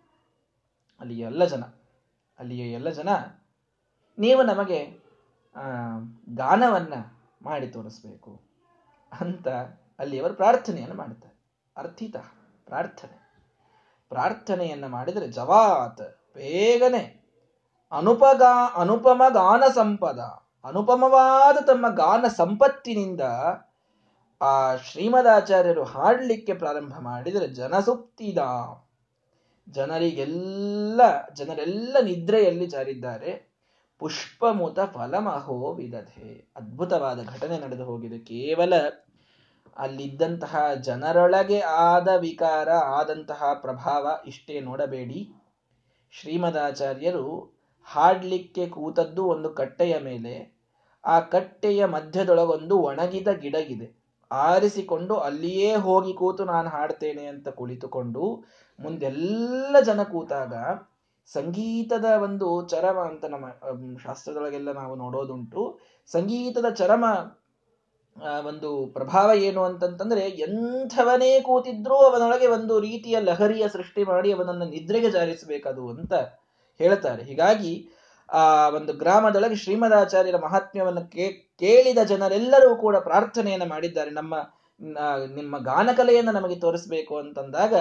ಅಲ್ಲಿಯ 1.00 1.26
ಎಲ್ಲ 1.26 1.44
ಜನ, 1.46 1.64
ಅಲ್ಲಿಯ 2.40 2.74
ಎಲ್ಲ 2.74 2.90
ಜನ 2.90 3.10
ನೀವು 4.20 4.44
ನಮಗೆ 4.44 4.80
ಗಾನವನ್ನ 6.36 6.94
ಮಾಡಿ 7.42 7.68
ತೋರಿಸ್ಬೇಕು 7.68 8.42
ಅಂತ 9.22 9.48
ಅಲ್ಲಿಯವರು 10.00 10.34
ಪ್ರಾರ್ಥನೆಯನ್ನು 10.34 10.96
ಮಾಡ್ತಾರೆ. 10.96 11.36
ಅರ್ಥಿತ 11.78 12.16
ಪ್ರಾರ್ಥನೆ. 12.66 13.18
ಪ್ರಾರ್ಥನೆಯನ್ನು 14.10 14.88
ಮಾಡಿದರೆ 14.88 15.28
ಜವಾತ್, 15.28 16.02
ಬೇಗನೆ 16.34 17.04
ಅನುಪಗಾ, 17.92 18.54
ಅನುಪಮ 18.76 19.22
ಗಾನ 19.30 19.64
ಸಂಪದ 19.74 20.20
ಅನುಪಮವಾದ 20.64 21.64
ತಮ್ಮ 21.64 21.90
ಗಾನ 21.90 22.28
ಸಂಪತ್ತಿನಿಂದ 22.28 23.22
ಆ 24.42 24.76
ಶ್ರೀಮದಾಚಾರ್ಯರು 24.76 25.84
ಹಾಡಲಿಕ್ಕೆ 25.84 26.54
ಪ್ರಾರಂಭ 26.54 27.00
ಮಾಡಿದರೆ 27.00 27.48
ಜನಸುಪ್ತಿದ. 27.48 28.38
ಜನರಿಗೆಲ್ಲ, 29.72 31.02
ಜನರೆಲ್ಲ 31.34 31.98
ನಿದ್ರೆಯಲ್ಲಿ 32.04 32.66
ಜಾರಿದ್ದಾರೆ. 32.66 33.50
ಪುಷ್ಪಮುತ 34.00 34.80
ಫಲಮಹೋ 34.80 35.74
ವಿದಧೆ. 35.74 36.52
ಅದ್ಭುತವಾದ 36.56 37.24
ಘಟನೆ 37.24 37.60
ನಡೆದು 37.60 37.86
ಹೋಗಿದೆ. 37.86 38.20
ಕೇವಲ 38.20 38.74
ಅಲ್ಲಿದ್ದಂತಹ 39.78 40.74
ಜನರೊಳಗೆ 40.74 41.60
ಆದ 41.60 42.08
ವಿಕಾರ, 42.08 42.70
ಆದಂತಹ 42.70 43.44
ಪ್ರಭಾವ 43.54 44.18
ಇಷ್ಟೇ 44.26 44.60
ನೋಡಬೇಡಿ. 44.60 45.34
ಶ್ರೀಮದಾಚಾರ್ಯರು 46.12 47.59
ಹಾಡ್ಲಿಕ್ಕೆ 47.90 48.64
ಕೂತದ್ದು 48.68 49.22
ಒಂದು 49.26 49.50
ಕಟ್ಟೆಯ 49.50 49.94
ಮೇಲೆ. 50.00 50.36
ಆ 51.04 51.16
ಕಟ್ಟೆಯ 51.34 51.82
ಮಧ್ಯದೊಳಗೊಂದು 51.86 52.76
ಒಣಗಿದ 52.82 53.30
ಗಿಡಗಿದೆ. 53.44 53.88
ಆರಿಸಿಕೊಂಡು 54.32 55.14
ಅಲ್ಲಿಯೇ 55.18 55.70
ಹೋಗಿ 55.78 56.14
ಕೂತು 56.14 56.44
ನಾನು 56.46 56.70
ಹಾಡ್ತೇನೆ 56.70 57.26
ಅಂತ 57.26 57.48
ಕುಳಿತುಕೊಂಡು 57.50 58.26
ಮುಂದೆಲ್ಲ 58.80 59.76
ಜನ 59.80 60.02
ಕೂತಾಗ 60.04 60.54
ಸಂಗೀತದ 61.32 62.08
ಒಂದು 62.22 62.48
ಚರಮ 62.68 62.98
ಅಂತ 63.10 63.26
ನಮ್ಮ 63.26 63.48
ಶಾಸ್ತ್ರದೊಳಗೆಲ್ಲ 63.98 64.72
ನಾವು 64.72 64.94
ನೋಡೋದುಂಟು. 64.96 65.64
ಸಂಗೀತದ 66.10 66.70
ಚರಮ 66.74 67.06
ಒಂದು 68.46 68.70
ಪ್ರಭಾವ 68.88 69.30
ಏನು 69.40 69.62
ಅಂತಂತಂದ್ರೆ 69.64 70.24
ಎಂಥವನೇ 70.46 71.32
ಕೂತಿದ್ರೂ 71.40 71.98
ಅವನೊಳಗೆ 72.08 72.48
ಒಂದು 72.48 72.76
ರೀತಿಯ 72.80 73.18
ಲಹರಿಯ 73.20 73.66
ಸೃಷ್ಟಿ 73.68 74.04
ಮಾಡಿ 74.04 74.30
ಅವನನ್ನು 74.34 74.66
ನಿದ್ರೆಗೆ 74.66 75.10
ಜಾರಿಸಬೇಕದು 75.12 75.84
ಅಂತ 75.90 76.14
ಹೇಳ್ತಾರೆ. 76.80 77.24
ಹೀಗಾಗಿ, 77.24 77.90
ಆ, 78.30 78.70
ಒಂದು 78.70 78.94
ಗ್ರಾಮದೊಳಗೆ 78.94 79.56
ಶ್ರೀಮದಾಚಾರ್ಯರ 79.56 80.38
ಮಹಾತ್ಮ್ಯವನ್ನು 80.38 81.10
ಕೇಳಿದ 81.60 81.98
ಜನರೆಲ್ಲರೂ 82.08 82.76
ಕೂಡ 82.76 82.98
ಪ್ರಾರ್ಥನೆಯನ್ನು 82.98 83.66
ಮಾಡಿದ್ದಾರೆ. 83.66 84.12
ನಮ್ಮ 84.12 84.36
ನಿಮ್ಮ 85.36 85.58
ಗಾನಕಲೆಯನ್ನು 85.58 86.32
ನಮಗೆ 86.32 86.56
ತೋರಿಸಬೇಕು 86.56 87.18
ಅಂತಂದಾಗ, 87.18 87.74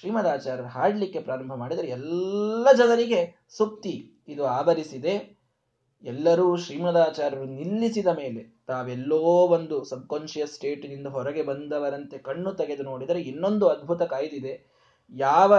ಶ್ರೀಮದಾಚಾರ್ಯರು 0.00 0.68
ಹಾಡಲಿಕ್ಕೆ 0.68 1.20
ಪ್ರಾರಂಭ 1.20 1.54
ಮಾಡಿದರೆ 1.54 1.86
ಎಲ್ಲ 1.86 2.72
ಜನರಿಗೆ 2.72 3.46
ಸುಪ್ತಿ 3.56 4.24
ಇದು 4.28 4.46
ಆವರಿಸಿದೆ. 4.46 5.38
ಎಲ್ಲರೂ 6.02 6.56
ಶ್ರೀಮದಾಚಾರ್ಯರು 6.56 7.44
ನಿಲ್ಲಿಸಿದ 7.44 8.06
ಮೇಲೆ 8.06 8.58
ತಾವೆಲ್ಲೋ 8.66 9.18
ಒಂದು 9.48 9.84
ಸಬ್ಕಾನ್ಶಿಯಸ್ 9.84 10.52
ಸ್ಟೇಟಿನಿಂದ 10.52 11.06
ಹೊರಗೆ 11.06 11.42
ಬಂದವರಂತೆ 11.42 12.18
ಕಣ್ಣು 12.18 12.52
ತೆಗೆದು 12.52 12.82
ನೋಡಿದರೆ 12.82 13.20
ಇನ್ನೊಂದು 13.20 13.68
ಅದ್ಭುತ 13.68 14.02
ಕಾಯ್ದಿದೆ. 14.02 14.72
ಯಾವ 15.10 15.58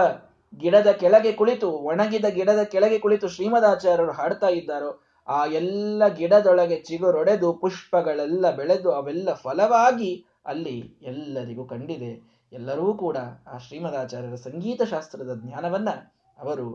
ಗಿಡದ 0.52 0.86
ಕೆಳಗೆ 0.92 1.32
ಕುಳಿತು, 1.32 1.70
ಒಣಗಿದ 1.70 2.24
ಗಿಡದ 2.24 2.62
ಕೆಳಗೆ 2.62 2.98
ಕುಳಿತು 2.98 3.28
ಶ್ರೀಮದಾಚಾರ್ಯರು 3.28 4.12
ಹಾಡ್ತಾ 4.12 4.48
ಇದ್ದಾರೋ, 4.48 5.02
ಆ 5.28 5.46
ಎಲ್ಲ 5.46 6.08
ಗಿಡದೊಳಗೆ 6.08 6.76
ಚಿಗುರೊಡೆದು 6.76 7.52
ಪುಷ್ಪಗಳೆಲ್ಲ 7.52 8.50
ಬೆಳೆದು 8.50 8.90
ಅವೆಲ್ಲ 8.90 9.32
ಫಲವಾಗಿ 9.34 10.26
ಅಲ್ಲಿ 10.46 10.98
ಎಲ್ಲರಿಗೂ 11.02 11.64
ಕಂಡಿದೆ. 11.64 12.40
ಎಲ್ಲರೂ 12.52 12.94
ಕೂಡ 12.94 13.16
ಆ 13.46 13.58
ಶ್ರೀಮದಾಚಾರ್ಯರ 13.58 14.34
ಸಂಗೀತ 14.34 14.82
ಶಾಸ್ತ್ರದ 14.82 15.40
ಜ್ಞಾನವನ್ನ 15.44 15.88
ಅವರು 16.38 16.66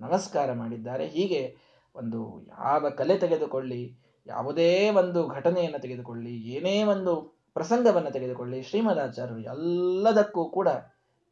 ನಮಸ್ಕಾರ 0.00 0.52
ಮಾಡಿದ್ದಾರೆ. 0.52 1.06
ಹೀಗೆ 1.06 1.56
ಒಂದು 1.96 2.46
ಯಾವ 2.48 2.88
ಕಲೆ 2.88 3.18
ತೆಗೆದುಕೊಳ್ಳಿ, 3.18 4.00
ಯಾವುದೇ 4.26 4.90
ಒಂದು 4.90 5.28
ಘಟನೆಯನ್ನು 5.28 5.78
ತೆಗೆದುಕೊಳ್ಳಿ, 5.78 6.30
ಏನೇ 6.30 6.82
ಒಂದು 6.84 7.40
ಪ್ರಸಂಗವನ್ನು 7.54 8.10
ತೆಗೆದುಕೊಳ್ಳಿ, 8.10 8.62
ಶ್ರೀಮದಾಚಾರ್ಯರು 8.62 9.40
ಎಲ್ಲದಕ್ಕೂ 9.40 10.44
ಕೂಡ 10.44 10.68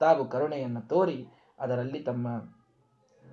ತಾವು 0.00 0.24
ಕರುಣೆಯನ್ನು 0.24 0.88
ತೋರಿ 0.88 1.38
ಅದರಲ್ಲಿ 1.60 2.00
ತಮ್ಮ 2.00 2.26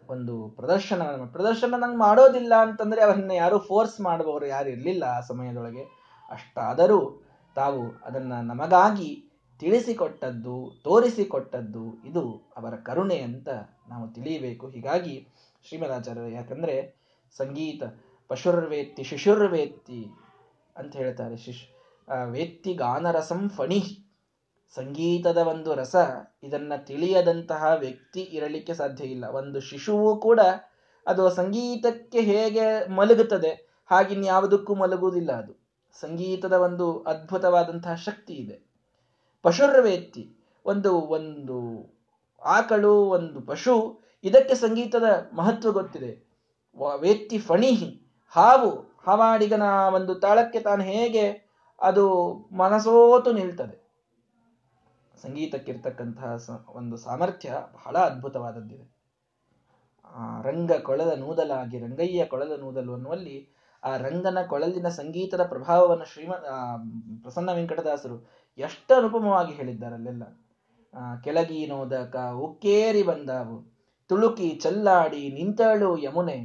ಒಂದು 0.10 0.48
ಪ್ರದರ್ಶನ 0.50 1.02
ಪ್ರದರ್ಶನ 1.32 1.74
ನಂಗೆ 1.78 1.98
ಮಾಡೋದಿಲ್ಲ 1.98 2.54
ಅಂತಂದ್ರೆ 2.62 3.02
ಅವರನ್ನ 3.02 3.32
ಯಾರು 3.32 3.60
ಫೋರ್ಸ್ 3.60 4.02
ಮಾಡುವವರು 4.02 4.46
ಯಾರು 4.46 4.70
ಇರಲಿಲ್ಲ 4.70 5.04
ಆ 5.04 5.20
ಸಮಯದೊಳಗೆ. 5.20 5.84
ಅಷ್ಟಾದರೂ 6.30 7.24
ತಾವು 7.56 7.82
ಅದನ್ನ 8.06 8.34
ನಮಗಾಗಿ 8.42 9.24
ತಿಳಿಸಿಕೊಟ್ಟದ್ದು, 9.60 10.82
ತೋರಿಸಿಕೊಟ್ಟದ್ದು 10.84 12.02
ಇದು 12.06 12.54
ಅವರ 12.58 12.76
ಕರುಣೆ 12.76 13.18
ಅಂತ 13.18 13.50
ನಾವು 13.88 14.08
ತಿಳಿಯಬೇಕು. 14.08 14.70
ಹೀಗಾಗಿ 14.70 15.28
ಶ್ರೀಮದಾಚಾರ್ಯರು, 15.64 16.30
ಯಾಕಂದ್ರೆ 16.30 16.96
ಸಂಗೀತ 17.38 17.84
ಪಶುರ್ವೇತ್ತಿ 18.28 19.04
ಶಿಶುರ್ವೇತ್ತಿ 19.04 20.08
ಅಂತ 20.78 20.96
ಹೇಳ್ತಾರೆ. 20.96 21.38
ಶಿಶು 21.38 21.76
ವೇತ್ತಿ 22.32 22.74
ಗಾನರಸಂ 22.74 23.50
ಫಣಿ 23.50 24.05
ಸಂಗೀತದ 24.74 25.38
ಒಂದು 25.38 25.76
ರಸ, 25.76 25.96
ಇದನ್ನ 26.44 26.74
ತಿಳಿಯದಂತಹ 26.76 27.66
ವ್ಯಕ್ತಿ 27.80 28.20
ಇರಲಿಕ್ಕೆ 28.20 28.74
ಸಾಧ್ಯ 28.74 29.04
ಇಲ್ಲ. 29.04 29.26
ಒಂದು 29.26 29.60
ಶಿಶುವು 29.60 30.22
ಕೂಡ 30.22 30.40
ಅದು 31.08 31.30
ಸಂಗೀತಕ್ಕೆ 31.30 32.20
ಹೇಗೆ 32.20 32.90
ಮಲಗುತ್ತದೆ, 32.90 33.84
ಹಾಗಿನ್ಯಾವುದಕ್ಕೂ 33.92 34.76
ಮಲಗುವುದಿಲ್ಲ 34.76 35.32
ಅದು. 35.32 35.66
ಸಂಗೀತದ 36.00 36.54
ಒಂದು 36.54 37.00
ಅದ್ಭುತವಾದಂತಹ 37.00 37.96
ಶಕ್ತಿ 37.96 38.34
ಇದೆ. 38.34 38.62
ಪಶುರ್ವೇತ್ತಿ, 39.42 40.36
ಒಂದು 40.66 41.02
ಒಂದು 41.02 41.58
ಆಕಳು, 42.44 42.94
ಒಂದು 42.94 43.42
ಪಶು, 43.42 44.02
ಇದಕ್ಕೆ 44.24 44.56
ಸಂಗೀತದ 44.56 45.04
ಮಹತ್ವ 45.34 45.72
ಗೊತ್ತಿದೆ. 45.72 46.26
ವೇತ್ತಿ 47.00 47.38
ಫಣಿಹಿ, 47.38 48.02
ಹಾವು, 48.30 48.70
ಹಾವಾಡಿಗನ 49.08 49.64
ಒಂದು 49.94 50.16
ತಾಳಕ್ಕೆ 50.16 50.60
ತಾನು 50.60 50.84
ಹೇಗೆ 50.84 51.50
ಅದು 51.82 52.34
ಮನಸೋತು 52.52 53.32
ನಿಲ್ತದೆ. 53.32 53.85
ಸಂಗೀತಕ್ಕಿರ್ತಕ್ಕಂತಹ 55.24 56.32
ಒಂದು 56.76 56.98
ಸಾಮರ್ಥ್ಯ 56.98 57.50
ಬಹಳ 57.76 57.96
ಅದ್ಭುತವಾದದ್ದಿದೆ. 57.98 58.86
ರಂಗ 60.44 60.72
ಕೊಳದ 60.84 61.12
ನೂದಲಾಗಿ, 61.20 61.80
ರಂಗಯ್ಯ 61.80 62.26
ಕೊಳದ 62.26 62.54
ನೂದಲು 62.60 62.94
ಅನ್ನುವಲ್ಲಿ 62.94 63.38
ಆ 63.84 63.98
ರಂಗನ 63.98 64.40
ಕೊಳಲಿನ 64.50 64.88
ಸಂಗೀತದ 64.88 65.44
ಪ್ರಭಾವವನ್ನು 65.44 66.06
ಶ್ರೀಮ 66.06 66.34
ಪ್ರಸನ್ನ 67.24 67.50
ವೆಂಕಟದಾಸರು 67.54 68.18
ಎಷ್ಟು 68.58 68.96
ಅನುಪಮವಾಗಿ 68.96 69.54
ಹೇಳಿದ್ದಾರಲ್ಲೆಲ್ಲ 69.54 70.24
ಕೆಳಗಿ 71.24 71.68
ನೋದಕ, 71.68 72.16
ಉಕ್ಕೇರಿ 72.36 73.04
ಬಂದಾವು, 73.04 73.58
ತುಳುಕಿ 74.10 74.50
ಚಲ್ಲಾಡಿ 74.64 75.30
ನಿಂತಳು 75.30 75.98
ಯಮುನೆ, 75.98 76.38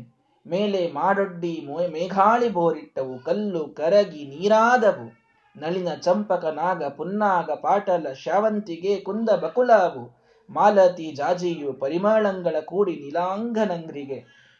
ಮೇಲೆ 0.46 0.80
ಮಾಡೊಡ್ಡಿ 0.92 1.54
ಮೇಘಾಳಿ 1.92 2.48
ಬೋರಿಟ್ಟವು, 2.48 3.18
ಕಲ್ಲು 3.18 3.62
ಕರಗಿ 3.68 4.22
ನೀರಾದವು. 4.34 5.19
ನಳಿನ 5.56 5.88
ಚಂಪಕ 5.94 6.44
ನಾಗ 6.44 6.84
ಪುನ್ನಾಗ 6.84 7.50
ಪಾಟಲ 7.50 8.12
ಶಾವಂತಿಗೆ 8.12 8.96
ಕುಂದ 8.96 9.30
ಬಕುಲಾವು 9.30 10.20
ಮಾಲತಿ 10.50 11.14
ಜಾಜಿಯು 11.14 11.72
ಪರಿಮಾಳಂಗಳ 11.72 12.60
ಕೂಡಿ 12.60 12.92
ನೀಲಾಂಗನಂಗ್ರಿಗೆ 12.92 14.18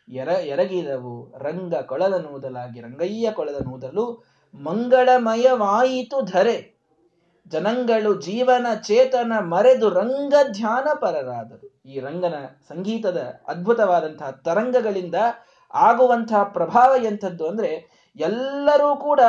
ಎರ, 0.08 0.28
ಎರಗಿದವು. 0.28 1.32
ರಂಗ 1.38 1.74
ಕೊಳದ 1.74 2.12
ನೂದಲಾಗಿ 2.12 2.80
ರಂಗಯ್ಯ 2.80 3.30
ಕೊಳದ 3.30 3.66
ನೂದಲು 3.66 4.04
ಮಂಗಳಮಯವಾಯಿತು 4.54 6.20
ಧರೆ. 6.20 6.80
ಜನಂಗಳು 7.46 8.20
ಜೀವನ 8.20 8.66
ಚೇತನ 8.74 9.32
ಮರೆದು 9.40 9.88
ರಂಗ 9.88 10.34
ಧ್ಯಾನ 10.50 10.88
ಪರರಾದರು. 10.94 11.80
ಈ 11.86 12.00
ರಂಗನ 12.00 12.34
ಸಂಗೀತದ 12.68 13.40
ಅದ್ಭುತವಾದಂತಹ 13.48 14.30
ತರಂಗಗಳಿಂದ 14.30 15.14
ಆಗುವಂತಹ 15.74 16.42
ಪ್ರಭಾವ 16.42 17.04
ಎಂಥದ್ದು 17.04 17.48
ಅಂದ್ರೆ 17.48 17.70
ಎಲ್ಲರೂ 18.16 18.96
ಕೂಡ 18.96 19.20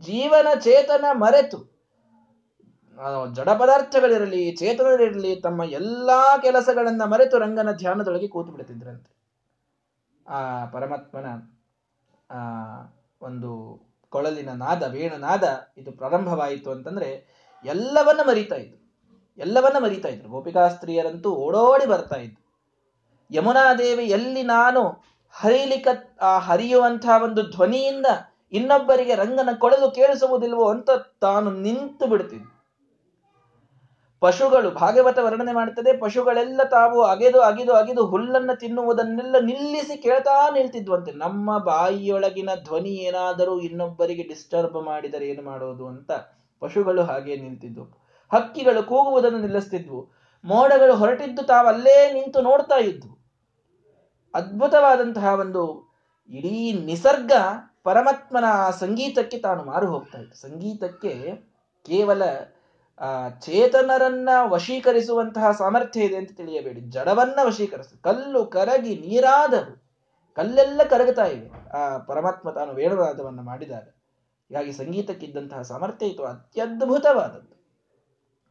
ಜೀವನ 0.00 0.46
ಚೇತನ 0.60 1.04
ಮರೆತು. 1.12 1.58
ಜಡ 3.32 3.48
ಪದಾರ್ಥಗಳಿರಲಿ, 3.48 4.56
ಚೇತನರಿರಲಿ, 4.56 5.36
ತಮ್ಮ 5.36 5.62
ಎಲ್ಲಾ 5.62 6.38
ಕೆಲಸಗಳನ್ನ 6.38 7.04
ಮರೆತು 7.04 7.38
ರಂಗನ 7.38 7.72
ಧ್ಯಾನದೊಳಗೆ 7.72 8.28
ಕೂತು 8.28 8.52
ಬಿಡುತ್ತಿದ್ರಂತೆ 8.52 9.12
ಆ 10.28 10.66
ಪರಮಾತ್ಮನ, 10.66 11.26
ಆ 12.30 12.40
ಒಂದು 13.22 13.50
ಕೊಳಲಿನ 14.08 14.50
ನಾದ 14.52 14.82
ವೇಣುನಾದ 14.82 15.44
ಇದು 15.76 15.92
ಪ್ರಾರಂಭವಾಯಿತು 15.92 16.70
ಅಂತಂದ್ರೆ 16.70 17.10
ಎಲ್ಲವನ್ನ 17.64 18.20
ಮರಿತಾ 18.28 18.54
ಇದ್ರು. 18.54 18.78
ಎಲ್ಲವನ್ನ 19.38 19.84
ಮರಿತಾ 19.84 20.08
ಇದ್ರು. 20.08 20.28
ಗೋಪಿಕಾಸ್ತ್ರೀಯರಂತೂ 20.28 21.30
ಓಡೋಡಿ 21.30 21.86
ಬರ್ತಾ 21.86 22.16
ಇದ್ರು. 22.16 22.42
ಯಮುನಾದೇವಿ 23.30 24.04
ಎಲ್ಲಿ 24.04 24.42
ನಾನು 24.42 24.82
ಹರಿಲಿಕ್ಕ 25.34 25.88
ಆ 26.20 26.38
ಹರಿಯುವಂತಹ 26.38 27.22
ಒಂದು 27.22 27.42
ಧ್ವನಿಯಿಂದ 27.50 28.06
ಇನ್ನೊಬ್ಬರಿಗೆ 28.54 29.14
ರಂಗನ 29.14 29.48
ಕೊಳಲು 29.58 29.90
ಕೇಳಿಸುವುದಿಲ್ವೋ 29.90 30.66
ಅಂತ 30.70 30.90
ತಾನು 31.20 31.50
ನಿಂತು 31.50 32.06
ಬಿಡುತ್ತಿದ್ದ. 32.06 32.46
ಪಶುಗಳು 34.22 34.68
ಭಾಗವತ 34.70 35.18
ವರ್ಣನೆ 35.18 35.52
ಮಾಡುತ್ತದೆ. 35.52 35.96
ಪಶುಗಳೆಲ್ಲ 35.96 36.62
ತಾವು 36.70 36.98
ಅಗೆದು 37.02 37.40
ಅಗೆದು 37.40 37.72
ಅಗೆದು 37.72 38.02
ಹುಲ್ಲನ್ನ 38.06 38.52
ತಿನ್ನುವುದನ್ನೆಲ್ಲ 38.52 39.36
ನಿಲ್ಲಿಸಿ 39.42 39.96
ಕೇಳ್ತಾ 40.02 40.50
ನಿಲ್ತಿದ್ವಂತೆ. 40.50 41.12
ನಮ್ಮ 41.12 41.58
ಬಾಯಿಯೊಳಗಿನ 41.58 42.50
ಧ್ವನಿ 42.64 42.94
ಏನಾದರೂ 43.08 43.60
ಇನ್ನೊಬ್ಬರಿಗೆ 43.60 44.22
ಡಿಸ್ಟರ್ಬ್ 44.22 44.82
ಮಾಡಿದರೆ 44.84 45.26
ಏನು 45.28 45.42
ಮಾಡೋದು 45.42 45.86
ಅಂತ 45.88 46.12
ಪಶುಗಳು 46.62 47.02
ಹಾಗೆ 47.02 47.36
ನಿಲ್ತಿದ್ವು 47.36 47.84
ಹಕ್ಕಿಗಳು 48.32 48.82
ಕೂಗುವುದನ್ನು 48.82 49.38
ನಿಲ್ಲಿಸ್ತಿದ್ವು. 49.38 50.00
ಮೋಡಗಳು 50.44 50.94
ಹೊರಟಿದ್ದು 50.96 51.42
ತಾವಲ್ಲೇ 51.42 52.12
ನಿಂತು 52.12 52.40
ನೋಡ್ತಾ 52.40 52.76
ಇದ್ವು. 52.76 53.12
ಅದ್ಭುತವಾದಂತಹ 54.34 55.26
ಒಂದು 55.40 55.62
ಇಡೀ 56.28 56.56
ನಿಸರ್ಗ 56.84 57.32
ಪರಮಾತ್ಮನ 57.84 58.44
ಸಂಗೀತಕ್ಕೆ 58.80 59.38
ತಾನು 59.38 59.64
ಮಾರು 59.64 59.86
ಹೋಗ್ತಾ 59.86 60.18
ಇತ್ತು 60.18 60.36
ಸಂಗೀತಕ್ಕೆ 60.36 61.12
ಕೇವಲ 61.86 62.22
ಚೇತನರನ್ನ 63.40 64.28
ವಶೀಕರಿಸುವಂತಹ 64.48 65.50
ಸಾಮರ್ಥ್ಯ 65.50 66.00
ಇದೆ 66.00 66.16
ಅಂತ 66.16 66.30
ತಿಳಿಯಬೇಡಿ. 66.36 66.80
ಜಡವನ್ನ 66.80 67.38
ವಶೀಕರಿಸ. 67.42 67.86
ಕಲ್ಲು 68.02 68.46
ಕರಗಿ 68.46 68.98
ನೀರಾದರು. 68.98 69.82
ಕಲ್ಲೆಲ್ಲ 70.34 70.82
ಕರಗತಾ 70.82 71.24
ಇವೆ 71.24 71.70
ಆ, 71.70 71.98
ಪರಮಾತ್ಮ 71.98 72.50
ತಾನು 72.50 72.72
ವೇಣುವಾದವನ್ನ 72.72 73.40
ಮಾಡಿದಾಗ. 73.40 73.82
ಹೀಗಾಗಿ 74.48 74.72
ಸಂಗೀತಕ್ಕಿದ್ದಂತಹ 74.72 75.62
ಸಾಮರ್ಥ್ಯ 75.62 76.06
ಇತ್ತು 76.06 76.24
ಅತ್ಯದ್ಭುತವಾದದ್ದು. 76.24 77.54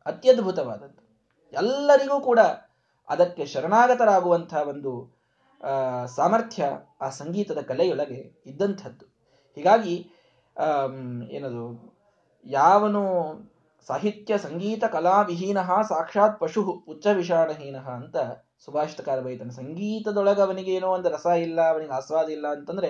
ಅತ್ಯದ್ಭುತವಾದದ್ದು. 0.06 1.02
ಎಲ್ಲರಿಗೂ 1.54 2.22
ಕೂಡ 2.22 2.40
ಅದಕ್ಕೆ 3.10 3.46
ಶರಣಾಗತರಾಗುವಂತಹ 3.46 4.62
ಒಂದು 4.68 5.18
ಸಾಮರ್ಥ್ಯ 6.16 6.66
ಆ 7.02 7.10
ಸಂಗೀತದ 7.10 7.62
ಕಲೆಯೊಳಗೆ 7.62 8.44
ಇದ್ದಂಥದ್ದು. 8.46 9.14
ಹೀಗಾಗಿ 9.58 9.96
ಏನದು, 11.32 11.66
ಯಾವನು 12.46 13.04
ಸಾಹಿತ್ಯ 13.88 14.38
ಸಂಗೀತ 14.38 14.84
ಕಲಾವಿಹೀನ 14.86 15.60
ಸಾಕ್ಷಾತ್ 15.90 16.40
ಪಶು 16.40 16.62
ಉಚ್ಚ 16.88 17.06
ವಿಷಾಣಹೀನ 17.14 17.78
ಅಂತ 17.78 18.18
ಸುಭಾಷಿತಕಾರ 18.66 19.20
ಬೈತಾನೆ. 19.20 19.52
ಸಂಗೀತದೊಳಗೆ 19.52 20.42
ಅವನಿಗೆ 20.42 20.72
ಏನೋ 20.74 20.88
ಒಂದು 20.88 21.10
ರಸ 21.10 21.26
ಇಲ್ಲ, 21.26 21.60
ಅವನಿಗೆ 21.62 21.92
ಆಸ್ವಾದ 21.92 22.30
ಇಲ್ಲ 22.30 22.48
ಅಂತಂದ್ರೆ 22.48 22.90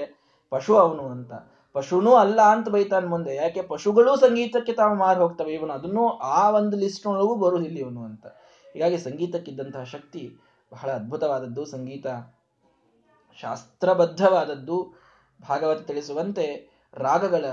ಪಶು 0.52 0.73
ಅವನು 0.78 1.06
ಅಂತ. 1.08 1.34
ಪಶುನೂ 1.76 2.12
ಅಲ್ಲ 2.13 2.39
ಅಂತ 2.41 2.69
ಬೈತಾನೆ 2.69 3.08
ಮುಂದೆ. 3.08 3.36
ಯಾಕೆ? 3.36 3.62
ಪಶುಗಳು 3.62 4.12
ಸಂಗೀತಕ್ಕೆ 4.15 4.73
ತಾವು 4.73 4.95
ಮಾರು 4.95 5.19
ಹೋಗ್ತವೆ. 5.21 5.54
ಇವನು 5.54 5.73
ಅದನ್ನು 5.73 6.04
ಆ 6.10 6.49
ಒಂದು 6.49 6.78
ಲಿಸ್ಟ್ನೊಳಗೂ 6.78 7.36
ಬರುವುದಿಲ್ಲ 7.36 7.78
ಇವನು 7.78 8.04
ಅಂತ. 8.04 8.26
ಹೀಗಾಗಿ 8.73 8.97
ಸಂಗೀತಕ್ಕಿದ್ದಂತಹ 8.97 9.84
ಶಕ್ತಿ 9.84 10.21
ಬಹಳ 10.71 10.89
ಅದ್ಭುತವಾದದ್ದು. 10.91 11.65
ಸಂಗೀತ 11.65 12.08
ಶಾಸ್ತ್ರಬದ್ಧವಾದದ್ದು. 13.39 14.78
ಭಾಗವತ 15.49 15.82
ತಿಳಿಸುವಂತೆ 15.82 16.73
ರಾಗಗಳ 16.97 17.45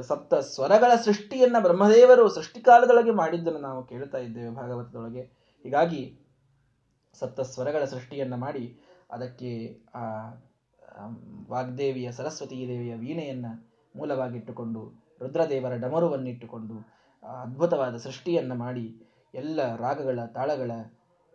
ಸಪ್ತ 0.00 0.34
ಸ್ವರಗಳ 0.34 0.92
ಸೃಷ್ಟಿಯನ್ನ 1.04 1.56
ಬ್ರಹ್ಮದೇವರು 1.60 2.28
ಸೃಷ್ಟಿಕಾಲದೊಳಗೆ 2.28 3.10
ಮಾಡಿದ್ದನ್ನು 3.10 3.60
ನಾವು 3.60 3.86
ಕೇಳ್ತಾ 3.86 4.18
ಇದ್ದೇವೆ 4.18 4.50
ಭಾಗವತದೊಳಗೆ. 4.50 5.20
ಹೀಗಾಗಿ 5.62 6.18
ಸಪ್ತ 7.14 7.40
ಸ್ವರಗಳ 7.40 7.84
ಸೃಷ್ಟಿಯನ್ನ 7.84 8.34
ಮಾಡಿ 8.34 8.80
ಅದಕ್ಕೆ, 9.10 9.80
ಆ 9.94 10.02
ವಾಗ್ದೇವಿಯ 11.50 12.12
ಸರಸ್ವತೀ 12.12 12.68
ದೇವಿಯ 12.68 12.94
ವೀಣೆಯನ್ನ 12.94 13.46
ಮೂಲವಾಗಿಟ್ಟುಕೊಂಡು 13.96 14.82
ರುದ್ರದೇವರ 15.20 15.76
ಡಮರುವನ್ನಿಟ್ಟುಕೊಂಡು 15.76 16.76
ಅದ್ಭುತವಾದ 17.22 17.96
ಸೃಷ್ಟಿಯನ್ನ 17.96 18.52
ಮಾಡಿ 18.52 18.86
ಎಲ್ಲ 19.34 19.76
ರಾಗಗಳ 19.76 20.20
ತಾಳಗಳ 20.34 20.70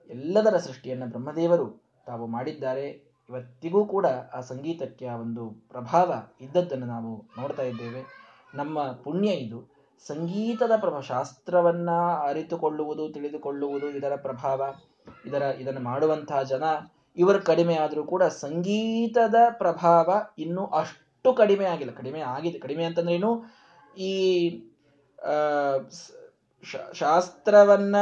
ಎಲ್ಲದರ 0.10 0.58
ಸೃಷ್ಟಿಯನ್ನ 0.58 1.06
ಬ್ರಹ್ಮದೇವರು 1.06 1.68
ತಾವು 2.06 2.28
ಮಾಡಿದ್ದಾರೆ. 2.28 3.11
ಇವತ್ತಿಗೂ 3.32 3.86
ಕೂಡ 3.86 4.06
ಆ 4.06 4.42
ಸಂಗೀತಕ್ಕೆ 4.42 5.08
ಆ 5.08 5.16
ಒಂದು 5.16 5.50
ಪ್ರಭಾವ 5.70 6.14
ಇದ್ದದ್ದನ್ನು 6.42 6.86
ನಾವು 6.86 7.42
ನೋಡ್ತಾ 7.42 7.64
ಇದ್ದೇವೆ. 7.64 8.04
ನಮ್ಮ 8.56 8.92
ಪುಣ್ಯ 8.92 9.30
ಇದು. 9.30 9.72
ಸಂಗೀತದ 10.08 10.72
ಪ್ರಭ, 10.80 11.00
ಶಾಸ್ತ್ರವನ್ನ 11.00 11.90
ಅರಿತುಕೊಳ್ಳುವುದು, 12.28 13.10
ತಿಳಿದುಕೊಳ್ಳುವುದು 13.10 13.90
ಇದರ 13.90 14.16
ಪ್ರಭಾವ. 14.16 14.74
ಇದರ, 15.26 15.42
ಇದನ್ನು 15.42 15.80
ಮಾಡುವಂತಹ 15.80 16.42
ಜನ 16.42 16.64
ಇವರು 17.18 17.42
ಕಡಿಮೆ 17.42 17.76
ಆದರೂ 17.76 18.04
ಕೂಡ 18.04 18.24
ಸಂಗೀತದ 18.24 19.36
ಪ್ರಭಾವ 19.52 20.22
ಇನ್ನೂ 20.38 20.66
ಅಷ್ಟು 20.66 21.34
ಕಡಿಮೆ 21.34 21.66
ಆಗಿಲ್ಲ. 21.66 21.92
ಕಡಿಮೆ 21.92 22.20
ಆಗಿದೆ. 22.20 22.60
ಕಡಿಮೆ 22.60 22.84
ಅಂತಂದ್ರೇನು 22.84 23.44
ಈ 23.98 24.50
ಶಾಸ್ತ್ರವನ್ನ 26.94 27.96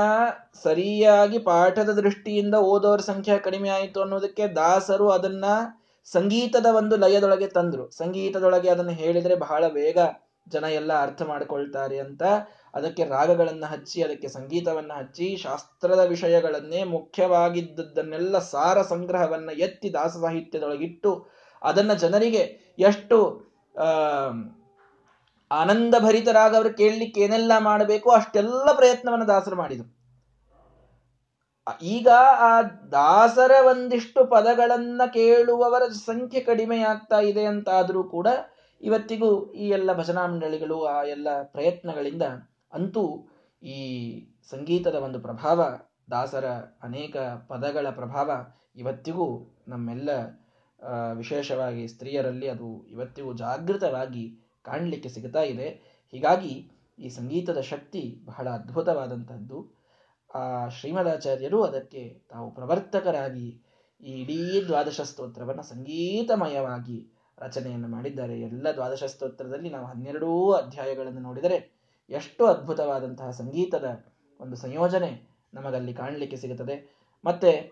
ಸರಿಯಾಗಿ 0.63 1.39
ಪಾಠದ 1.39 1.89
ದೃಷ್ಟಿಯಿಂದ 1.89 2.55
ಓದೋರ 2.55 2.99
ಸಂಖ್ಯೆ 2.99 3.37
ಕಡಿಮೆ 3.39 3.69
ಆಯಿತು 3.69 4.01
ಅನ್ನೋದಕ್ಕೆ 4.01 4.47
ದಾಸರು 4.47 5.09
ಅದನ್ನ 5.09 5.45
ಸಂಗೀತದ 6.07 6.65
ಒಂದು 6.75 6.95
ಲಯದೊಳಗೆ 6.97 7.47
ತಂದ್ರು. 7.47 7.91
ಸಂಗೀತದೊಳಗೆ 7.91 8.69
ಅದನ್ನು 8.69 8.91
ಹೇಳಿದ್ರೆ 8.91 9.35
ಬಹಳ 9.35 9.67
ಬೇಗ 9.67 9.97
ಜನ 10.47 10.63
ಎಲ್ಲ 10.63 11.01
ಅರ್ಥ 11.01 11.21
ಮಾಡಿಕೊಳ್ತಾರೆ 11.21 11.99
ಅಂತ 11.99 12.23
ಅದಕ್ಕೆ 12.73 13.03
ರಾಗಗಳನ್ನು 13.05 13.65
ಹಚ್ಚಿ, 13.65 14.03
ಅದಕ್ಕೆ 14.03 14.27
ಸಂಗೀತವನ್ನ 14.27 14.91
ಹಚ್ಚಿ, 14.93 15.35
ಶಾಸ್ತ್ರದ 15.35 15.99
ವಿಷಯಗಳನ್ನೇ 15.99 16.83
ಮುಖ್ಯವಾಗಿದ್ದದ್ದನ್ನೆಲ್ಲ 16.83 18.39
ಸಾರ 18.39 18.81
ಸಂಗ್ರಹವನ್ನು 18.81 19.51
ಎತ್ತಿ 19.57 19.93
ದಾಸ 19.93 20.13
ಸಾಹಿತ್ಯದೊಳಗಿಟ್ಟು 20.21 21.11
ಅದನ್ನ 21.63 21.93
ಜನರಿಗೆ 21.93 22.43
ಎಷ್ಟು 22.79 23.17
ಆನಂದ 25.51 25.95
ಭರಿತರಾಗ 25.99 26.55
ಅವರು 26.55 26.71
ಕೇಳಲಿಕ್ಕೆ 26.73 27.21
ಏನೆಲ್ಲ 27.21 27.51
ಮಾಡಬೇಕು 27.59 28.09
ಅಷ್ಟೆಲ್ಲ 28.09 28.69
ಪ್ರಯತ್ನವನ್ನು 28.75 29.27
ದಾಸರು 29.27 29.55
ಮಾಡಿದರು. 29.55 29.89
ಈಗ 31.81 32.07
ಆ 32.39 32.61
ದಾಸರ 32.91 33.51
ಒಂದಿಷ್ಟು 33.65 34.25
ಪದಗಳನ್ನ 34.25 35.01
ಕೇಳುವವರ 35.13 35.81
ಸಂಖ್ಯೆ 36.05 36.39
ಕಡಿಮೆಯಾಗ್ತಾ 36.39 37.19
ಇದೆ 37.19 37.45
ಅಂತಾದರೂ 37.45 38.03
ಕೂಡ 38.03 38.27
ಇವತ್ತಿಗೂ 38.81 39.51
ಈ 39.51 39.69
ಎಲ್ಲ 39.69 39.93
ಭಜನಾ 39.93 40.27
ಮಂಡಳಿಗಳು 40.27 40.85
ಆ 40.85 41.03
ಎಲ್ಲ 41.03 41.27
ಪ್ರಯತ್ನಗಳಿಂದ 41.43 42.21
ಅಂತೂ 42.73 43.03
ಈ 43.63 43.77
ಸಂಗೀತದ 44.51 44.95
ಒಂದು 44.95 45.19
ಪ್ರಭಾವ, 45.19 45.61
ದಾಸರ 46.11 46.45
ಅನೇಕ 46.83 47.17
ಪದಗಳ 47.47 47.87
ಪ್ರಭಾವ 47.89 48.29
ಇವತ್ತಿಗೂ 48.75 49.27
ನಮ್ಮೆಲ್ಲ 49.67 50.09
ವಿಶೇಷವಾಗಿ 51.13 51.87
ಸ್ತ್ರೀಯರಲ್ಲಿ 51.87 52.47
ಅದು 52.49 52.87
ಇವತ್ತಿಗೂ 52.91 53.33
ಜಾಗೃತವಾಗಿ 53.33 54.25
ಕಾಣಲಿಕ್ಕೆ 54.63 55.09
ಸಿಗ್ತಾ 55.09 55.41
ಇದೆ. 55.41 55.69
ಹೀಗಾಗಿ 56.11 56.71
ಈ 56.99 57.09
ಸಂಗೀತದ 57.09 57.59
ಶಕ್ತಿ 57.61 58.21
ಬಹಳ 58.25 58.49
ಅದ್ಭುತವಾದಂಥದ್ದು 58.49 59.57
ಆ 60.35 60.67
ಶ್ರೀಮದಾಚಾರ್ಯರು 60.67 61.63
ಅದಕ್ಕೆ 61.63 62.25
ತಾವು 62.29 62.51
ಪ್ರವರ್ತಕರಾಗಿ 62.51 63.47
ಈ 64.01 64.11
ಇಡೀ 64.21 64.61
ದ್ವಾದಶ 64.67 65.01
ಸ್ತೋತ್ರವನ್ನು 65.01 65.63
ಸಂಗೀತಮಯವಾಗಿ 65.63 66.97
ರಚನೆಯನ್ನು 67.37 67.87
ಮಾಡಿದ್ದಾರೆ. 67.87 68.41
ಎಲ್ಲ 68.41 68.67
ದ್ವಾದಶ 68.71 69.03
ಸ್ತೋತ್ರದಲ್ಲಿ 69.03 69.69
ನಾವು 69.69 69.85
ಹನ್ನೆರಡೂ 69.85 70.51
ಅಧ್ಯಾಯಗಳನ್ನು 70.51 71.19
ನೋಡಿದರೆ 71.19 71.57
ಎಷ್ಟು 72.09 72.45
ಅದ್ಭುತವಾದಂತಹ 72.45 73.29
ಸಂಗೀತದ 73.31 73.87
ಒಂದು 74.39 74.55
ಸಂಯೋಜನೆ 74.55 75.11
ನಮಗಲ್ಲಿ 75.53 75.93
ಕಾಣಲಿಕ್ಕೆ 75.93 76.37
ಸಿಗುತ್ತದೆ. 76.37 76.75
ಮತ್ತೆ 77.25 77.71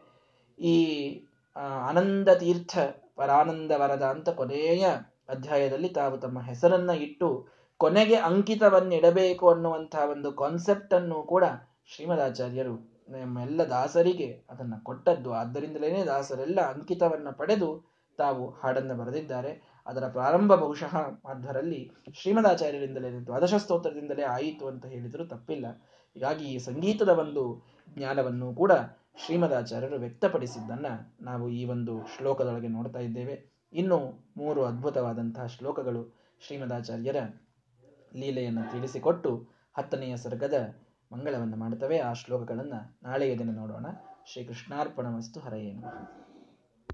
ಈ 0.60 0.76
ಆನಂದ 1.56 2.30
ತೀರ್ಥ 2.30 2.78
ಪರಾನಂದ 3.16 3.72
ವರದ 3.76 4.04
ಅಂತ 4.04 4.30
ಕೊನೆಯ 4.30 4.86
ಅಧ್ಯಾಯದಲ್ಲಿ 5.30 5.90
ತಾವು 5.90 6.18
ತಮ್ಮ 6.18 6.42
ಹೆಸರನ್ನ 6.42 6.90
ಇಟ್ಟು 6.90 7.48
ಕೊನೆಗೆ 7.78 8.16
ಅಂಕಿತವನ್ನಿಡಬೇಕು 8.16 9.50
ಅನ್ನುವಂತಹ 9.50 10.10
ಒಂದು 10.10 10.34
ಕಾನ್ಸೆಪ್ಟ್ 10.34 10.94
ಅನ್ನು 10.94 11.24
ಕೂಡ 11.24 11.44
ಶ್ರೀಮದಾಚಾರ್ಯರು 11.86 12.98
ನಮ್ಮೆಲ್ಲ 13.10 13.64
ದಾಸರಿಗೆ 13.64 14.44
ಅದನ್ನ 14.50 14.74
ಕೊಟ್ಟದ್ದು. 14.84 15.34
ಆದ್ದರಿಂದಲೇ 15.34 16.06
ದಾಸರೆಲ್ಲ 16.06 16.62
ಅಂಕಿತವನ್ನ 16.62 17.30
ಪಡೆದು 17.30 17.70
ತಾವು 18.18 18.50
ಹಾಡನ್ನು 18.50 18.96
ಬರೆದಿದ್ದಾರೆ. 18.96 19.82
ಅದರ 19.88 20.08
ಪ್ರಾರಂಭ 20.08 20.56
ಬಹುಶಃ 20.56 20.96
ಅದರಲ್ಲಿ 21.26 21.92
ಶ್ರೀಮದಾಚಾರ್ಯರಿಂದಲೇ 22.14 23.12
ದ್ವಾದಶ 23.12 23.54
ಸ್ತೋತ್ರದಿಂದಲೇ 23.54 24.24
ಆಯಿತು 24.24 24.68
ಅಂತ 24.68 24.86
ಹೇಳಿದರೂ 24.86 25.26
ತಪ್ಪಿಲ್ಲ. 25.26 25.66
ಹೀಗಾಗಿ 26.14 26.46
ಈ 26.46 26.58
ಸಂಗೀತದ 26.58 27.10
ಒಂದು 27.10 27.64
ಜ್ಞಾನವನ್ನು 27.98 28.54
ಕೂಡ 28.54 28.72
ಶ್ರೀಮದಾಚಾರ್ಯರು 29.26 29.96
ವ್ಯಕ್ತಪಡಿಸಿದ್ದನ್ನ 29.96 30.86
ನಾವು 31.22 31.50
ಈ 31.50 31.66
ಒಂದು 31.66 32.06
ಶ್ಲೋಕದೊಳಗೆ 32.18 32.68
ನೋಡ್ತಾ 32.68 33.00
ಇದ್ದೇವೆ. 33.00 33.57
ಇನ್ನು 33.74 34.30
ಮೂರು 34.38 34.66
ಅದ್ಭುತವಾದಂತಹ 34.66 35.46
ಶ್ಲೋಕಗಳು 35.46 36.18
ಶ್ರೀಮದಾಚಾರ್ಯರ 36.48 37.16
ಲೀಲೆಯನ್ನು 38.16 38.72
ತಿಳಿಸಿಕೊಟ್ಟು 38.72 39.48
ಹತ್ತನೆಯ 39.78 40.18
ಸರ್ಗದ 40.18 40.76
ಮಂಗಳವನ್ನು 41.12 41.58
ಮಾಡುತ್ತವೆ. 41.58 42.00
ಆ 42.00 42.14
ಶ್ಲೋಕಗಳನ್ನು 42.14 43.00
ನಾಳೆಯ 43.04 43.38
ದಿನ 43.38 43.56
ನೋಡೋಣ. 43.56 43.86
ಶ್ರೀ 44.26 44.44
ಕೃಷ್ಣಾರ್ಪಣ 44.44 45.06
ವಸ್ತು 45.16 45.40